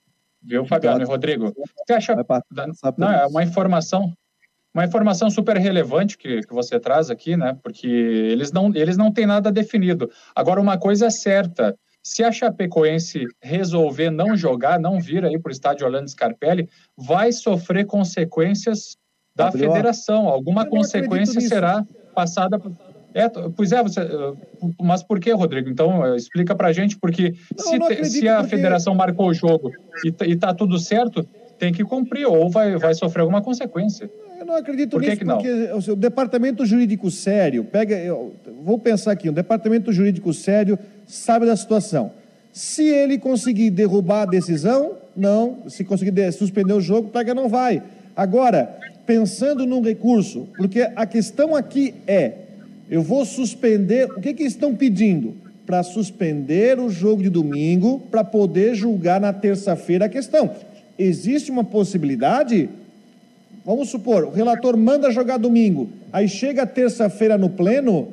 Viu, 0.41 0.65
Fabiano 0.65 0.97
então, 0.97 1.07
e 1.07 1.11
Rodrigo? 1.11 1.53
Você 1.85 1.93
acha. 1.93 2.15
Não, 2.97 3.11
é 3.11 3.27
uma 3.27 3.43
informação. 3.43 4.11
Uma 4.73 4.85
informação 4.85 5.29
super 5.29 5.57
relevante 5.57 6.17
que, 6.17 6.41
que 6.41 6.53
você 6.53 6.79
traz 6.79 7.11
aqui, 7.11 7.37
né? 7.37 7.57
Porque 7.61 7.87
eles 7.87 8.51
não, 8.51 8.71
eles 8.73 8.97
não 8.97 9.11
têm 9.11 9.27
nada 9.27 9.51
definido. 9.51 10.09
Agora, 10.35 10.59
uma 10.59 10.79
coisa 10.79 11.05
é 11.05 11.09
certa: 11.11 11.77
se 12.01 12.23
a 12.23 12.31
Chapecoense 12.31 13.27
resolver 13.39 14.09
não 14.09 14.35
jogar, 14.35 14.79
não 14.79 14.99
vir 14.99 15.23
aí 15.23 15.39
para 15.39 15.49
o 15.49 15.53
estádio 15.53 15.85
Orlando 15.85 16.09
Scarpelli, 16.09 16.67
vai 16.97 17.31
sofrer 17.31 17.85
consequências 17.85 18.97
da 19.35 19.51
federação. 19.51 20.27
Alguma 20.27 20.65
consequência 20.65 21.39
será 21.39 21.85
passada. 22.17 22.59
É, 23.13 23.29
pois 23.29 23.71
é, 23.71 23.83
você, 23.83 24.01
mas 24.81 25.03
por 25.03 25.19
que, 25.19 25.31
Rodrigo? 25.31 25.69
Então, 25.69 26.03
eh, 26.03 26.15
explica 26.15 26.55
pra 26.55 26.73
gente, 26.73 26.97
porque 26.97 27.35
não, 27.55 27.65
se, 27.65 27.77
não 27.77 28.03
se 28.03 28.27
a 28.27 28.39
porque... 28.39 28.55
federação 28.55 28.95
marcou 28.95 29.27
o 29.27 29.33
jogo 29.33 29.71
e, 30.03 30.31
e 30.31 30.35
tá 30.35 30.53
tudo 30.53 30.79
certo, 30.79 31.23
tem 31.59 31.71
que 31.71 31.83
cumprir, 31.83 32.25
ou 32.25 32.49
vai, 32.49 32.75
vai 32.77 32.93
sofrer 32.95 33.21
alguma 33.21 33.41
consequência. 33.41 34.09
Eu 34.39 34.45
não 34.45 34.55
acredito 34.55 34.91
por 34.91 35.01
que 35.01 35.09
nisso, 35.09 35.19
que 35.19 35.25
não? 35.25 35.37
porque 35.37 35.91
o 35.91 35.95
departamento 35.95 36.65
jurídico 36.65 37.09
sério, 37.09 37.63
pega, 37.63 37.95
eu, 37.95 38.33
vou 38.63 38.77
pensar 38.77 39.11
aqui, 39.11 39.29
um 39.29 39.33
departamento 39.33 39.91
jurídico 39.91 40.33
sério 40.33 40.77
sabe 41.05 41.45
da 41.45 41.55
situação. 41.55 42.11
Se 42.51 42.87
ele 42.87 43.19
conseguir 43.19 43.69
derrubar 43.69 44.23
a 44.23 44.25
decisão, 44.25 44.97
não. 45.15 45.63
Se 45.67 45.83
conseguir 45.83 46.31
suspender 46.31 46.73
o 46.73 46.81
jogo, 46.81 47.09
pega, 47.09 47.33
não 47.33 47.47
vai. 47.47 47.83
Agora, 48.15 48.79
pensando 49.07 49.65
num 49.65 49.81
recurso, 49.81 50.49
porque 50.57 50.81
a 50.95 51.05
questão 51.05 51.55
aqui 51.55 51.95
é: 52.05 52.33
eu 52.91 53.01
vou 53.01 53.25
suspender. 53.25 54.11
O 54.11 54.21
que, 54.21 54.33
que 54.33 54.43
estão 54.43 54.75
pedindo? 54.75 55.33
Para 55.65 55.81
suspender 55.81 56.79
o 56.79 56.89
jogo 56.89 57.23
de 57.23 57.29
domingo 57.29 58.01
para 58.11 58.23
poder 58.23 58.75
julgar 58.75 59.19
na 59.19 59.33
terça-feira 59.33 60.05
a 60.05 60.09
questão. 60.09 60.51
Existe 60.99 61.49
uma 61.49 61.63
possibilidade? 61.63 62.69
Vamos 63.65 63.89
supor, 63.89 64.23
o 64.23 64.29
relator 64.29 64.77
manda 64.77 65.11
jogar 65.11 65.37
domingo, 65.37 65.89
aí 66.13 66.29
chega 66.29 66.65
terça-feira 66.65 67.37
no 67.37 67.49
pleno, 67.49 68.07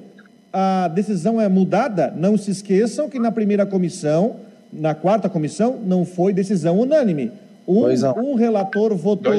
a 0.53 0.89
decisão 0.89 1.41
é 1.41 1.49
mudada. 1.49 2.13
Não 2.17 2.37
se 2.37 2.51
esqueçam 2.51 3.09
que 3.09 3.21
na 3.21 3.31
primeira 3.31 3.65
comissão, 3.65 4.37
na 4.73 4.97
quarta 4.97 5.29
comissão, 5.29 5.79
não 5.87 6.05
foi 6.05 6.33
decisão 6.33 6.81
unânime. 6.81 7.31
Um, 7.69 7.85
um 8.21 8.35
relator 8.35 8.97
votou 8.97 9.33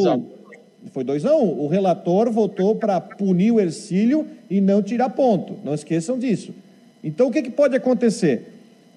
foi 0.91 1.03
2 1.03 1.25
a 1.25 1.35
1 1.35 1.43
um. 1.43 1.59
O 1.61 1.67
relator 1.67 2.31
votou 2.31 2.75
para 2.75 2.99
punir 3.01 3.51
o 3.51 3.59
Ercílio 3.59 4.27
e 4.49 4.61
não 4.61 4.81
tirar 4.81 5.09
ponto. 5.09 5.57
Não 5.63 5.73
esqueçam 5.73 6.17
disso. 6.17 6.53
Então, 7.03 7.27
o 7.27 7.31
que, 7.31 7.41
que 7.41 7.51
pode 7.51 7.75
acontecer? 7.75 8.51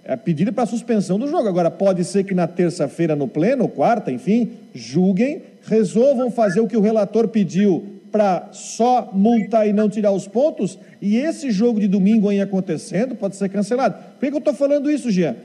É 0.04 0.16
pedido 0.16 0.52
para 0.52 0.64
suspensão 0.64 1.18
do 1.18 1.28
jogo. 1.28 1.48
Agora, 1.48 1.70
pode 1.70 2.04
ser 2.04 2.24
que 2.24 2.34
na 2.34 2.46
terça-feira, 2.46 3.14
no 3.14 3.28
pleno, 3.28 3.68
quarta, 3.68 4.10
enfim, 4.10 4.52
julguem, 4.74 5.42
resolvam 5.64 6.30
fazer 6.30 6.60
o 6.60 6.66
que 6.66 6.76
o 6.76 6.80
relator 6.80 7.28
pediu 7.28 7.98
para 8.10 8.48
só 8.52 9.10
multar 9.12 9.68
e 9.68 9.72
não 9.72 9.88
tirar 9.88 10.12
os 10.12 10.26
pontos, 10.26 10.78
e 11.00 11.16
esse 11.18 11.50
jogo 11.50 11.78
de 11.78 11.86
domingo 11.86 12.28
aí 12.28 12.40
acontecendo 12.40 13.14
pode 13.14 13.36
ser 13.36 13.48
cancelado. 13.48 13.96
Por 14.14 14.20
que, 14.20 14.30
que 14.30 14.34
eu 14.34 14.38
estou 14.38 14.54
falando 14.54 14.90
isso, 14.90 15.10
Jean? 15.10 15.36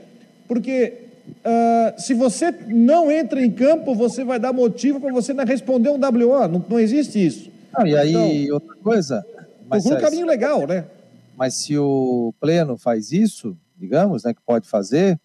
Porque 0.48 1.03
Uh, 1.26 2.00
se 2.00 2.14
você 2.14 2.50
não 2.66 3.10
entra 3.10 3.44
em 3.44 3.50
campo, 3.50 3.94
você 3.94 4.24
vai 4.24 4.38
dar 4.38 4.52
motivo 4.52 5.00
para 5.00 5.12
você 5.12 5.32
não 5.32 5.44
responder 5.44 5.90
um 5.90 5.98
WO. 5.98 6.48
Não, 6.48 6.64
não 6.68 6.80
existe 6.80 7.24
isso. 7.24 7.50
Não, 7.76 7.86
e 7.86 7.96
aí, 7.96 8.44
então, 8.44 8.54
outra 8.54 8.76
coisa. 8.76 9.26
Mas 9.68 9.86
um 9.86 9.96
caminho 9.96 10.26
legal, 10.26 10.66
né? 10.66 10.84
Mas 11.36 11.54
se 11.54 11.76
o 11.76 12.32
Pleno 12.40 12.76
faz 12.76 13.10
isso, 13.12 13.56
digamos, 13.76 14.24
né, 14.24 14.32
que 14.32 14.40
pode 14.44 14.68
fazer, 14.68 15.18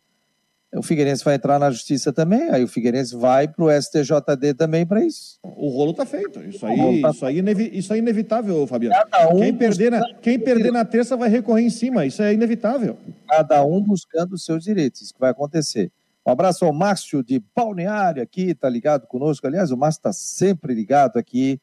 o 0.75 0.83
Figueirense 0.83 1.23
vai 1.23 1.35
entrar 1.35 1.57
na 1.57 1.71
justiça 1.71 2.13
também, 2.13 2.49
aí 2.49 2.63
o 2.63 2.67
Figueirense 2.67 3.15
vai 3.15 3.47
para 3.47 3.65
o 3.65 3.71
STJD 3.71 4.53
também 4.55 4.85
para 4.85 5.03
isso. 5.03 5.39
O 5.43 5.69
rolo 5.69 5.91
está 5.91 6.05
feito. 6.05 6.39
Isso 6.41 6.65
aí, 6.65 7.01
tá... 7.01 7.09
isso, 7.09 7.25
aí 7.25 7.39
é 7.39 7.51
isso 7.75 7.93
é 7.93 7.97
inevitável, 7.97 8.67
Fabiano. 8.67 8.95
Um 9.33 9.39
quem, 9.39 9.53
perder 9.55 9.91
na, 9.91 10.13
quem 10.21 10.39
perder 10.39 10.71
na 10.71 10.85
terça 10.85 11.17
vai 11.17 11.27
recorrer 11.29 11.63
em 11.63 11.69
cima, 11.69 12.05
isso 12.05 12.21
é 12.21 12.33
inevitável. 12.33 12.97
Cada 13.27 13.63
um 13.65 13.81
buscando 13.81 14.33
os 14.33 14.45
seus 14.45 14.63
direitos, 14.63 15.01
isso 15.01 15.13
que 15.13 15.19
vai 15.19 15.31
acontecer. 15.31 15.91
Um 16.25 16.31
abraço 16.31 16.63
ao 16.65 16.73
Márcio 16.73 17.23
de 17.23 17.41
Balneário 17.55 18.21
aqui, 18.21 18.53
tá 18.53 18.69
ligado 18.69 19.07
conosco. 19.07 19.47
Aliás, 19.47 19.71
o 19.71 19.77
Márcio 19.77 19.99
está 19.99 20.13
sempre 20.13 20.75
ligado 20.75 21.17
aqui. 21.17 21.59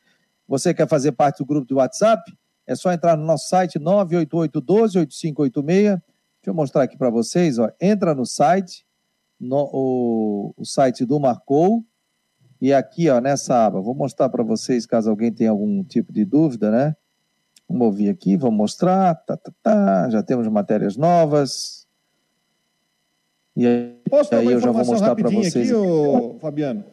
Você 0.49 0.73
quer 0.73 0.89
fazer 0.89 1.13
parte 1.13 1.39
do 1.39 1.47
grupo 1.47 1.67
de 1.67 1.75
WhatsApp? 1.75 2.23
É 2.67 2.75
só 2.75 2.93
entrar 2.93 3.17
no 3.17 3.25
nosso 3.25 3.49
site 3.49 3.79
988-12-8586. 3.79 5.63
Deixa 5.63 6.03
eu 6.47 6.55
mostrar 6.55 6.83
aqui 6.85 6.97
para 6.97 7.11
vocês. 7.11 7.59
Ó. 7.59 7.69
Entra 7.81 8.15
no 8.15 8.25
site, 8.25 8.86
no, 9.39 9.71
o, 9.73 10.55
o 10.57 10.65
site 10.65 11.05
do 11.05 11.21
Marcou, 11.21 11.85
e 12.61 12.73
aqui 12.73 13.09
ó, 13.11 13.21
nessa 13.21 13.67
aba, 13.67 13.81
vou 13.81 13.95
mostrar 13.95 14.29
para 14.29 14.43
vocês 14.43 14.87
caso 14.87 15.11
alguém 15.11 15.33
tenha 15.33 15.51
algum 15.51 15.85
tipo 15.85 16.13
de 16.13 16.25
dúvida, 16.25 16.71
né? 16.71 16.97
Vamos 17.69 17.87
ouvir 17.87 18.09
aqui, 18.09 18.37
vamos 18.37 18.57
mostrar. 18.57 19.15
Tá, 19.27 19.37
tá, 19.37 19.53
tá. 19.63 20.11
Já 20.11 20.23
temos 20.23 20.47
matérias 20.49 20.97
novas. 20.97 21.87
E 23.57 23.67
aí, 23.67 23.97
Posso 24.09 24.35
uma 24.35 24.51
eu 24.53 24.61
já 24.61 24.71
vou 24.71 24.85
mostrar 24.85 25.15
para 25.17 25.31
vocês. 25.31 25.71
Aqui, 25.71 25.75
ô, 25.75 26.37
Fabiano? 26.39 26.85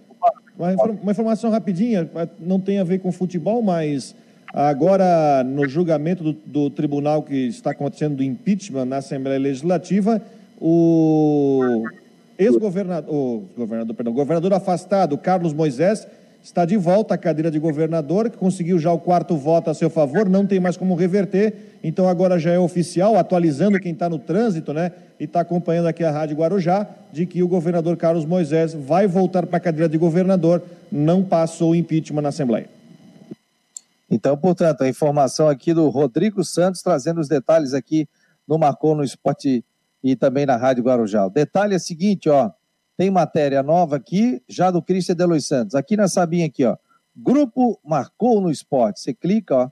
Uma, 0.58 0.74
uma 0.74 1.12
informação 1.12 1.50
rapidinha, 1.50 2.10
não 2.40 2.60
tem 2.60 2.80
a 2.80 2.84
ver 2.84 3.00
com 3.00 3.12
futebol, 3.12 3.62
mas 3.62 4.16
agora 4.54 5.44
no 5.44 5.68
julgamento 5.68 6.24
do, 6.24 6.34
do 6.34 6.70
tribunal 6.70 7.24
que 7.24 7.48
está 7.48 7.72
acontecendo 7.72 8.18
do 8.18 8.24
impeachment 8.24 8.86
na 8.86 8.98
Assembleia 8.98 9.40
Legislativa, 9.40 10.22
o 10.62 11.84
ex-governador, 12.38 13.44
governador, 13.56 13.96
perdão, 13.96 14.14
governador 14.14 14.54
afastado, 14.54 15.18
Carlos 15.18 15.54
Moisés, 15.54 16.08
está 16.44 16.66
de 16.66 16.76
volta 16.76 17.14
à 17.14 17.18
cadeira 17.18 17.50
de 17.50 17.58
governador, 17.58 18.30
que 18.30 18.38
conseguiu 18.38 18.78
já 18.78 18.92
o 18.92 19.00
quarto 19.00 19.38
voto 19.38 19.70
a 19.70 19.74
seu 19.74 19.90
favor, 19.90 20.28
não 20.28 20.46
tem 20.46 20.60
mais 20.60 20.76
como 20.76 20.94
reverter, 20.94 21.80
então 21.82 22.08
agora 22.08 22.38
já 22.38 22.52
é 22.52 22.60
oficial, 22.60 23.18
atualizando 23.18 23.80
quem 23.80 23.94
está 23.94 24.10
no 24.10 24.20
trânsito, 24.20 24.74
né? 24.74 24.92
E 25.18 25.24
está 25.24 25.40
acompanhando 25.40 25.88
aqui 25.88 26.04
a 26.04 26.12
Rádio 26.12 26.36
Guarujá, 26.36 26.86
de 27.14 27.26
que 27.26 27.42
o 27.42 27.48
governador 27.48 27.96
Carlos 27.96 28.26
Moisés 28.26 28.74
vai 28.74 29.08
voltar 29.08 29.46
para 29.46 29.58
a 29.58 29.62
cadeira 29.62 29.88
de 29.88 29.98
governador, 29.98 30.62
não 30.92 31.24
passou 31.24 31.72
o 31.72 31.76
impeachment 31.76 32.22
na 32.22 32.30
Assembleia. 32.30 32.68
Então, 34.12 34.38
portanto, 34.38 34.82
a 34.82 34.90
informação 34.90 35.48
aqui 35.48 35.74
do 35.74 35.88
Rodrigo 35.88 36.44
Santos, 36.44 36.82
trazendo 36.82 37.22
os 37.22 37.28
detalhes 37.30 37.74
aqui 37.74 38.08
no 38.46 38.58
Marcou 38.60 38.96
no 38.96 39.04
Esporte 39.04 39.64
e 40.04 40.16
também 40.16 40.46
na 40.46 40.58
Rádio 40.58 40.84
Guarujá. 40.84 41.26
O 41.26 41.30
detalhe 41.30 41.74
é 41.74 41.78
o 41.78 41.80
seguinte, 41.80 42.30
ó, 42.30 42.52
tem 42.98 43.10
matéria 43.10 43.64
nova 43.64 43.96
aqui, 43.96 44.44
já 44.48 44.70
do 44.70 44.82
Cristian 44.82 45.16
de 45.16 45.26
Los 45.26 45.48
Santos. 45.48 45.76
Aqui 45.76 45.96
na 45.96 46.08
Sabinha, 46.08 46.46
aqui, 46.46 46.66
ó. 46.66 46.78
Grupo 47.16 47.80
marcou 47.84 48.42
no 48.42 48.52
esporte. 48.52 49.00
Você 49.00 49.14
clica, 49.14 49.56
ó. 49.56 49.70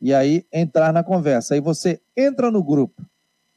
E 0.00 0.14
aí 0.14 0.44
entrar 0.52 0.92
na 0.92 1.02
conversa. 1.02 1.54
Aí 1.54 1.60
você 1.60 2.00
entra 2.16 2.50
no 2.50 2.62
grupo. 2.62 3.02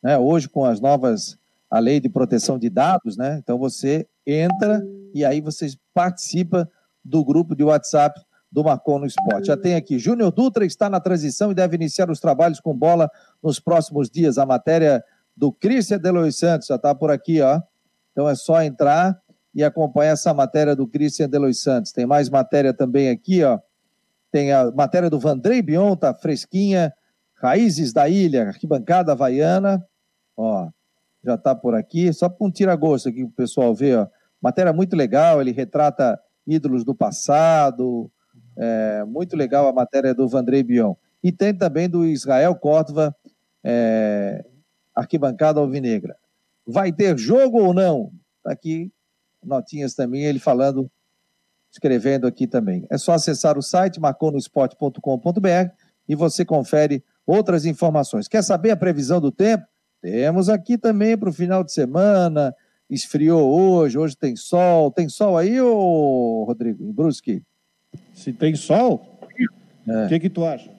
Né? 0.01 0.17
Hoje, 0.17 0.49
com 0.49 0.65
as 0.65 0.79
novas, 0.79 1.37
a 1.69 1.79
lei 1.79 1.99
de 1.99 2.09
proteção 2.09 2.57
de 2.57 2.69
dados, 2.69 3.15
né? 3.15 3.37
Então 3.37 3.57
você 3.57 4.07
entra 4.25 4.83
e 5.13 5.23
aí 5.23 5.39
você 5.39 5.71
participa 5.93 6.69
do 7.03 7.23
grupo 7.23 7.55
de 7.55 7.63
WhatsApp 7.63 8.19
do 8.51 8.63
Marcon 8.63 8.99
no 8.99 9.05
Esporte. 9.05 9.47
Já 9.47 9.57
tem 9.57 9.75
aqui, 9.75 9.97
Júnior 9.97 10.31
Dutra 10.31 10.65
está 10.65 10.89
na 10.89 10.99
transição 10.99 11.51
e 11.51 11.55
deve 11.55 11.75
iniciar 11.75 12.09
os 12.09 12.19
trabalhos 12.19 12.59
com 12.59 12.75
bola 12.75 13.09
nos 13.41 13.59
próximos 13.59 14.09
dias. 14.09 14.37
A 14.37 14.45
matéria 14.45 15.03
do 15.35 15.51
Cristian 15.51 15.99
Delois 15.99 16.37
Santos 16.37 16.67
já 16.67 16.75
está 16.75 16.93
por 16.93 17.11
aqui, 17.11 17.41
ó. 17.41 17.61
Então 18.11 18.27
é 18.27 18.35
só 18.35 18.61
entrar 18.61 19.19
e 19.53 19.63
acompanhar 19.63 20.11
essa 20.11 20.33
matéria 20.33 20.75
do 20.75 20.87
Christian 20.87 21.29
Delois 21.29 21.61
Santos. 21.61 21.91
Tem 21.91 22.05
mais 22.05 22.29
matéria 22.29 22.73
também 22.73 23.09
aqui, 23.09 23.43
ó. 23.43 23.59
Tem 24.31 24.51
a 24.51 24.71
matéria 24.71 25.09
do 25.09 25.19
Vandrei 25.19 25.61
Bion, 25.61 25.95
tá 25.95 26.13
fresquinha. 26.13 26.93
Raízes 27.35 27.91
da 27.91 28.07
Ilha, 28.07 28.47
arquibancada 28.47 29.11
havaiana. 29.11 29.85
Ó, 30.37 30.69
já 31.23 31.37
tá 31.37 31.53
por 31.53 31.75
aqui. 31.75 32.13
Só 32.13 32.29
para 32.29 32.47
um 32.47 32.51
tira-gosto 32.51 33.09
aqui 33.09 33.23
o 33.23 33.31
pessoal 33.31 33.73
ver, 33.75 33.99
ó. 33.99 34.07
Matéria 34.41 34.73
muito 34.73 34.95
legal, 34.95 35.39
ele 35.39 35.51
retrata 35.51 36.19
ídolos 36.47 36.83
do 36.83 36.95
passado. 36.95 38.11
É, 38.57 39.03
muito 39.05 39.35
legal 39.35 39.67
a 39.67 39.73
matéria 39.73 40.13
do 40.13 40.27
Vandrei 40.27 40.63
Bion. 40.63 40.95
E 41.23 41.31
tem 41.31 41.53
também 41.53 41.87
do 41.87 42.05
Israel 42.05 42.55
Córdova, 42.55 43.15
é, 43.63 44.43
arquibancada 44.95 45.59
alvinegra. 45.59 46.15
Vai 46.65 46.91
ter 46.91 47.17
jogo 47.17 47.59
ou 47.59 47.73
não? 47.73 48.11
Tá 48.43 48.51
aqui 48.51 48.91
notinhas 49.43 49.93
também, 49.93 50.23
ele 50.23 50.39
falando, 50.39 50.89
escrevendo 51.71 52.27
aqui 52.27 52.47
também. 52.47 52.85
É 52.89 52.97
só 52.97 53.13
acessar 53.13 53.57
o 53.57 53.61
site 53.61 53.99
marconosport.com.br 53.99 55.73
e 56.07 56.15
você 56.15 56.45
confere 56.45 57.03
outras 57.25 57.65
informações. 57.65 58.27
Quer 58.27 58.43
saber 58.43 58.71
a 58.71 58.77
previsão 58.77 59.19
do 59.19 59.31
tempo? 59.31 59.65
Temos 60.01 60.49
aqui 60.49 60.77
também 60.77 61.17
para 61.17 61.29
o 61.29 61.33
final 61.33 61.63
de 61.63 61.71
semana. 61.71 62.55
Esfriou 62.89 63.49
hoje, 63.51 63.97
hoje 63.97 64.17
tem 64.17 64.35
sol. 64.35 64.91
Tem 64.91 65.07
sol 65.07 65.37
aí, 65.37 65.61
ô 65.61 66.43
Rodrigo, 66.45 66.83
em 66.83 66.91
Brusque? 66.91 67.43
Se 68.13 68.33
tem 68.33 68.55
sol, 68.55 69.19
o 69.87 69.91
é. 69.91 70.07
que, 70.07 70.19
que 70.19 70.29
tu 70.29 70.45
acha? 70.45 70.69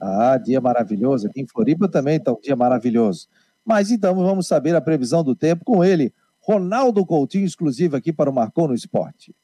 Ah, 0.00 0.38
dia 0.38 0.60
maravilhoso. 0.60 1.26
Aqui 1.26 1.40
em 1.40 1.46
Floripa 1.46 1.88
também 1.88 2.16
está 2.16 2.32
um 2.32 2.40
dia 2.40 2.56
maravilhoso. 2.56 3.28
Mas 3.64 3.90
então 3.90 4.14
vamos 4.14 4.46
saber 4.46 4.76
a 4.76 4.80
previsão 4.80 5.24
do 5.24 5.34
tempo 5.34 5.64
com 5.64 5.84
ele, 5.84 6.12
Ronaldo 6.40 7.04
Coutinho, 7.04 7.44
exclusivo 7.44 7.96
aqui 7.96 8.12
para 8.12 8.30
o 8.30 8.32
Marcou 8.32 8.68
no 8.68 8.74
Esporte. 8.74 9.34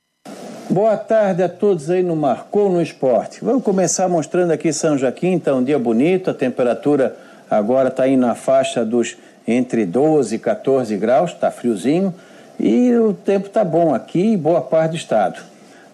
Boa 0.70 0.96
tarde 0.96 1.42
a 1.42 1.48
todos 1.48 1.90
aí 1.90 2.02
no 2.02 2.14
Marcou 2.14 2.70
no 2.70 2.80
Esporte. 2.80 3.44
Vamos 3.44 3.64
começar 3.64 4.08
mostrando 4.08 4.52
aqui 4.52 4.72
São 4.72 4.96
Joaquim, 4.96 5.36
está 5.36 5.52
um 5.54 5.64
dia 5.64 5.78
bonito, 5.78 6.30
a 6.30 6.34
temperatura 6.34 7.16
agora 7.50 7.88
está 7.88 8.04
aí 8.04 8.16
na 8.16 8.34
faixa 8.34 8.84
dos 8.84 9.16
entre 9.46 9.84
12 9.84 10.36
e 10.36 10.38
14 10.38 10.96
graus, 10.96 11.32
está 11.32 11.50
friozinho, 11.50 12.14
e 12.58 12.94
o 12.94 13.12
tempo 13.12 13.48
está 13.48 13.64
bom 13.64 13.92
aqui 13.92 14.20
em 14.20 14.38
boa 14.38 14.60
parte 14.60 14.92
do 14.92 14.96
estado. 14.96 15.42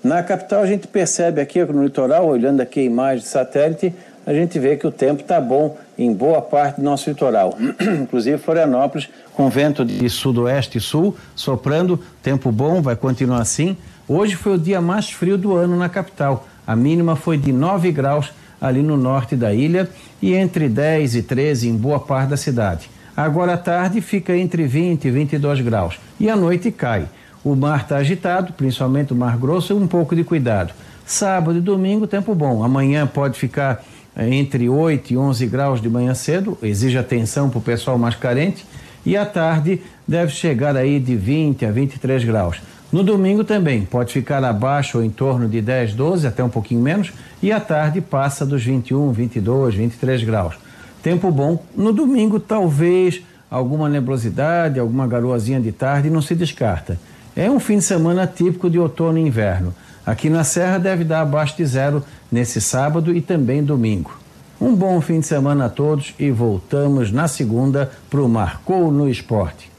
Na 0.04 0.22
capital 0.22 0.62
a 0.62 0.66
gente 0.66 0.86
percebe 0.86 1.40
aqui 1.40 1.64
no 1.64 1.82
litoral, 1.82 2.26
olhando 2.26 2.60
aqui 2.60 2.80
a 2.80 2.84
imagem 2.84 3.24
de 3.24 3.28
satélite, 3.28 3.94
a 4.28 4.34
gente 4.34 4.58
vê 4.58 4.76
que 4.76 4.86
o 4.86 4.92
tempo 4.92 5.22
está 5.22 5.40
bom 5.40 5.78
em 5.96 6.12
boa 6.12 6.42
parte 6.42 6.76
do 6.76 6.82
nosso 6.82 7.08
litoral, 7.08 7.56
inclusive 8.02 8.36
Florianópolis, 8.36 9.08
com 9.32 9.48
vento 9.48 9.86
de 9.86 10.06
sudoeste 10.10 10.76
e 10.76 10.80
sul, 10.82 11.16
soprando, 11.34 11.98
tempo 12.22 12.52
bom, 12.52 12.82
vai 12.82 12.94
continuar 12.94 13.40
assim. 13.40 13.74
Hoje 14.06 14.36
foi 14.36 14.56
o 14.56 14.58
dia 14.58 14.82
mais 14.82 15.08
frio 15.08 15.38
do 15.38 15.56
ano 15.56 15.78
na 15.78 15.88
capital. 15.88 16.46
A 16.66 16.76
mínima 16.76 17.16
foi 17.16 17.38
de 17.38 17.54
9 17.54 17.90
graus 17.90 18.30
ali 18.60 18.82
no 18.82 18.98
norte 18.98 19.34
da 19.34 19.54
ilha 19.54 19.88
e 20.20 20.34
entre 20.34 20.68
10 20.68 21.14
e 21.14 21.22
13 21.22 21.70
em 21.70 21.74
boa 21.74 21.98
parte 21.98 22.28
da 22.28 22.36
cidade. 22.36 22.90
Agora 23.16 23.54
à 23.54 23.56
tarde 23.56 24.02
fica 24.02 24.36
entre 24.36 24.66
20 24.66 25.06
e 25.06 25.10
22 25.10 25.62
graus 25.62 25.98
e 26.20 26.28
à 26.28 26.36
noite 26.36 26.70
cai. 26.70 27.08
O 27.42 27.56
mar 27.56 27.80
está 27.80 27.96
agitado, 27.96 28.52
principalmente 28.52 29.14
o 29.14 29.16
Mar 29.16 29.38
Grosso, 29.38 29.74
um 29.74 29.86
pouco 29.86 30.14
de 30.14 30.22
cuidado. 30.22 30.74
Sábado 31.06 31.56
e 31.56 31.62
domingo, 31.62 32.06
tempo 32.06 32.34
bom. 32.34 32.62
Amanhã 32.62 33.06
pode 33.06 33.38
ficar 33.38 33.82
entre 34.26 34.68
8 34.68 35.12
e 35.12 35.16
11 35.16 35.46
graus 35.46 35.80
de 35.80 35.88
manhã 35.88 36.14
cedo, 36.14 36.58
exige 36.62 36.98
atenção 36.98 37.48
para 37.48 37.58
o 37.58 37.62
pessoal 37.62 37.96
mais 37.98 38.14
carente, 38.14 38.64
e 39.06 39.16
à 39.16 39.24
tarde 39.24 39.80
deve 40.06 40.32
chegar 40.32 40.76
aí 40.76 40.98
de 40.98 41.14
20 41.14 41.64
a 41.64 41.70
23 41.70 42.24
graus. 42.24 42.60
No 42.90 43.04
domingo 43.04 43.44
também 43.44 43.82
pode 43.82 44.12
ficar 44.12 44.42
abaixo 44.42 44.98
ou 44.98 45.04
em 45.04 45.10
torno 45.10 45.46
de 45.46 45.60
10, 45.60 45.94
12, 45.94 46.26
até 46.26 46.42
um 46.42 46.48
pouquinho 46.48 46.80
menos, 46.80 47.12
e 47.42 47.52
à 47.52 47.60
tarde 47.60 48.00
passa 48.00 48.46
dos 48.46 48.64
21, 48.64 49.12
22, 49.12 49.74
23 49.74 50.24
graus. 50.24 50.54
Tempo 51.02 51.30
bom. 51.30 51.62
No 51.76 51.92
domingo, 51.92 52.40
talvez 52.40 53.22
alguma 53.50 53.88
nebulosidade, 53.88 54.80
alguma 54.80 55.06
garoazinha 55.06 55.60
de 55.60 55.70
tarde, 55.70 56.10
não 56.10 56.20
se 56.22 56.34
descarta. 56.34 56.98
É 57.36 57.50
um 57.50 57.60
fim 57.60 57.78
de 57.78 57.84
semana 57.84 58.26
típico 58.26 58.68
de 58.68 58.78
outono 58.78 59.18
e 59.18 59.22
inverno. 59.22 59.74
Aqui 60.08 60.30
na 60.30 60.42
Serra 60.42 60.78
deve 60.78 61.04
dar 61.04 61.20
abaixo 61.20 61.54
de 61.54 61.66
zero 61.66 62.02
nesse 62.32 62.62
sábado 62.62 63.14
e 63.14 63.20
também 63.20 63.62
domingo. 63.62 64.18
Um 64.58 64.74
bom 64.74 64.98
fim 65.02 65.20
de 65.20 65.26
semana 65.26 65.66
a 65.66 65.68
todos 65.68 66.14
e 66.18 66.30
voltamos 66.30 67.12
na 67.12 67.28
segunda 67.28 67.92
para 68.08 68.22
o 68.22 68.26
Marcou 68.26 68.90
no 68.90 69.06
Esporte. 69.06 69.70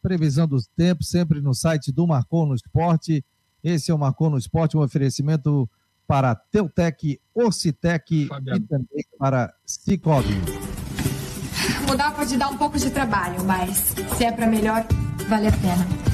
Previsão 0.00 0.48
dos 0.48 0.66
tempos 0.66 1.10
sempre 1.10 1.42
no 1.42 1.52
site 1.52 1.92
do 1.92 2.06
Marcou 2.06 2.46
no 2.46 2.54
Esporte. 2.54 3.22
Esse 3.62 3.90
é 3.90 3.94
o 3.94 3.98
Marcou 3.98 4.30
no 4.30 4.38
Esporte, 4.38 4.78
um 4.78 4.80
oferecimento 4.80 5.68
para 6.06 6.34
Teutec, 6.34 7.20
Orcitec 7.34 8.28
Fabiano. 8.28 8.56
e 8.56 8.66
também 8.66 9.04
para 9.18 9.52
Cicobi. 9.66 10.40
Mudar 11.86 12.14
pode 12.16 12.34
dar 12.38 12.48
um 12.48 12.56
pouco 12.56 12.78
de 12.78 12.88
trabalho, 12.88 13.44
mas 13.44 13.94
se 14.16 14.24
é 14.24 14.32
para 14.32 14.46
melhor, 14.46 14.86
vale 15.28 15.48
a 15.48 15.52
pena. 15.52 16.13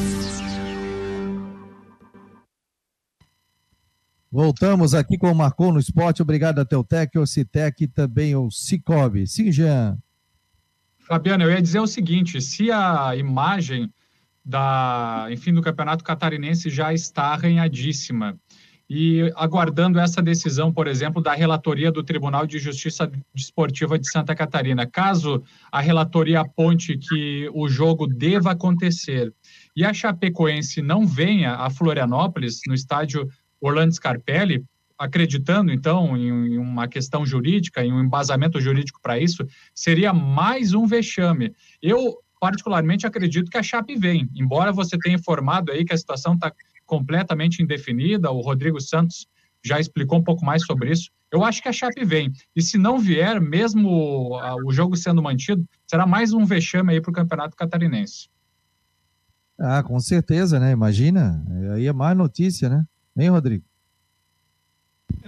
Voltamos 4.31 4.93
aqui 4.93 5.17
com 5.17 5.29
o 5.29 5.35
Marcou 5.35 5.73
no 5.73 5.79
Esporte. 5.79 6.21
Obrigado 6.21 6.59
a 6.59 6.65
Teutec, 6.65 7.19
o 7.19 7.27
Citec 7.27 7.83
e 7.83 7.87
também 7.87 8.33
o 8.35 8.49
Cicobi. 8.49 9.27
Sim, 9.27 9.51
Jean. 9.51 9.97
Fabiano, 10.99 11.43
eu 11.43 11.51
ia 11.51 11.61
dizer 11.61 11.81
o 11.81 11.87
seguinte: 11.87 12.39
se 12.39 12.71
a 12.71 13.13
imagem 13.15 13.91
da, 14.43 15.27
enfim, 15.29 15.53
do 15.53 15.61
Campeonato 15.61 16.03
Catarinense 16.03 16.69
já 16.69 16.93
está 16.93 17.25
arranhadíssima. 17.25 18.37
E 18.93 19.31
aguardando 19.37 19.99
essa 19.99 20.21
decisão, 20.21 20.73
por 20.73 20.85
exemplo, 20.85 21.21
da 21.21 21.33
relatoria 21.33 21.89
do 21.89 22.03
Tribunal 22.03 22.45
de 22.45 22.59
Justiça 22.59 23.09
Desportiva 23.33 23.97
de 23.97 24.09
Santa 24.09 24.35
Catarina. 24.35 24.85
Caso 24.85 25.41
a 25.71 25.79
relatoria 25.79 26.41
aponte 26.41 26.97
que 26.97 27.49
o 27.53 27.69
jogo 27.69 28.05
deva 28.05 28.51
acontecer 28.51 29.33
e 29.73 29.85
a 29.85 29.93
Chapecoense 29.93 30.81
não 30.81 31.07
venha 31.07 31.53
a 31.55 31.69
Florianópolis, 31.69 32.59
no 32.67 32.73
estádio 32.73 33.29
Orlando 33.61 33.93
Scarpelli, 33.93 34.65
acreditando, 34.97 35.71
então, 35.71 36.17
em 36.17 36.57
uma 36.57 36.87
questão 36.87 37.25
jurídica, 37.25 37.83
em 37.83 37.93
um 37.93 38.01
embasamento 38.01 38.59
jurídico 38.59 38.99
para 39.01 39.19
isso, 39.19 39.45
seria 39.73 40.13
mais 40.13 40.73
um 40.73 40.85
vexame. 40.85 41.53
Eu, 41.81 42.17
particularmente, 42.39 43.07
acredito 43.07 43.49
que 43.49 43.57
a 43.57 43.63
Chape 43.63 43.95
vem, 43.95 44.29
embora 44.35 44.71
você 44.71 44.97
tenha 44.97 45.15
informado 45.15 45.71
aí 45.71 45.85
que 45.85 45.93
a 45.93 45.97
situação 45.97 46.33
está 46.35 46.51
completamente 46.85 47.63
indefinida, 47.63 48.29
o 48.29 48.41
Rodrigo 48.41 48.79
Santos 48.81 49.27
já 49.63 49.79
explicou 49.79 50.19
um 50.19 50.23
pouco 50.23 50.43
mais 50.45 50.63
sobre 50.65 50.91
isso. 50.91 51.09
Eu 51.31 51.43
acho 51.43 51.61
que 51.61 51.69
a 51.69 51.73
Chape 51.73 52.03
vem. 52.03 52.31
E 52.55 52.61
se 52.61 52.77
não 52.77 52.99
vier, 52.99 53.39
mesmo 53.39 54.37
o 54.65 54.71
jogo 54.71 54.97
sendo 54.97 55.21
mantido, 55.21 55.63
será 55.87 56.05
mais 56.05 56.33
um 56.33 56.45
vexame 56.45 56.93
aí 56.93 57.01
para 57.01 57.09
o 57.09 57.13
Campeonato 57.13 57.55
Catarinense. 57.55 58.27
Ah, 59.59 59.81
com 59.81 59.99
certeza, 59.99 60.59
né? 60.59 60.71
Imagina. 60.71 61.43
Aí 61.73 61.87
é 61.87 61.93
mais 61.93 62.17
notícia, 62.17 62.67
né? 62.67 62.83
Hein, 63.21 63.29
Rodrigo? 63.29 63.63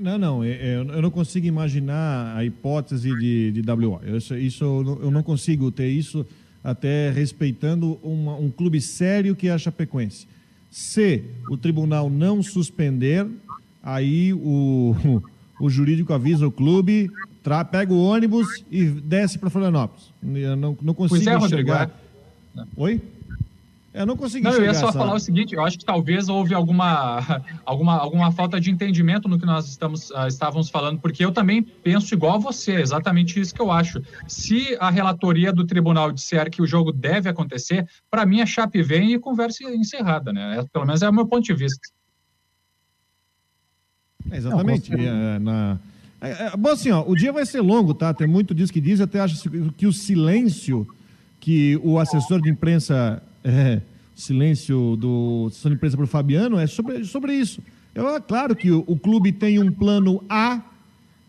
Não, 0.02 0.18
não, 0.18 0.44
é, 0.44 0.50
é, 0.50 0.76
eu 0.78 1.02
não 1.02 1.12
consigo 1.12 1.46
imaginar 1.46 2.36
a 2.36 2.44
hipótese 2.44 3.16
de, 3.20 3.52
de 3.52 3.72
WO. 3.72 4.00
Isso, 4.18 4.36
isso, 4.36 4.64
eu 5.02 5.12
não 5.12 5.22
consigo 5.22 5.72
ter 5.72 5.88
isso 5.88 6.26
até 6.64 7.12
respeitando 7.12 8.00
uma, 8.02 8.36
um 8.36 8.50
clube 8.50 8.82
sério 8.82 9.36
que 9.36 9.48
é 9.48 9.52
a 9.52 9.58
Chapecoense. 9.58 10.28
Se 10.72 11.24
o 11.50 11.58
tribunal 11.58 12.10
não 12.10 12.42
suspender, 12.42 13.28
aí 13.84 14.34
o, 14.34 15.22
o 15.62 15.70
jurídico 15.70 16.14
avisa 16.14 16.48
o 16.48 16.52
clube, 16.52 17.12
tra, 17.44 17.64
pega 17.64 17.94
o 17.94 18.04
ônibus 18.04 18.64
e 18.72 18.86
desce 18.86 19.38
para 19.38 19.52
Florianópolis. 19.52 20.12
Eu 20.24 20.56
não, 20.56 20.76
não 20.82 20.94
consigo 20.96 21.24
pois 21.24 21.28
é, 21.28 21.38
enxergar. 21.38 21.92
Rodrigo, 22.56 22.62
é. 22.62 22.66
Oi? 22.76 23.02
Eu 23.94 24.08
não 24.08 24.18
consegui 24.18 24.44
Não, 24.44 24.54
eu 24.54 24.64
ia 24.64 24.74
só 24.74 24.90
essa... 24.90 24.98
falar 24.98 25.14
o 25.14 25.20
seguinte, 25.20 25.54
eu 25.54 25.64
acho 25.64 25.78
que 25.78 25.86
talvez 25.86 26.28
houve 26.28 26.54
alguma, 26.56 27.20
alguma, 27.64 27.96
alguma 27.96 28.32
falta 28.32 28.60
de 28.60 28.72
entendimento 28.72 29.30
no 29.30 29.38
que 29.38 29.46
nós 29.46 29.70
estamos, 29.70 30.10
uh, 30.10 30.28
estávamos 30.28 30.70
falando, 30.70 31.00
porque 31.00 31.24
eu 31.24 31.32
também 31.32 31.62
penso 31.62 32.12
igual 32.16 32.36
a 32.36 32.40
você, 32.40 32.74
exatamente 32.74 33.40
isso 33.40 33.54
que 33.54 33.62
eu 33.62 33.72
acho. 33.72 34.02
Se 34.28 34.76
a 34.80 34.90
relatoria 34.90 35.54
do 35.54 35.64
tribunal 35.64 36.12
disser 36.12 36.50
que 36.50 36.62
o 36.62 36.66
jogo 36.66 36.92
deve 36.92 37.30
acontecer, 37.30 37.88
para 38.10 38.26
mim 38.26 38.42
a 38.42 38.48
Chape 38.48 38.82
vem 38.82 39.14
e 39.14 39.20
conversa 39.20 39.64
encerrada, 39.66 40.34
né? 40.34 40.60
É, 40.60 40.66
pelo 40.74 40.88
menos 40.88 41.04
é 41.04 41.10
o 41.10 41.14
meu 41.14 41.28
ponto 41.28 41.44
de 41.44 41.54
vista. 41.54 41.88
É, 44.32 44.38
exatamente. 44.38 44.90
Não, 44.90 45.04
é, 45.04 45.40
na... 45.40 45.80
É, 46.20 46.48
é, 46.48 46.58
bom, 46.58 46.70
assim, 46.70 46.90
ó, 46.90 47.04
o 47.06 47.16
dia 47.16 47.32
vai 47.32 47.46
ser 47.46 47.62
longo, 47.62 47.94
tá? 47.94 48.12
Tem 48.12 48.26
muito 48.26 48.56
disso 48.56 48.74
que 48.74 48.82
diz, 48.82 49.00
até 49.00 49.20
acho 49.20 49.48
que 49.78 49.86
o 49.86 49.94
silêncio 49.94 50.88
que 51.40 51.78
o 51.84 52.00
assessor 52.00 52.42
de 52.42 52.50
imprensa 52.50 53.22
é, 53.44 53.82
silêncio 54.16 54.96
do 54.96 55.50
de 55.52 55.74
imprensa 55.74 55.98
para 55.98 56.04
o 56.04 56.08
Fabiano 56.08 56.60
é 56.60 56.68
sobre, 56.68 57.04
sobre 57.04 57.34
isso. 57.34 57.62
É 57.96 58.20
claro 58.22 58.56
que 58.56 58.72
o, 58.72 58.84
o 58.88 58.98
clube 58.98 59.32
tem 59.32 59.60
um 59.60 59.72
plano 59.72 60.24
A, 60.30 60.62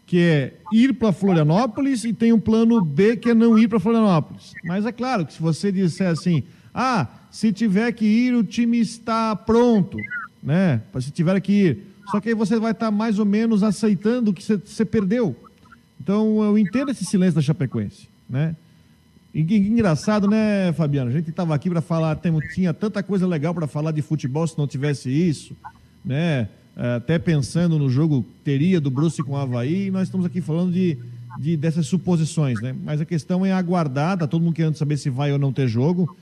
que 0.06 0.18
é 0.18 0.54
ir 0.72 0.94
para 0.94 1.12
Florianópolis, 1.12 2.04
e 2.04 2.12
tem 2.12 2.32
um 2.32 2.40
plano 2.40 2.82
B, 2.82 3.16
que 3.16 3.30
é 3.30 3.34
não 3.34 3.58
ir 3.58 3.68
para 3.68 3.80
Florianópolis. 3.80 4.52
Mas 4.64 4.86
é 4.86 4.92
claro 4.92 5.26
que 5.26 5.32
se 5.32 5.42
você 5.42 5.70
disser 5.70 6.08
assim, 6.08 6.42
ah, 6.74 7.08
se 7.30 7.52
tiver 7.52 7.92
que 7.92 8.04
ir, 8.04 8.34
o 8.34 8.44
time 8.44 8.78
está 8.78 9.34
pronto, 9.36 9.98
né? 10.42 10.80
Se 11.00 11.10
tiver 11.10 11.40
que 11.40 11.52
ir. 11.52 11.78
Só 12.10 12.20
que 12.20 12.28
aí 12.28 12.34
você 12.34 12.58
vai 12.58 12.72
estar 12.72 12.90
mais 12.90 13.18
ou 13.18 13.24
menos 13.24 13.62
aceitando 13.62 14.32
que 14.32 14.42
você 14.42 14.84
perdeu. 14.84 15.34
Então 16.00 16.42
eu 16.42 16.58
entendo 16.58 16.90
esse 16.90 17.04
silêncio 17.04 17.36
da 17.36 17.42
Chapecoense, 17.42 18.08
né? 18.28 18.54
E 19.35 19.43
que 19.43 19.57
engraçado, 19.57 20.28
né, 20.28 20.72
Fabiano? 20.74 21.11
A 21.11 21.12
gente 21.12 21.28
estava 21.28 21.57
aqui 21.57 21.68
para 21.68 21.80
falar, 21.80 22.14
tem, 22.14 22.32
tinha 22.55 22.72
tanta 22.72 23.03
coisa 23.03 23.26
legal 23.26 23.53
para 23.53 23.66
falar 23.66 23.91
de 23.91 24.01
futebol 24.01 24.47
se 24.47 24.57
não 24.57 24.68
tivesse 24.68 25.11
isso, 25.11 25.57
né? 26.05 26.49
Até 26.76 27.18
pensando 27.18 27.76
no 27.76 27.91
jogo 27.91 28.24
teria 28.45 28.80
do 28.80 28.91
Bruce 28.91 29.20
com 29.24 29.32
o 29.32 29.37
Havaí, 29.37 29.91
nós 29.91 30.05
estamos 30.05 30.24
aqui 30.24 30.41
falando 30.41 30.72
de, 30.72 30.97
de, 31.41 31.57
dessas 31.57 31.87
suposições, 31.87 32.61
né? 32.62 32.76
Mas 32.85 33.01
a 33.01 33.05
questão 33.05 33.45
é 33.45 33.53
aguardar, 33.53 34.18
tá 34.18 34.26
todo 34.28 34.43
mundo 34.43 34.55
querendo 34.55 34.76
saber 34.76 34.97
se 34.97 35.11
vai 35.11 35.32
ou 35.32 35.39
não 35.39 35.53
ter 35.53 35.66
jogo. 35.66 36.16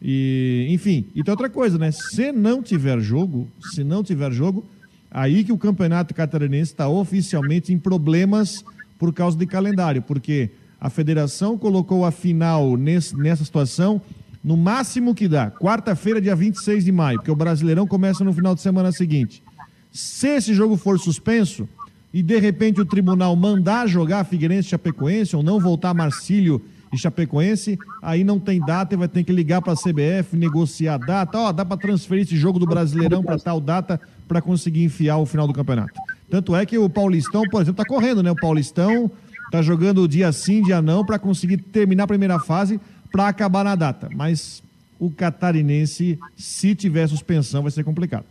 E, 0.00 0.66
enfim, 0.68 1.06
e 1.14 1.24
tem 1.24 1.32
outra 1.32 1.48
coisa, 1.48 1.78
né? 1.78 1.90
Se 1.90 2.32
não 2.32 2.62
tiver 2.62 3.00
jogo, 3.00 3.48
se 3.72 3.82
não 3.82 4.04
tiver 4.04 4.30
jogo, 4.30 4.66
aí 5.10 5.42
que 5.42 5.52
o 5.52 5.58
Campeonato 5.58 6.12
Catarinense 6.12 6.72
está 6.72 6.86
oficialmente 6.86 7.72
em 7.72 7.78
problemas 7.78 8.62
por 8.98 9.14
causa 9.14 9.38
de 9.38 9.46
calendário, 9.46 10.02
porque 10.02 10.50
a 10.80 10.88
federação 10.88 11.58
colocou 11.58 12.04
a 12.04 12.10
final 12.10 12.76
nesse, 12.76 13.16
nessa 13.16 13.44
situação 13.44 14.00
no 14.42 14.56
máximo 14.56 15.14
que 15.14 15.26
dá, 15.26 15.50
quarta-feira, 15.50 16.20
dia 16.20 16.34
26 16.34 16.84
de 16.84 16.92
maio, 16.92 17.18
porque 17.18 17.30
o 17.30 17.36
Brasileirão 17.36 17.86
começa 17.86 18.22
no 18.22 18.32
final 18.32 18.54
de 18.54 18.60
semana 18.60 18.92
seguinte. 18.92 19.42
Se 19.90 20.28
esse 20.28 20.54
jogo 20.54 20.76
for 20.76 20.98
suspenso 20.98 21.68
e 22.14 22.22
de 22.22 22.38
repente 22.38 22.80
o 22.80 22.84
tribunal 22.84 23.34
mandar 23.34 23.86
jogar 23.88 24.24
Figueirense 24.24 24.68
e 24.68 24.70
Chapecoense 24.70 25.34
ou 25.34 25.42
não 25.42 25.58
voltar 25.58 25.92
Marcílio 25.92 26.62
e 26.92 26.96
Chapecoense, 26.96 27.78
aí 28.00 28.22
não 28.22 28.38
tem 28.38 28.60
data 28.60 28.94
e 28.94 28.96
vai 28.96 29.08
ter 29.08 29.24
que 29.24 29.32
ligar 29.32 29.60
para 29.60 29.72
a 29.72 29.76
CBF, 29.76 30.36
negociar 30.36 30.94
a 30.94 30.98
data. 30.98 31.38
Ó, 31.38 31.52
dá 31.52 31.64
para 31.64 31.76
transferir 31.76 32.24
esse 32.24 32.36
jogo 32.36 32.58
do 32.58 32.66
Brasileirão 32.66 33.22
para 33.22 33.38
tal 33.38 33.60
data 33.60 34.00
para 34.26 34.40
conseguir 34.40 34.84
enfiar 34.84 35.18
o 35.18 35.26
final 35.26 35.46
do 35.46 35.52
campeonato. 35.52 36.00
Tanto 36.30 36.54
é 36.54 36.64
que 36.64 36.78
o 36.78 36.88
Paulistão, 36.88 37.42
por 37.50 37.60
exemplo, 37.60 37.82
está 37.82 37.84
correndo, 37.84 38.22
né? 38.22 38.30
O 38.30 38.36
Paulistão 38.36 39.10
Tá 39.50 39.62
jogando 39.62 40.06
dia 40.06 40.30
sim, 40.32 40.62
dia 40.62 40.82
não, 40.82 41.04
para 41.04 41.18
conseguir 41.18 41.58
terminar 41.58 42.04
a 42.04 42.08
primeira 42.08 42.38
fase 42.38 42.80
para 43.10 43.28
acabar 43.28 43.64
na 43.64 43.74
data. 43.74 44.08
Mas 44.14 44.62
o 44.98 45.10
catarinense, 45.10 46.18
se 46.36 46.74
tiver 46.74 47.06
suspensão, 47.08 47.62
vai 47.62 47.70
ser 47.70 47.84
complicado. 47.84 48.26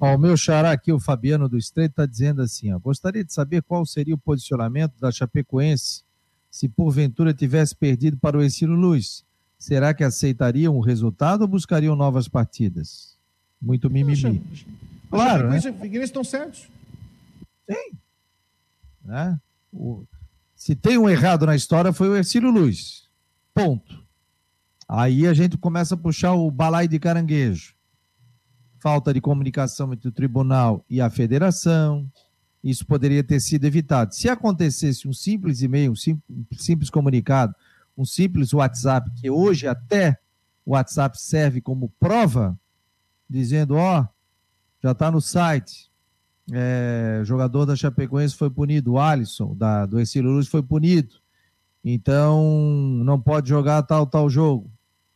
Ó, 0.00 0.14
o 0.14 0.18
meu 0.18 0.36
xará 0.36 0.72
aqui, 0.72 0.92
o 0.92 1.00
Fabiano 1.00 1.48
do 1.48 1.58
Estreito, 1.58 1.92
está 1.92 2.06
dizendo 2.06 2.42
assim: 2.42 2.72
ó, 2.72 2.78
gostaria 2.78 3.24
de 3.24 3.32
saber 3.32 3.62
qual 3.62 3.84
seria 3.86 4.14
o 4.14 4.18
posicionamento 4.18 4.92
da 5.00 5.10
Chapecoense 5.10 6.02
se 6.50 6.68
porventura 6.68 7.34
tivesse 7.34 7.74
perdido 7.74 8.16
para 8.16 8.38
o 8.38 8.44
Ensino 8.44 8.74
Luz. 8.74 9.24
Será 9.58 9.92
que 9.94 10.04
aceitariam 10.04 10.76
o 10.76 10.80
resultado 10.80 11.42
ou 11.42 11.48
buscariam 11.48 11.96
novas 11.96 12.28
partidas? 12.28 13.16
Muito 13.60 13.90
mimimi. 13.90 14.42
Claro, 15.10 15.48
né? 15.48 15.60
Figueirense 15.60 16.04
estão 16.04 16.22
certos. 16.22 16.68
Sim. 17.68 17.96
Né? 19.04 19.40
O, 19.72 20.04
se 20.64 20.74
tem 20.74 20.96
um 20.96 21.10
errado 21.10 21.44
na 21.44 21.54
história, 21.54 21.92
foi 21.92 22.08
o 22.08 22.16
Ercílio 22.16 22.50
Luz. 22.50 23.06
Ponto. 23.52 24.02
Aí 24.88 25.26
a 25.26 25.34
gente 25.34 25.58
começa 25.58 25.94
a 25.94 25.98
puxar 25.98 26.32
o 26.32 26.50
balai 26.50 26.88
de 26.88 26.98
caranguejo. 26.98 27.74
Falta 28.80 29.12
de 29.12 29.20
comunicação 29.20 29.92
entre 29.92 30.08
o 30.08 30.10
tribunal 30.10 30.82
e 30.88 31.02
a 31.02 31.10
federação. 31.10 32.10
Isso 32.62 32.86
poderia 32.86 33.22
ter 33.22 33.40
sido 33.40 33.66
evitado. 33.66 34.14
Se 34.14 34.26
acontecesse 34.26 35.06
um 35.06 35.12
simples 35.12 35.60
e-mail, 35.60 35.92
um 35.92 36.56
simples 36.56 36.88
comunicado, 36.88 37.54
um 37.94 38.06
simples 38.06 38.54
WhatsApp, 38.54 39.10
que 39.20 39.28
hoje 39.28 39.68
até 39.68 40.18
o 40.64 40.72
WhatsApp 40.72 41.20
serve 41.20 41.60
como 41.60 41.92
prova, 42.00 42.58
dizendo: 43.28 43.74
ó, 43.74 44.00
oh, 44.00 44.08
já 44.82 44.92
está 44.92 45.10
no 45.10 45.20
site, 45.20 45.92
é, 46.52 47.22
jogador 47.24 47.64
da 47.64 47.76
Chapecoense 47.76 48.34
foi 48.34 48.50
punido, 48.50 48.92
o 48.92 49.00
Alisson, 49.00 49.54
da, 49.54 49.86
do 49.86 49.98
Exílio 49.98 50.30
Luz, 50.30 50.46
foi 50.46 50.62
punido. 50.62 51.14
Então, 51.84 52.42
não 53.04 53.20
pode 53.20 53.48
jogar 53.48 53.82
tal, 53.82 54.06
tal 54.06 54.28
jogo. 54.28 54.70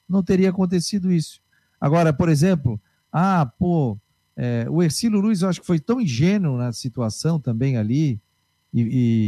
Não 0.09 0.23
teria 0.23 0.51
acontecido 0.51 1.13
isso. 1.13 1.41
Agora, 1.81 2.13
por 2.13 2.29
exemplo, 2.29 2.81
ah, 3.13 3.51
pô, 3.59 3.99
é, 4.37 4.67
o 4.69 4.83
Ercílio 4.83 5.21
Luiz 5.21 5.43
eu 5.43 5.49
acho 5.49 5.61
que 5.61 5.67
foi 5.67 5.79
tão 5.79 6.01
ingênuo 6.01 6.57
na 6.57 6.73
situação 6.73 7.41
também 7.41 7.77
ali, 7.77 8.21
e, 8.73 8.81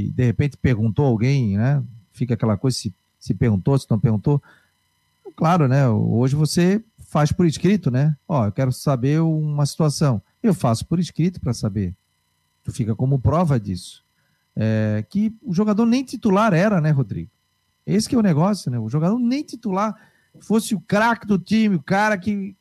e, 0.07 0.11
de 0.11 0.24
repente 0.24 0.57
perguntou 0.57 1.07
alguém, 1.07 1.57
né? 1.57 1.82
Fica 2.12 2.34
aquela 2.34 2.57
coisa 2.57 2.76
se, 2.76 2.94
se 3.18 3.34
perguntou, 3.34 3.78
se 3.78 3.86
não 3.90 3.98
perguntou. 3.98 4.42
Claro, 5.34 5.66
né? 5.66 5.88
Hoje 5.88 6.36
você 6.36 6.82
faz 7.11 7.32
por 7.32 7.44
escrito, 7.44 7.90
né? 7.90 8.16
Ó, 8.26 8.46
eu 8.46 8.52
quero 8.52 8.70
saber 8.70 9.20
uma 9.20 9.66
situação. 9.66 10.22
Eu 10.40 10.54
faço 10.54 10.86
por 10.86 11.00
escrito 11.00 11.40
para 11.40 11.52
saber. 11.52 11.92
Tu 12.62 12.72
fica 12.72 12.94
como 12.94 13.18
prova 13.18 13.58
disso. 13.58 14.04
É, 14.54 15.04
que 15.11 15.34
o 15.42 15.52
jogador 15.52 15.86
nem 15.86 16.04
titular 16.04 16.54
era, 16.54 16.80
né, 16.80 16.90
Rodrigo? 16.92 17.28
Esse 17.84 18.08
que 18.08 18.14
é 18.14 18.18
o 18.18 18.22
negócio, 18.22 18.70
né? 18.70 18.78
O 18.78 18.88
jogador 18.88 19.18
nem 19.18 19.42
titular 19.42 19.96
fosse 20.38 20.72
o 20.72 20.80
craque 20.80 21.26
do 21.26 21.36
time, 21.36 21.74
o 21.74 21.82
cara 21.82 22.16
que 22.16 22.56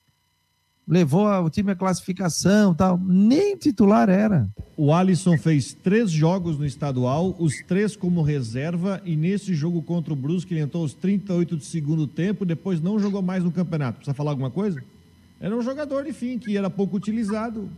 levou 0.89 1.27
o 1.27 1.49
time 1.51 1.71
à 1.71 1.75
classificação 1.75 2.73
tal, 2.73 2.97
nem 2.97 3.55
titular 3.55 4.09
era. 4.09 4.49
O 4.75 4.91
Alisson 4.91 5.37
fez 5.37 5.71
três 5.71 6.09
jogos 6.09 6.57
no 6.57 6.65
estadual, 6.65 7.35
os 7.37 7.61
três 7.67 7.95
como 7.95 8.23
reserva, 8.23 8.99
e 9.05 9.15
nesse 9.15 9.53
jogo 9.53 9.83
contra 9.83 10.11
o 10.11 10.15
Brusque 10.15 10.51
ele 10.51 10.61
entrou 10.61 10.81
aos 10.81 10.95
38 10.95 11.57
do 11.57 11.63
segundo 11.63 12.07
tempo, 12.07 12.43
depois 12.43 12.81
não 12.81 12.97
jogou 12.99 13.21
mais 13.21 13.43
no 13.43 13.51
campeonato. 13.51 13.97
Precisa 13.97 14.15
falar 14.15 14.31
alguma 14.31 14.49
coisa? 14.49 14.83
Era 15.39 15.55
um 15.55 15.61
jogador, 15.61 16.07
enfim, 16.07 16.39
que 16.39 16.57
era 16.57 16.71
pouco 16.71 16.97
utilizado. 16.97 17.69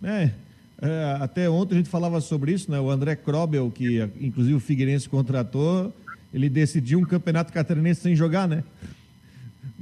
Né? 0.00 0.32
É, 0.80 1.18
até 1.20 1.50
ontem 1.50 1.74
a 1.74 1.78
gente 1.78 1.90
falava 1.90 2.20
sobre 2.20 2.52
isso, 2.52 2.70
né? 2.70 2.80
O 2.80 2.90
André 2.90 3.14
Krobel, 3.14 3.70
que 3.70 4.00
inclusive 4.20 4.54
o 4.54 4.60
Figueirense 4.60 5.08
contratou, 5.08 5.94
ele 6.32 6.48
decidiu 6.48 6.98
um 6.98 7.04
campeonato 7.04 7.52
catarinense 7.52 8.00
sem 8.00 8.16
jogar, 8.16 8.48
né? 8.48 8.64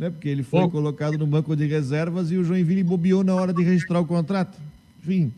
Né? 0.01 0.09
Porque 0.09 0.31
ele 0.31 0.43
foi 0.43 0.67
colocado 0.71 1.19
no 1.19 1.27
banco 1.27 1.55
de 1.55 1.67
reservas 1.67 2.33
e 2.33 2.39
o 2.39 2.43
Joinville 2.43 2.83
bobeou 2.83 3.23
na 3.23 3.35
hora 3.35 3.53
de 3.53 3.63
registrar 3.63 4.01
o 4.01 4.07
contrato. 4.07 4.59
Enfim, 4.99 5.31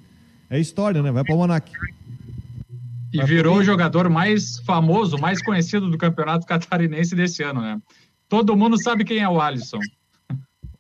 é 0.49 0.61
história, 0.61 1.03
né? 1.03 1.11
Vai 1.11 1.25
para 1.25 1.35
o 1.35 1.39
Monac. 1.39 1.69
E 3.13 3.23
virou 3.25 3.57
o 3.57 3.65
jogador 3.65 4.09
mais 4.09 4.61
famoso, 4.61 5.19
mais 5.19 5.43
conhecido 5.43 5.91
do 5.91 5.99
campeonato 5.99 6.47
catarinense 6.47 7.17
desse 7.17 7.43
ano, 7.43 7.61
né? 7.61 7.83
Todo 8.29 8.57
mundo 8.57 8.81
sabe 8.81 9.05
quem 9.05 9.19
é 9.19 9.29
o 9.29 9.41
Alisson. 9.41 9.81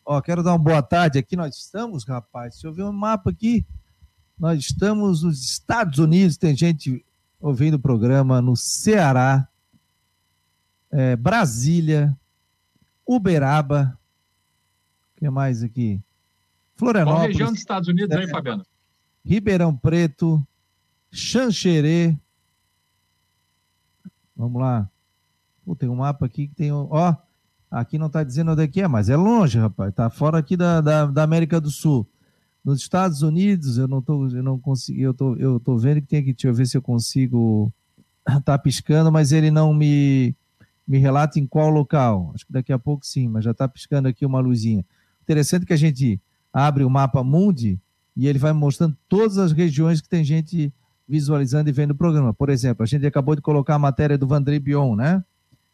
Ó, 0.06 0.20
quero 0.20 0.44
dar 0.44 0.52
uma 0.52 0.58
boa 0.58 0.80
tarde 0.80 1.18
aqui. 1.18 1.34
Nós 1.34 1.56
estamos, 1.56 2.04
rapaz. 2.04 2.54
Deixa 2.54 2.68
eu 2.68 2.72
ver 2.72 2.84
um 2.84 2.92
mapa 2.92 3.30
aqui. 3.30 3.66
Nós 4.38 4.60
estamos 4.60 5.24
nos 5.24 5.42
Estados 5.42 5.98
Unidos. 5.98 6.36
Tem 6.36 6.56
gente 6.56 7.04
ouvindo 7.40 7.74
o 7.74 7.80
programa 7.80 8.40
no 8.40 8.56
Ceará, 8.56 9.48
é, 10.92 11.16
Brasília, 11.16 12.16
Uberaba. 13.14 13.98
O 15.16 15.20
que 15.20 15.30
mais 15.30 15.62
aqui? 15.62 16.00
Florianópolis. 16.76 17.22
Qual 17.22 17.28
região 17.28 17.50
dos 17.50 17.58
Estados 17.58 17.88
Unidos 17.88 18.16
aí, 18.16 18.24
é, 18.24 18.28
Fabiano? 18.28 18.64
Ribeirão 19.24 19.76
Preto, 19.76 20.44
Xanxerê. 21.10 22.16
Vamos 24.36 24.60
lá. 24.60 24.90
Pô, 25.64 25.76
tem 25.76 25.88
um 25.88 25.96
mapa 25.96 26.26
aqui 26.26 26.48
que 26.48 26.54
tem. 26.54 26.72
Ó, 26.72 27.14
aqui 27.70 27.98
não 27.98 28.08
está 28.08 28.24
dizendo 28.24 28.52
onde 28.52 28.62
é 28.62 28.68
que 28.68 28.80
é, 28.80 28.88
mas 28.88 29.08
é 29.08 29.16
longe, 29.16 29.58
rapaz. 29.58 29.90
Está 29.90 30.10
fora 30.10 30.38
aqui 30.38 30.56
da, 30.56 30.80
da, 30.80 31.06
da, 31.06 31.22
América 31.22 31.60
do 31.60 31.70
Sul. 31.70 32.08
Nos 32.64 32.80
Estados 32.80 33.22
Unidos, 33.22 33.78
eu 33.78 33.86
não 33.86 34.02
tô, 34.02 34.28
eu 34.28 34.42
não 34.42 34.58
consegui, 34.58 35.02
eu 35.02 35.14
tô, 35.14 35.36
eu 35.36 35.60
tô 35.60 35.76
vendo 35.76 36.00
que 36.00 36.08
tem 36.08 36.20
aqui, 36.20 36.32
deixa 36.32 36.48
eu 36.48 36.54
ver 36.54 36.66
se 36.66 36.76
eu 36.76 36.82
consigo. 36.82 37.72
Tá 38.44 38.56
piscando, 38.56 39.10
mas 39.10 39.32
ele 39.32 39.50
não 39.50 39.74
me 39.74 40.32
me 40.86 40.98
relata 40.98 41.38
em 41.38 41.46
qual 41.46 41.70
local. 41.70 42.32
Acho 42.34 42.46
que 42.46 42.52
daqui 42.52 42.72
a 42.72 42.78
pouco 42.78 43.06
sim, 43.06 43.28
mas 43.28 43.44
já 43.44 43.52
está 43.52 43.68
piscando 43.68 44.08
aqui 44.08 44.26
uma 44.26 44.40
luzinha. 44.40 44.84
Interessante 45.22 45.64
que 45.64 45.72
a 45.72 45.76
gente 45.76 46.20
abre 46.52 46.84
o 46.84 46.90
mapa 46.90 47.22
Mundi 47.22 47.80
e 48.16 48.26
ele 48.26 48.38
vai 48.38 48.52
mostrando 48.52 48.96
todas 49.08 49.38
as 49.38 49.52
regiões 49.52 50.00
que 50.00 50.08
tem 50.08 50.24
gente 50.24 50.72
visualizando 51.08 51.68
e 51.68 51.72
vendo 51.72 51.92
o 51.92 51.94
programa. 51.94 52.32
Por 52.34 52.48
exemplo, 52.48 52.82
a 52.82 52.86
gente 52.86 53.06
acabou 53.06 53.34
de 53.34 53.42
colocar 53.42 53.74
a 53.74 53.78
matéria 53.78 54.18
do 54.18 54.26
Vandrei 54.26 54.58
Bion, 54.58 54.94
né? 54.94 55.24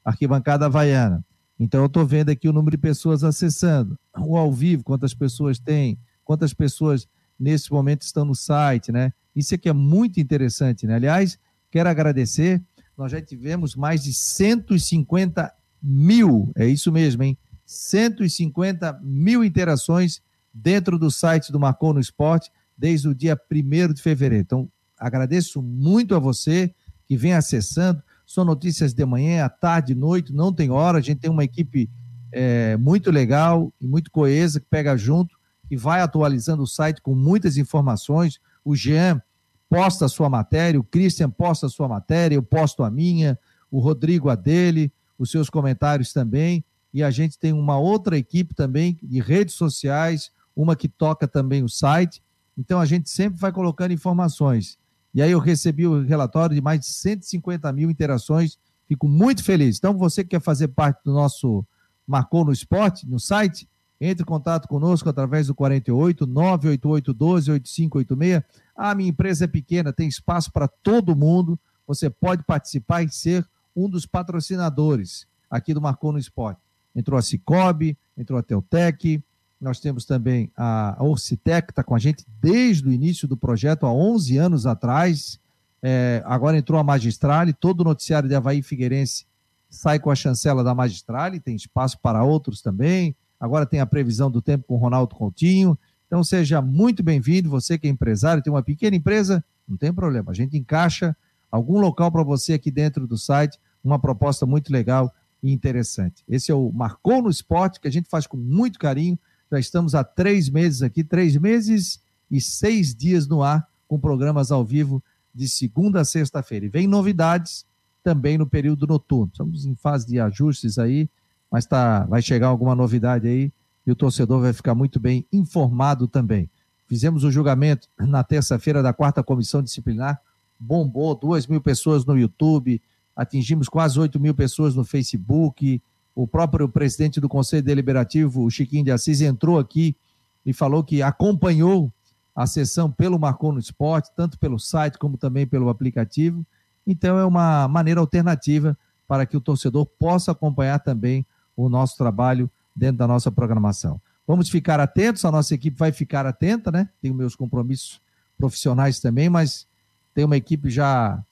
Arquibancada 0.04 0.66
Havaiana. 0.66 1.24
Então 1.58 1.80
eu 1.80 1.86
estou 1.86 2.06
vendo 2.06 2.30
aqui 2.30 2.48
o 2.48 2.52
número 2.52 2.76
de 2.76 2.80
pessoas 2.80 3.24
acessando. 3.24 3.98
O 4.16 4.36
ao 4.36 4.52
vivo, 4.52 4.84
quantas 4.84 5.12
pessoas 5.12 5.58
tem, 5.58 5.98
quantas 6.24 6.54
pessoas 6.54 7.08
nesse 7.38 7.72
momento 7.72 8.02
estão 8.02 8.24
no 8.24 8.34
site, 8.34 8.92
né? 8.92 9.12
Isso 9.34 9.54
aqui 9.54 9.68
é 9.68 9.72
muito 9.72 10.20
interessante, 10.20 10.86
né? 10.86 10.94
Aliás, 10.94 11.38
quero 11.70 11.88
agradecer, 11.88 12.62
nós 12.98 13.12
já 13.12 13.22
tivemos 13.22 13.76
mais 13.76 14.02
de 14.02 14.12
150 14.12 15.54
mil, 15.80 16.50
é 16.56 16.66
isso 16.66 16.90
mesmo, 16.90 17.22
hein? 17.22 17.38
150 17.64 18.98
mil 19.00 19.44
interações 19.44 20.20
dentro 20.52 20.98
do 20.98 21.08
site 21.08 21.52
do 21.52 21.60
Marcou 21.60 21.94
no 21.94 22.00
Esporte 22.00 22.50
desde 22.76 23.06
o 23.06 23.14
dia 23.14 23.38
1 23.50 23.92
de 23.92 24.02
fevereiro. 24.02 24.42
Então, 24.42 24.68
agradeço 24.98 25.62
muito 25.62 26.14
a 26.14 26.18
você 26.18 26.74
que 27.06 27.16
vem 27.16 27.34
acessando. 27.34 28.02
São 28.26 28.44
notícias 28.44 28.92
de 28.92 29.04
manhã, 29.04 29.44
à 29.44 29.48
tarde, 29.48 29.94
noite, 29.94 30.32
não 30.32 30.52
tem 30.52 30.70
hora. 30.70 30.98
A 30.98 31.00
gente 31.00 31.20
tem 31.20 31.30
uma 31.30 31.44
equipe 31.44 31.88
é, 32.32 32.76
muito 32.76 33.10
legal 33.10 33.72
e 33.80 33.86
muito 33.86 34.10
coesa 34.10 34.58
que 34.58 34.66
pega 34.68 34.96
junto 34.96 35.38
e 35.70 35.76
vai 35.76 36.00
atualizando 36.00 36.62
o 36.62 36.66
site 36.66 37.00
com 37.00 37.14
muitas 37.14 37.56
informações. 37.56 38.40
O 38.64 38.74
Jean 38.74 39.22
posta 39.68 40.06
a 40.06 40.08
sua 40.08 40.28
matéria, 40.28 40.80
o 40.80 40.84
Christian 40.84 41.30
posta 41.30 41.66
a 41.66 41.68
sua 41.68 41.88
matéria, 41.88 42.34
eu 42.34 42.42
posto 42.42 42.82
a 42.82 42.90
minha, 42.90 43.38
o 43.70 43.78
Rodrigo 43.78 44.28
a 44.28 44.34
dele, 44.34 44.92
os 45.18 45.30
seus 45.30 45.50
comentários 45.50 46.12
também. 46.12 46.64
E 46.92 47.02
a 47.02 47.10
gente 47.10 47.38
tem 47.38 47.52
uma 47.52 47.78
outra 47.78 48.16
equipe 48.16 48.54
também 48.54 48.98
de 49.02 49.20
redes 49.20 49.54
sociais, 49.54 50.30
uma 50.56 50.74
que 50.74 50.88
toca 50.88 51.28
também 51.28 51.62
o 51.62 51.68
site. 51.68 52.22
Então 52.56 52.80
a 52.80 52.86
gente 52.86 53.10
sempre 53.10 53.38
vai 53.38 53.52
colocando 53.52 53.92
informações. 53.92 54.78
E 55.14 55.22
aí 55.22 55.30
eu 55.30 55.38
recebi 55.38 55.86
o 55.86 56.02
relatório 56.02 56.54
de 56.54 56.60
mais 56.60 56.80
de 56.80 56.86
150 56.86 57.72
mil 57.72 57.90
interações. 57.90 58.58
Fico 58.86 59.08
muito 59.08 59.44
feliz. 59.44 59.76
Então, 59.76 59.96
você 59.96 60.22
que 60.22 60.30
quer 60.30 60.40
fazer 60.40 60.68
parte 60.68 61.02
do 61.04 61.12
nosso 61.12 61.64
Marcou 62.06 62.44
no 62.44 62.52
Esporte, 62.52 63.06
no 63.06 63.18
site, 63.18 63.68
entre 64.00 64.22
em 64.22 64.26
contato 64.26 64.68
conosco 64.68 65.08
através 65.08 65.48
do 65.48 65.54
48 65.54 66.26
988 66.26 67.12
12 67.12 67.50
8586. 67.50 68.42
A 68.78 68.94
minha 68.94 69.10
empresa 69.10 69.46
é 69.46 69.48
pequena, 69.48 69.92
tem 69.92 70.06
espaço 70.06 70.52
para 70.52 70.68
todo 70.68 71.16
mundo. 71.16 71.58
Você 71.84 72.08
pode 72.08 72.44
participar 72.44 73.02
e 73.02 73.10
ser 73.10 73.44
um 73.74 73.90
dos 73.90 74.06
patrocinadores 74.06 75.26
aqui 75.50 75.74
do 75.74 75.80
Marcou 75.80 76.12
no 76.12 76.18
Esporte. 76.18 76.60
Entrou 76.94 77.18
a 77.18 77.22
Cicobi, 77.22 77.98
entrou 78.16 78.38
a 78.38 78.42
Teutec, 78.42 79.20
nós 79.60 79.80
temos 79.80 80.04
também 80.04 80.52
a 80.56 80.96
Orcitec, 81.00 81.66
que 81.66 81.72
está 81.72 81.82
com 81.82 81.96
a 81.96 81.98
gente 81.98 82.24
desde 82.40 82.88
o 82.88 82.92
início 82.92 83.26
do 83.26 83.36
projeto, 83.36 83.84
há 83.84 83.92
11 83.92 84.38
anos 84.38 84.66
atrás. 84.66 85.40
É, 85.82 86.22
agora 86.24 86.56
entrou 86.56 86.78
a 86.78 86.84
Magistrale, 86.84 87.52
todo 87.52 87.80
o 87.80 87.84
noticiário 87.84 88.28
de 88.28 88.34
Havaí 88.36 88.62
Figueirense 88.62 89.26
sai 89.68 89.98
com 89.98 90.10
a 90.10 90.14
chancela 90.14 90.64
da 90.64 90.74
Magistrale, 90.74 91.40
tem 91.40 91.56
espaço 91.56 91.98
para 92.00 92.22
outros 92.22 92.62
também. 92.62 93.14
Agora 93.38 93.66
tem 93.66 93.80
a 93.80 93.86
previsão 93.86 94.30
do 94.30 94.40
tempo 94.40 94.64
com 94.66 94.76
Ronaldo 94.76 95.14
Coutinho. 95.14 95.78
Então 96.08 96.24
seja 96.24 96.60
muito 96.60 97.02
bem-vindo, 97.02 97.48
você 97.48 97.78
que 97.78 97.86
é 97.86 97.90
empresário, 97.90 98.42
tem 98.42 98.52
uma 98.52 98.62
pequena 98.62 98.96
empresa, 98.96 99.44
não 99.68 99.76
tem 99.76 99.92
problema, 99.92 100.32
a 100.32 100.34
gente 100.34 100.56
encaixa 100.56 101.16
algum 101.50 101.78
local 101.78 102.10
para 102.10 102.24
você 102.24 102.54
aqui 102.54 102.70
dentro 102.70 103.06
do 103.06 103.16
site, 103.16 103.56
uma 103.84 103.98
proposta 103.98 104.44
muito 104.44 104.72
legal 104.72 105.14
e 105.40 105.52
interessante. 105.52 106.24
Esse 106.26 106.50
é 106.50 106.54
o 106.54 106.72
Marcou 106.72 107.22
no 107.22 107.30
Esporte, 107.30 107.78
que 107.78 107.86
a 107.86 107.92
gente 107.92 108.08
faz 108.08 108.26
com 108.26 108.36
muito 108.36 108.78
carinho 108.78 109.16
já 109.50 109.58
estamos 109.58 109.94
há 109.94 110.04
três 110.04 110.48
meses 110.50 110.82
aqui, 110.82 111.02
três 111.02 111.36
meses 111.36 112.00
e 112.30 112.40
seis 112.40 112.94
dias 112.94 113.26
no 113.26 113.42
ar, 113.42 113.66
com 113.86 113.98
programas 113.98 114.52
ao 114.52 114.64
vivo 114.64 115.02
de 115.34 115.48
segunda 115.48 116.00
a 116.00 116.04
sexta-feira. 116.04 116.66
E 116.66 116.68
vem 116.68 116.86
novidades 116.86 117.64
também 118.02 118.36
no 118.36 118.46
período 118.46 118.86
noturno. 118.86 119.30
Estamos 119.32 119.64
em 119.64 119.74
fase 119.74 120.06
de 120.06 120.20
ajustes 120.20 120.78
aí, 120.78 121.08
mas 121.50 121.64
tá, 121.64 122.04
vai 122.04 122.20
chegar 122.20 122.48
alguma 122.48 122.74
novidade 122.74 123.26
aí 123.26 123.52
e 123.88 123.90
o 123.90 123.96
torcedor 123.96 124.42
vai 124.42 124.52
ficar 124.52 124.74
muito 124.74 125.00
bem 125.00 125.26
informado 125.32 126.06
também. 126.06 126.50
Fizemos 126.86 127.24
o 127.24 127.30
julgamento 127.30 127.88
na 127.98 128.22
terça-feira 128.22 128.82
da 128.82 128.92
quarta 128.92 129.22
comissão 129.22 129.62
disciplinar, 129.62 130.20
bombou 130.60 131.14
duas 131.14 131.46
mil 131.46 131.58
pessoas 131.58 132.04
no 132.04 132.14
YouTube, 132.14 132.82
atingimos 133.16 133.66
quase 133.66 133.98
oito 133.98 134.20
mil 134.20 134.34
pessoas 134.34 134.74
no 134.74 134.84
Facebook, 134.84 135.80
o 136.14 136.26
próprio 136.26 136.68
presidente 136.68 137.18
do 137.18 137.30
Conselho 137.30 137.62
Deliberativo, 137.62 138.44
o 138.44 138.50
Chiquinho 138.50 138.84
de 138.84 138.90
Assis, 138.90 139.22
entrou 139.22 139.58
aqui 139.58 139.96
e 140.44 140.52
falou 140.52 140.84
que 140.84 141.00
acompanhou 141.00 141.90
a 142.36 142.46
sessão 142.46 142.90
pelo 142.90 143.18
Marcou 143.18 143.54
no 143.54 143.58
Esporte, 143.58 144.10
tanto 144.14 144.38
pelo 144.38 144.58
site 144.58 144.98
como 144.98 145.16
também 145.16 145.46
pelo 145.46 145.70
aplicativo. 145.70 146.44
Então 146.86 147.18
é 147.18 147.24
uma 147.24 147.66
maneira 147.66 148.00
alternativa 148.00 148.76
para 149.06 149.24
que 149.24 149.36
o 149.36 149.40
torcedor 149.40 149.86
possa 149.86 150.32
acompanhar 150.32 150.78
também 150.78 151.24
o 151.56 151.70
nosso 151.70 151.96
trabalho 151.96 152.50
dentro 152.78 152.98
da 152.98 153.06
nossa 153.06 153.30
programação. 153.30 154.00
Vamos 154.26 154.48
ficar 154.48 154.78
atentos, 154.78 155.24
a 155.24 155.30
nossa 155.30 155.54
equipe 155.54 155.76
vai 155.76 155.90
ficar 155.90 156.26
atenta, 156.26 156.70
né? 156.70 156.88
Tenho 157.00 157.14
meus 157.14 157.34
compromissos 157.34 158.00
profissionais 158.36 159.00
também, 159.00 159.28
mas 159.28 159.66
tem 160.14 160.24
uma 160.24 160.36
equipe 160.36 160.70
já 160.70 161.22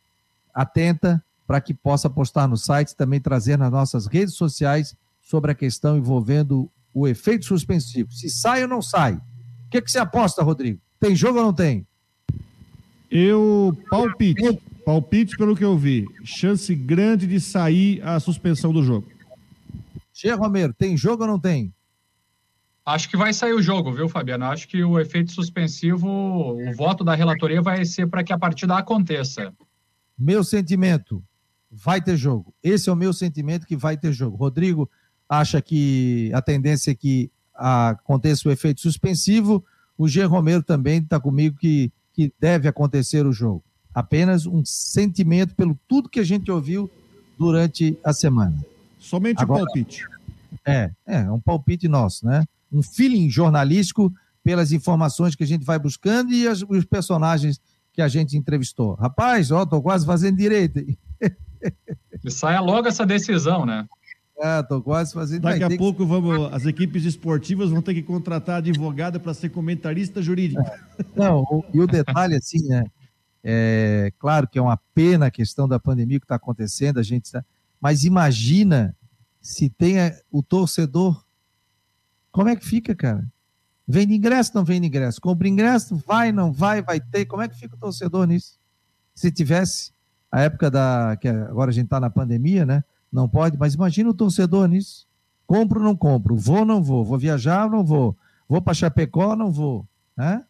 atenta 0.53 1.22
para 1.47 1.61
que 1.61 1.72
possa 1.72 2.11
postar 2.11 2.49
no 2.49 2.57
site, 2.57 2.97
também 2.97 3.20
trazer 3.20 3.57
nas 3.57 3.70
nossas 3.70 4.07
redes 4.07 4.34
sociais 4.34 4.97
sobre 5.20 5.53
a 5.53 5.55
questão 5.55 5.97
envolvendo 5.97 6.70
o 6.92 7.07
efeito 7.07 7.44
suspensivo. 7.44 8.11
Se 8.12 8.28
sai 8.28 8.62
ou 8.62 8.68
não 8.68 8.82
sai. 8.82 9.14
O 9.14 9.70
que, 9.70 9.82
que 9.82 9.90
você 9.90 9.99
aposta, 9.99 10.42
Rodrigo? 10.42 10.80
Tem 10.99 11.14
jogo 11.14 11.38
ou 11.38 11.44
não 11.44 11.53
tem? 11.53 11.86
Eu 13.11 13.76
palpite. 13.90 14.61
Palpite 14.84 15.36
pelo 15.36 15.57
que 15.57 15.64
eu 15.64 15.76
vi. 15.76 16.07
Chance 16.24 16.74
grande 16.74 17.26
de 17.26 17.40
sair 17.40 18.01
a 18.03 18.18
suspensão 18.18 18.72
do 18.72 18.82
jogo. 18.82 19.07
Che 20.19 20.33
Romero, 20.33 20.73
tem 20.73 20.97
jogo 20.97 21.25
ou 21.25 21.29
não 21.29 21.39
tem? 21.39 21.75
Acho 22.87 23.07
que 23.11 23.19
vai 23.19 23.35
sair 23.35 23.53
o 23.53 23.61
jogo, 23.61 23.93
viu, 23.93 24.09
Fabiano? 24.09 24.47
Acho 24.47 24.67
que 24.67 24.83
o 24.83 24.99
efeito 24.99 25.31
suspensivo, 25.31 26.09
o 26.09 26.75
voto 26.75 27.05
da 27.05 27.14
relatoria 27.14 27.61
vai 27.61 27.85
ser 27.85 28.07
para 28.07 28.25
que 28.25 28.33
a 28.33 28.39
partida 28.39 28.79
aconteça. 28.79 29.53
Meu 30.19 30.43
sentimento, 30.43 31.23
vai 31.71 32.01
ter 32.01 32.17
jogo. 32.17 32.55
Esse 32.62 32.89
é 32.89 32.93
o 32.95 32.97
meu 32.97 33.12
sentimento 33.12 33.67
que 33.67 33.77
vai 33.77 33.95
ter 33.95 34.11
jogo. 34.11 34.39
Rodrigo 34.39 34.91
acha 35.29 35.61
que 35.61 36.31
a 36.33 36.41
tendência 36.41 36.93
é 36.93 36.95
que 36.95 37.31
aconteça 37.55 38.49
o 38.49 38.53
efeito 38.53 38.81
suspensivo. 38.81 39.62
O 39.99 40.09
G. 40.09 40.25
Romero 40.25 40.62
também 40.62 41.01
está 41.01 41.21
comigo 41.21 41.59
que, 41.59 41.93
que 42.14 42.33
deve 42.41 42.67
acontecer 42.67 43.27
o 43.27 43.33
jogo. 43.35 43.62
Apenas 43.93 44.47
um 44.47 44.64
sentimento 44.64 45.55
pelo 45.55 45.79
tudo 45.87 46.09
que 46.09 46.21
a 46.21 46.25
gente 46.25 46.51
ouviu 46.51 46.91
durante 47.39 47.99
a 48.03 48.14
semana. 48.14 48.64
Somente 49.07 49.40
Agora, 49.40 49.62
um 49.62 49.66
palpite. 49.66 50.04
É, 50.64 50.90
é, 51.07 51.30
um 51.30 51.40
palpite 51.40 51.86
nosso, 51.86 52.26
né? 52.26 52.44
um 52.72 52.82
feeling 52.82 53.30
jornalístico 53.30 54.12
pelas 54.42 54.72
informações 54.72 55.34
que 55.34 55.44
a 55.44 55.46
gente 55.46 55.64
vai 55.64 55.78
buscando 55.78 56.32
e 56.32 56.46
as, 56.46 56.62
os 56.62 56.84
personagens 56.84 57.61
que 57.92 58.02
a 58.02 58.09
gente 58.09 58.36
entrevistou. 58.36 58.94
Rapaz, 58.94 59.50
ó, 59.50 59.64
tô 59.64 59.80
quase 59.80 60.04
fazendo 60.04 60.36
direito. 60.36 60.80
E 60.80 62.30
saia 62.30 62.61
logo 62.61 62.86
essa 62.88 63.07
decisão, 63.07 63.64
né? 63.64 63.86
É, 64.38 64.62
tô 64.62 64.82
quase 64.82 65.14
fazendo. 65.14 65.42
Daqui 65.42 65.64
a 65.64 65.76
pouco 65.78 66.02
que... 66.02 66.09
vamos, 66.09 66.52
as 66.52 66.66
equipes 66.66 67.04
esportivas 67.04 67.70
vão 67.70 67.80
ter 67.80 67.94
que 67.94 68.02
contratar 68.02 68.57
advogada 68.57 69.18
para 69.18 69.32
ser 69.32 69.48
comentarista 69.48 70.20
jurídico. 70.20 70.62
Não, 71.14 71.40
o, 71.42 71.64
e 71.72 71.80
o 71.80 71.86
detalhe 71.86 72.34
assim, 72.34 72.62
né? 72.66 72.84
É 73.42 74.12
claro 74.18 74.48
que 74.48 74.59
é 74.59 74.62
uma 74.62 74.78
pena 74.92 75.26
a 75.26 75.30
questão 75.30 75.66
da 75.68 75.78
pandemia 75.78 76.18
que 76.18 76.24
está 76.24 76.34
acontecendo, 76.34 76.98
a 76.98 77.02
gente 77.02 77.30
tá, 77.30 77.44
mas 77.81 78.05
imagina 78.05 78.97
se 79.41 79.68
tem 79.68 79.97
o 80.31 80.43
torcedor, 80.43 81.24
como 82.33 82.49
é 82.49 82.57
que 82.57 82.66
fica, 82.66 82.95
cara? 82.95 83.27
Vende 83.87 84.14
ingresso, 84.14 84.53
não 84.55 84.64
vende 84.64 84.87
ingresso? 84.87 85.20
Compra 85.20 85.47
ingresso, 85.49 85.95
vai, 85.97 86.33
não 86.33 86.53
vai, 86.53 86.83
vai 86.83 87.01
ter. 87.01 87.24
Como 87.27 87.43
é 87.43 87.49
que 87.49 87.57
fica 87.57 87.77
o 87.77 87.79
torcedor 87.79 88.27
nisso? 88.27 88.59
Se 89.14 89.31
tivesse 89.31 89.93
a 90.31 90.43
época 90.43 90.70
da. 90.70 91.16
que 91.20 91.29
agora 91.29 91.70
a 91.70 91.72
gente 91.72 91.85
está 91.85 92.01
na 92.01 92.11
pandemia, 92.11 92.66
né? 92.66 92.83
Não 93.12 93.29
pode, 93.29 93.57
mas 93.57 93.74
imagina 93.74 94.11
o 94.11 94.14
torcedor 94.14 94.66
nisso. 94.66 95.07
Compro 95.47 95.79
ou 95.79 95.85
não 95.85 95.97
compro? 95.97 96.37
Vou 96.37 96.59
ou 96.59 96.64
não 96.64 96.83
vou? 96.83 97.05
Vou 97.05 97.18
viajar 97.18 97.66
ou 97.66 97.70
não 97.70 97.85
vou? 97.85 98.16
Vou 98.49 98.61
para 98.61 98.74
Chapecó 98.74 99.29
ou 99.29 99.37
não 99.37 99.51
vou? 99.51 99.87
Né? 100.16 100.45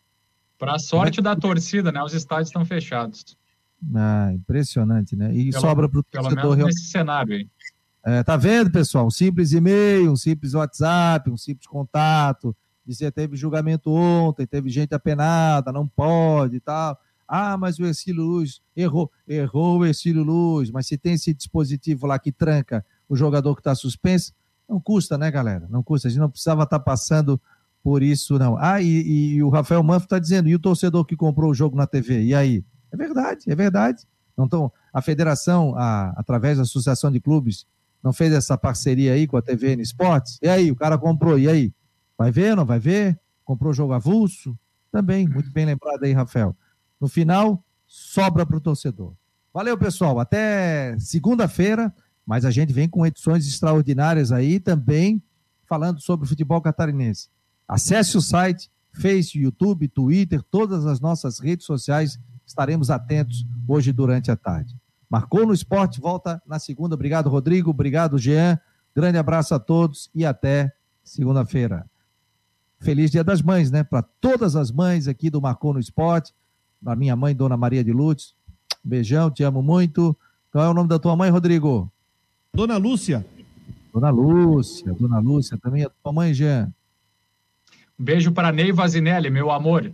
Para 0.58 0.78
sorte 0.78 1.20
é 1.20 1.22
da 1.22 1.36
torcida, 1.36 1.92
né? 1.92 2.02
Os 2.02 2.14
estádios 2.14 2.48
estão 2.48 2.64
fechados. 2.64 3.36
Ah, 3.94 4.30
impressionante, 4.32 5.14
né? 5.14 5.34
E 5.34 5.50
pelo, 5.50 5.60
sobra 5.60 5.88
para 5.88 6.00
o 6.00 6.02
torcedor. 6.02 6.56
Menos 6.56 6.74
nesse 6.74 6.90
cenário 6.90 7.34
aí. 7.34 7.48
É, 8.04 8.22
tá 8.22 8.36
vendo, 8.36 8.70
pessoal? 8.70 9.06
Um 9.06 9.10
simples 9.10 9.52
e-mail, 9.52 10.12
um 10.12 10.16
simples 10.16 10.54
WhatsApp, 10.54 11.28
um 11.28 11.36
simples 11.36 11.66
contato 11.66 12.56
dizia 12.86 13.10
teve 13.10 13.36
julgamento 13.36 13.90
ontem, 13.90 14.46
teve 14.46 14.70
gente 14.70 14.94
apenada, 14.94 15.72
não 15.72 15.86
pode 15.88 16.56
e 16.56 16.60
tal. 16.60 16.96
Ah, 17.26 17.56
mas 17.58 17.78
o 17.80 17.84
Ercílio 17.84 18.22
Luz 18.22 18.60
errou, 18.76 19.10
errou 19.26 19.78
o 19.78 19.84
Ercílio 19.84 20.22
Luz, 20.22 20.70
mas 20.70 20.86
se 20.86 20.96
tem 20.96 21.14
esse 21.14 21.34
dispositivo 21.34 22.06
lá 22.06 22.18
que 22.18 22.30
tranca 22.30 22.86
o 23.08 23.16
jogador 23.16 23.56
que 23.56 23.60
está 23.60 23.74
suspenso, 23.74 24.32
não 24.68 24.80
custa, 24.80 25.18
né, 25.18 25.30
galera? 25.30 25.66
Não 25.68 25.82
custa. 25.82 26.06
A 26.06 26.10
gente 26.10 26.20
não 26.20 26.30
precisava 26.30 26.62
estar 26.62 26.78
tá 26.78 26.84
passando 26.84 27.40
por 27.82 28.02
isso, 28.02 28.38
não. 28.38 28.56
Ah, 28.56 28.80
e, 28.80 29.34
e 29.34 29.42
o 29.42 29.48
Rafael 29.48 29.82
Manfro 29.82 30.06
está 30.06 30.18
dizendo, 30.20 30.48
e 30.48 30.54
o 30.54 30.58
torcedor 30.58 31.04
que 31.04 31.16
comprou 31.16 31.50
o 31.50 31.54
jogo 31.54 31.76
na 31.76 31.86
TV? 31.86 32.22
E 32.22 32.34
aí? 32.34 32.64
É 32.96 33.06
verdade, 33.06 33.44
é 33.46 33.54
verdade. 33.54 34.06
Não 34.36 34.48
tão, 34.48 34.72
a 34.92 35.02
federação, 35.02 35.74
a, 35.76 36.10
através 36.16 36.56
da 36.56 36.62
Associação 36.62 37.10
de 37.10 37.20
Clubes, 37.20 37.66
não 38.02 38.12
fez 38.12 38.32
essa 38.32 38.56
parceria 38.56 39.12
aí 39.12 39.26
com 39.26 39.36
a 39.36 39.42
TVN 39.42 39.82
Esportes? 39.82 40.38
E 40.40 40.48
aí, 40.48 40.70
o 40.70 40.76
cara 40.76 40.96
comprou, 40.96 41.38
e 41.38 41.48
aí? 41.48 41.72
Vai 42.16 42.30
ver, 42.30 42.56
não 42.56 42.64
vai 42.64 42.78
ver? 42.78 43.18
Comprou 43.44 43.72
jogo 43.72 43.92
avulso? 43.92 44.58
Também, 44.90 45.28
muito 45.28 45.52
bem 45.52 45.66
lembrado 45.66 46.02
aí, 46.04 46.12
Rafael. 46.12 46.56
No 46.98 47.08
final, 47.08 47.62
sobra 47.86 48.46
para 48.46 48.56
o 48.56 48.60
torcedor. 48.60 49.12
Valeu, 49.52 49.76
pessoal. 49.76 50.18
Até 50.18 50.98
segunda-feira, 50.98 51.94
mas 52.24 52.44
a 52.44 52.50
gente 52.50 52.72
vem 52.72 52.88
com 52.88 53.06
edições 53.06 53.46
extraordinárias 53.46 54.32
aí 54.32 54.58
também, 54.58 55.22
falando 55.68 56.00
sobre 56.00 56.24
o 56.24 56.28
futebol 56.28 56.60
catarinense. 56.60 57.28
Acesse 57.68 58.16
o 58.16 58.22
site, 58.22 58.70
Face, 58.92 59.38
YouTube, 59.38 59.88
Twitter, 59.88 60.42
todas 60.42 60.86
as 60.86 61.00
nossas 61.00 61.38
redes 61.38 61.66
sociais. 61.66 62.18
Estaremos 62.46 62.90
atentos 62.90 63.44
hoje 63.66 63.92
durante 63.92 64.30
a 64.30 64.36
tarde. 64.36 64.76
Marcou 65.10 65.46
no 65.46 65.52
esporte, 65.52 66.00
volta 66.00 66.40
na 66.46 66.58
segunda. 66.58 66.94
Obrigado, 66.94 67.28
Rodrigo. 67.28 67.70
Obrigado, 67.70 68.18
Jean. 68.18 68.58
Grande 68.94 69.18
abraço 69.18 69.54
a 69.54 69.58
todos 69.58 70.10
e 70.14 70.24
até 70.24 70.72
segunda-feira. 71.02 71.86
Feliz 72.80 73.10
Dia 73.10 73.24
das 73.24 73.42
Mães, 73.42 73.70
né? 73.70 73.82
Para 73.82 74.02
todas 74.02 74.56
as 74.56 74.70
mães 74.70 75.08
aqui 75.08 75.30
do 75.30 75.40
Marcou 75.40 75.72
no 75.72 75.80
Esporte, 75.80 76.34
da 76.80 76.94
minha 76.94 77.16
mãe, 77.16 77.34
Dona 77.34 77.56
Maria 77.56 77.82
de 77.82 77.92
Lutz. 77.92 78.34
Beijão, 78.82 79.30
te 79.30 79.42
amo 79.42 79.62
muito. 79.62 80.16
Qual 80.52 80.64
é 80.64 80.68
o 80.68 80.74
nome 80.74 80.88
da 80.88 80.98
tua 80.98 81.16
mãe, 81.16 81.30
Rodrigo? 81.30 81.90
Dona 82.52 82.76
Lúcia. 82.76 83.26
Dona 83.92 84.10
Lúcia, 84.10 84.92
Dona 84.92 85.18
Lúcia, 85.18 85.58
também 85.58 85.84
a 85.84 85.90
tua 85.90 86.12
mãe, 86.12 86.34
Jean. 86.34 86.72
Beijo 87.98 88.30
para 88.30 88.52
Ney 88.52 88.72
Vazinelli, 88.72 89.30
meu 89.30 89.50
amor. 89.50 89.90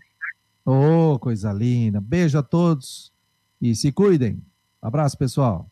Oh, 0.64 1.18
coisa 1.18 1.52
linda. 1.52 2.00
Beijo 2.00 2.38
a 2.38 2.42
todos 2.42 3.12
e 3.60 3.74
se 3.74 3.90
cuidem. 3.90 4.42
Abraço, 4.80 5.16
pessoal. 5.16 5.71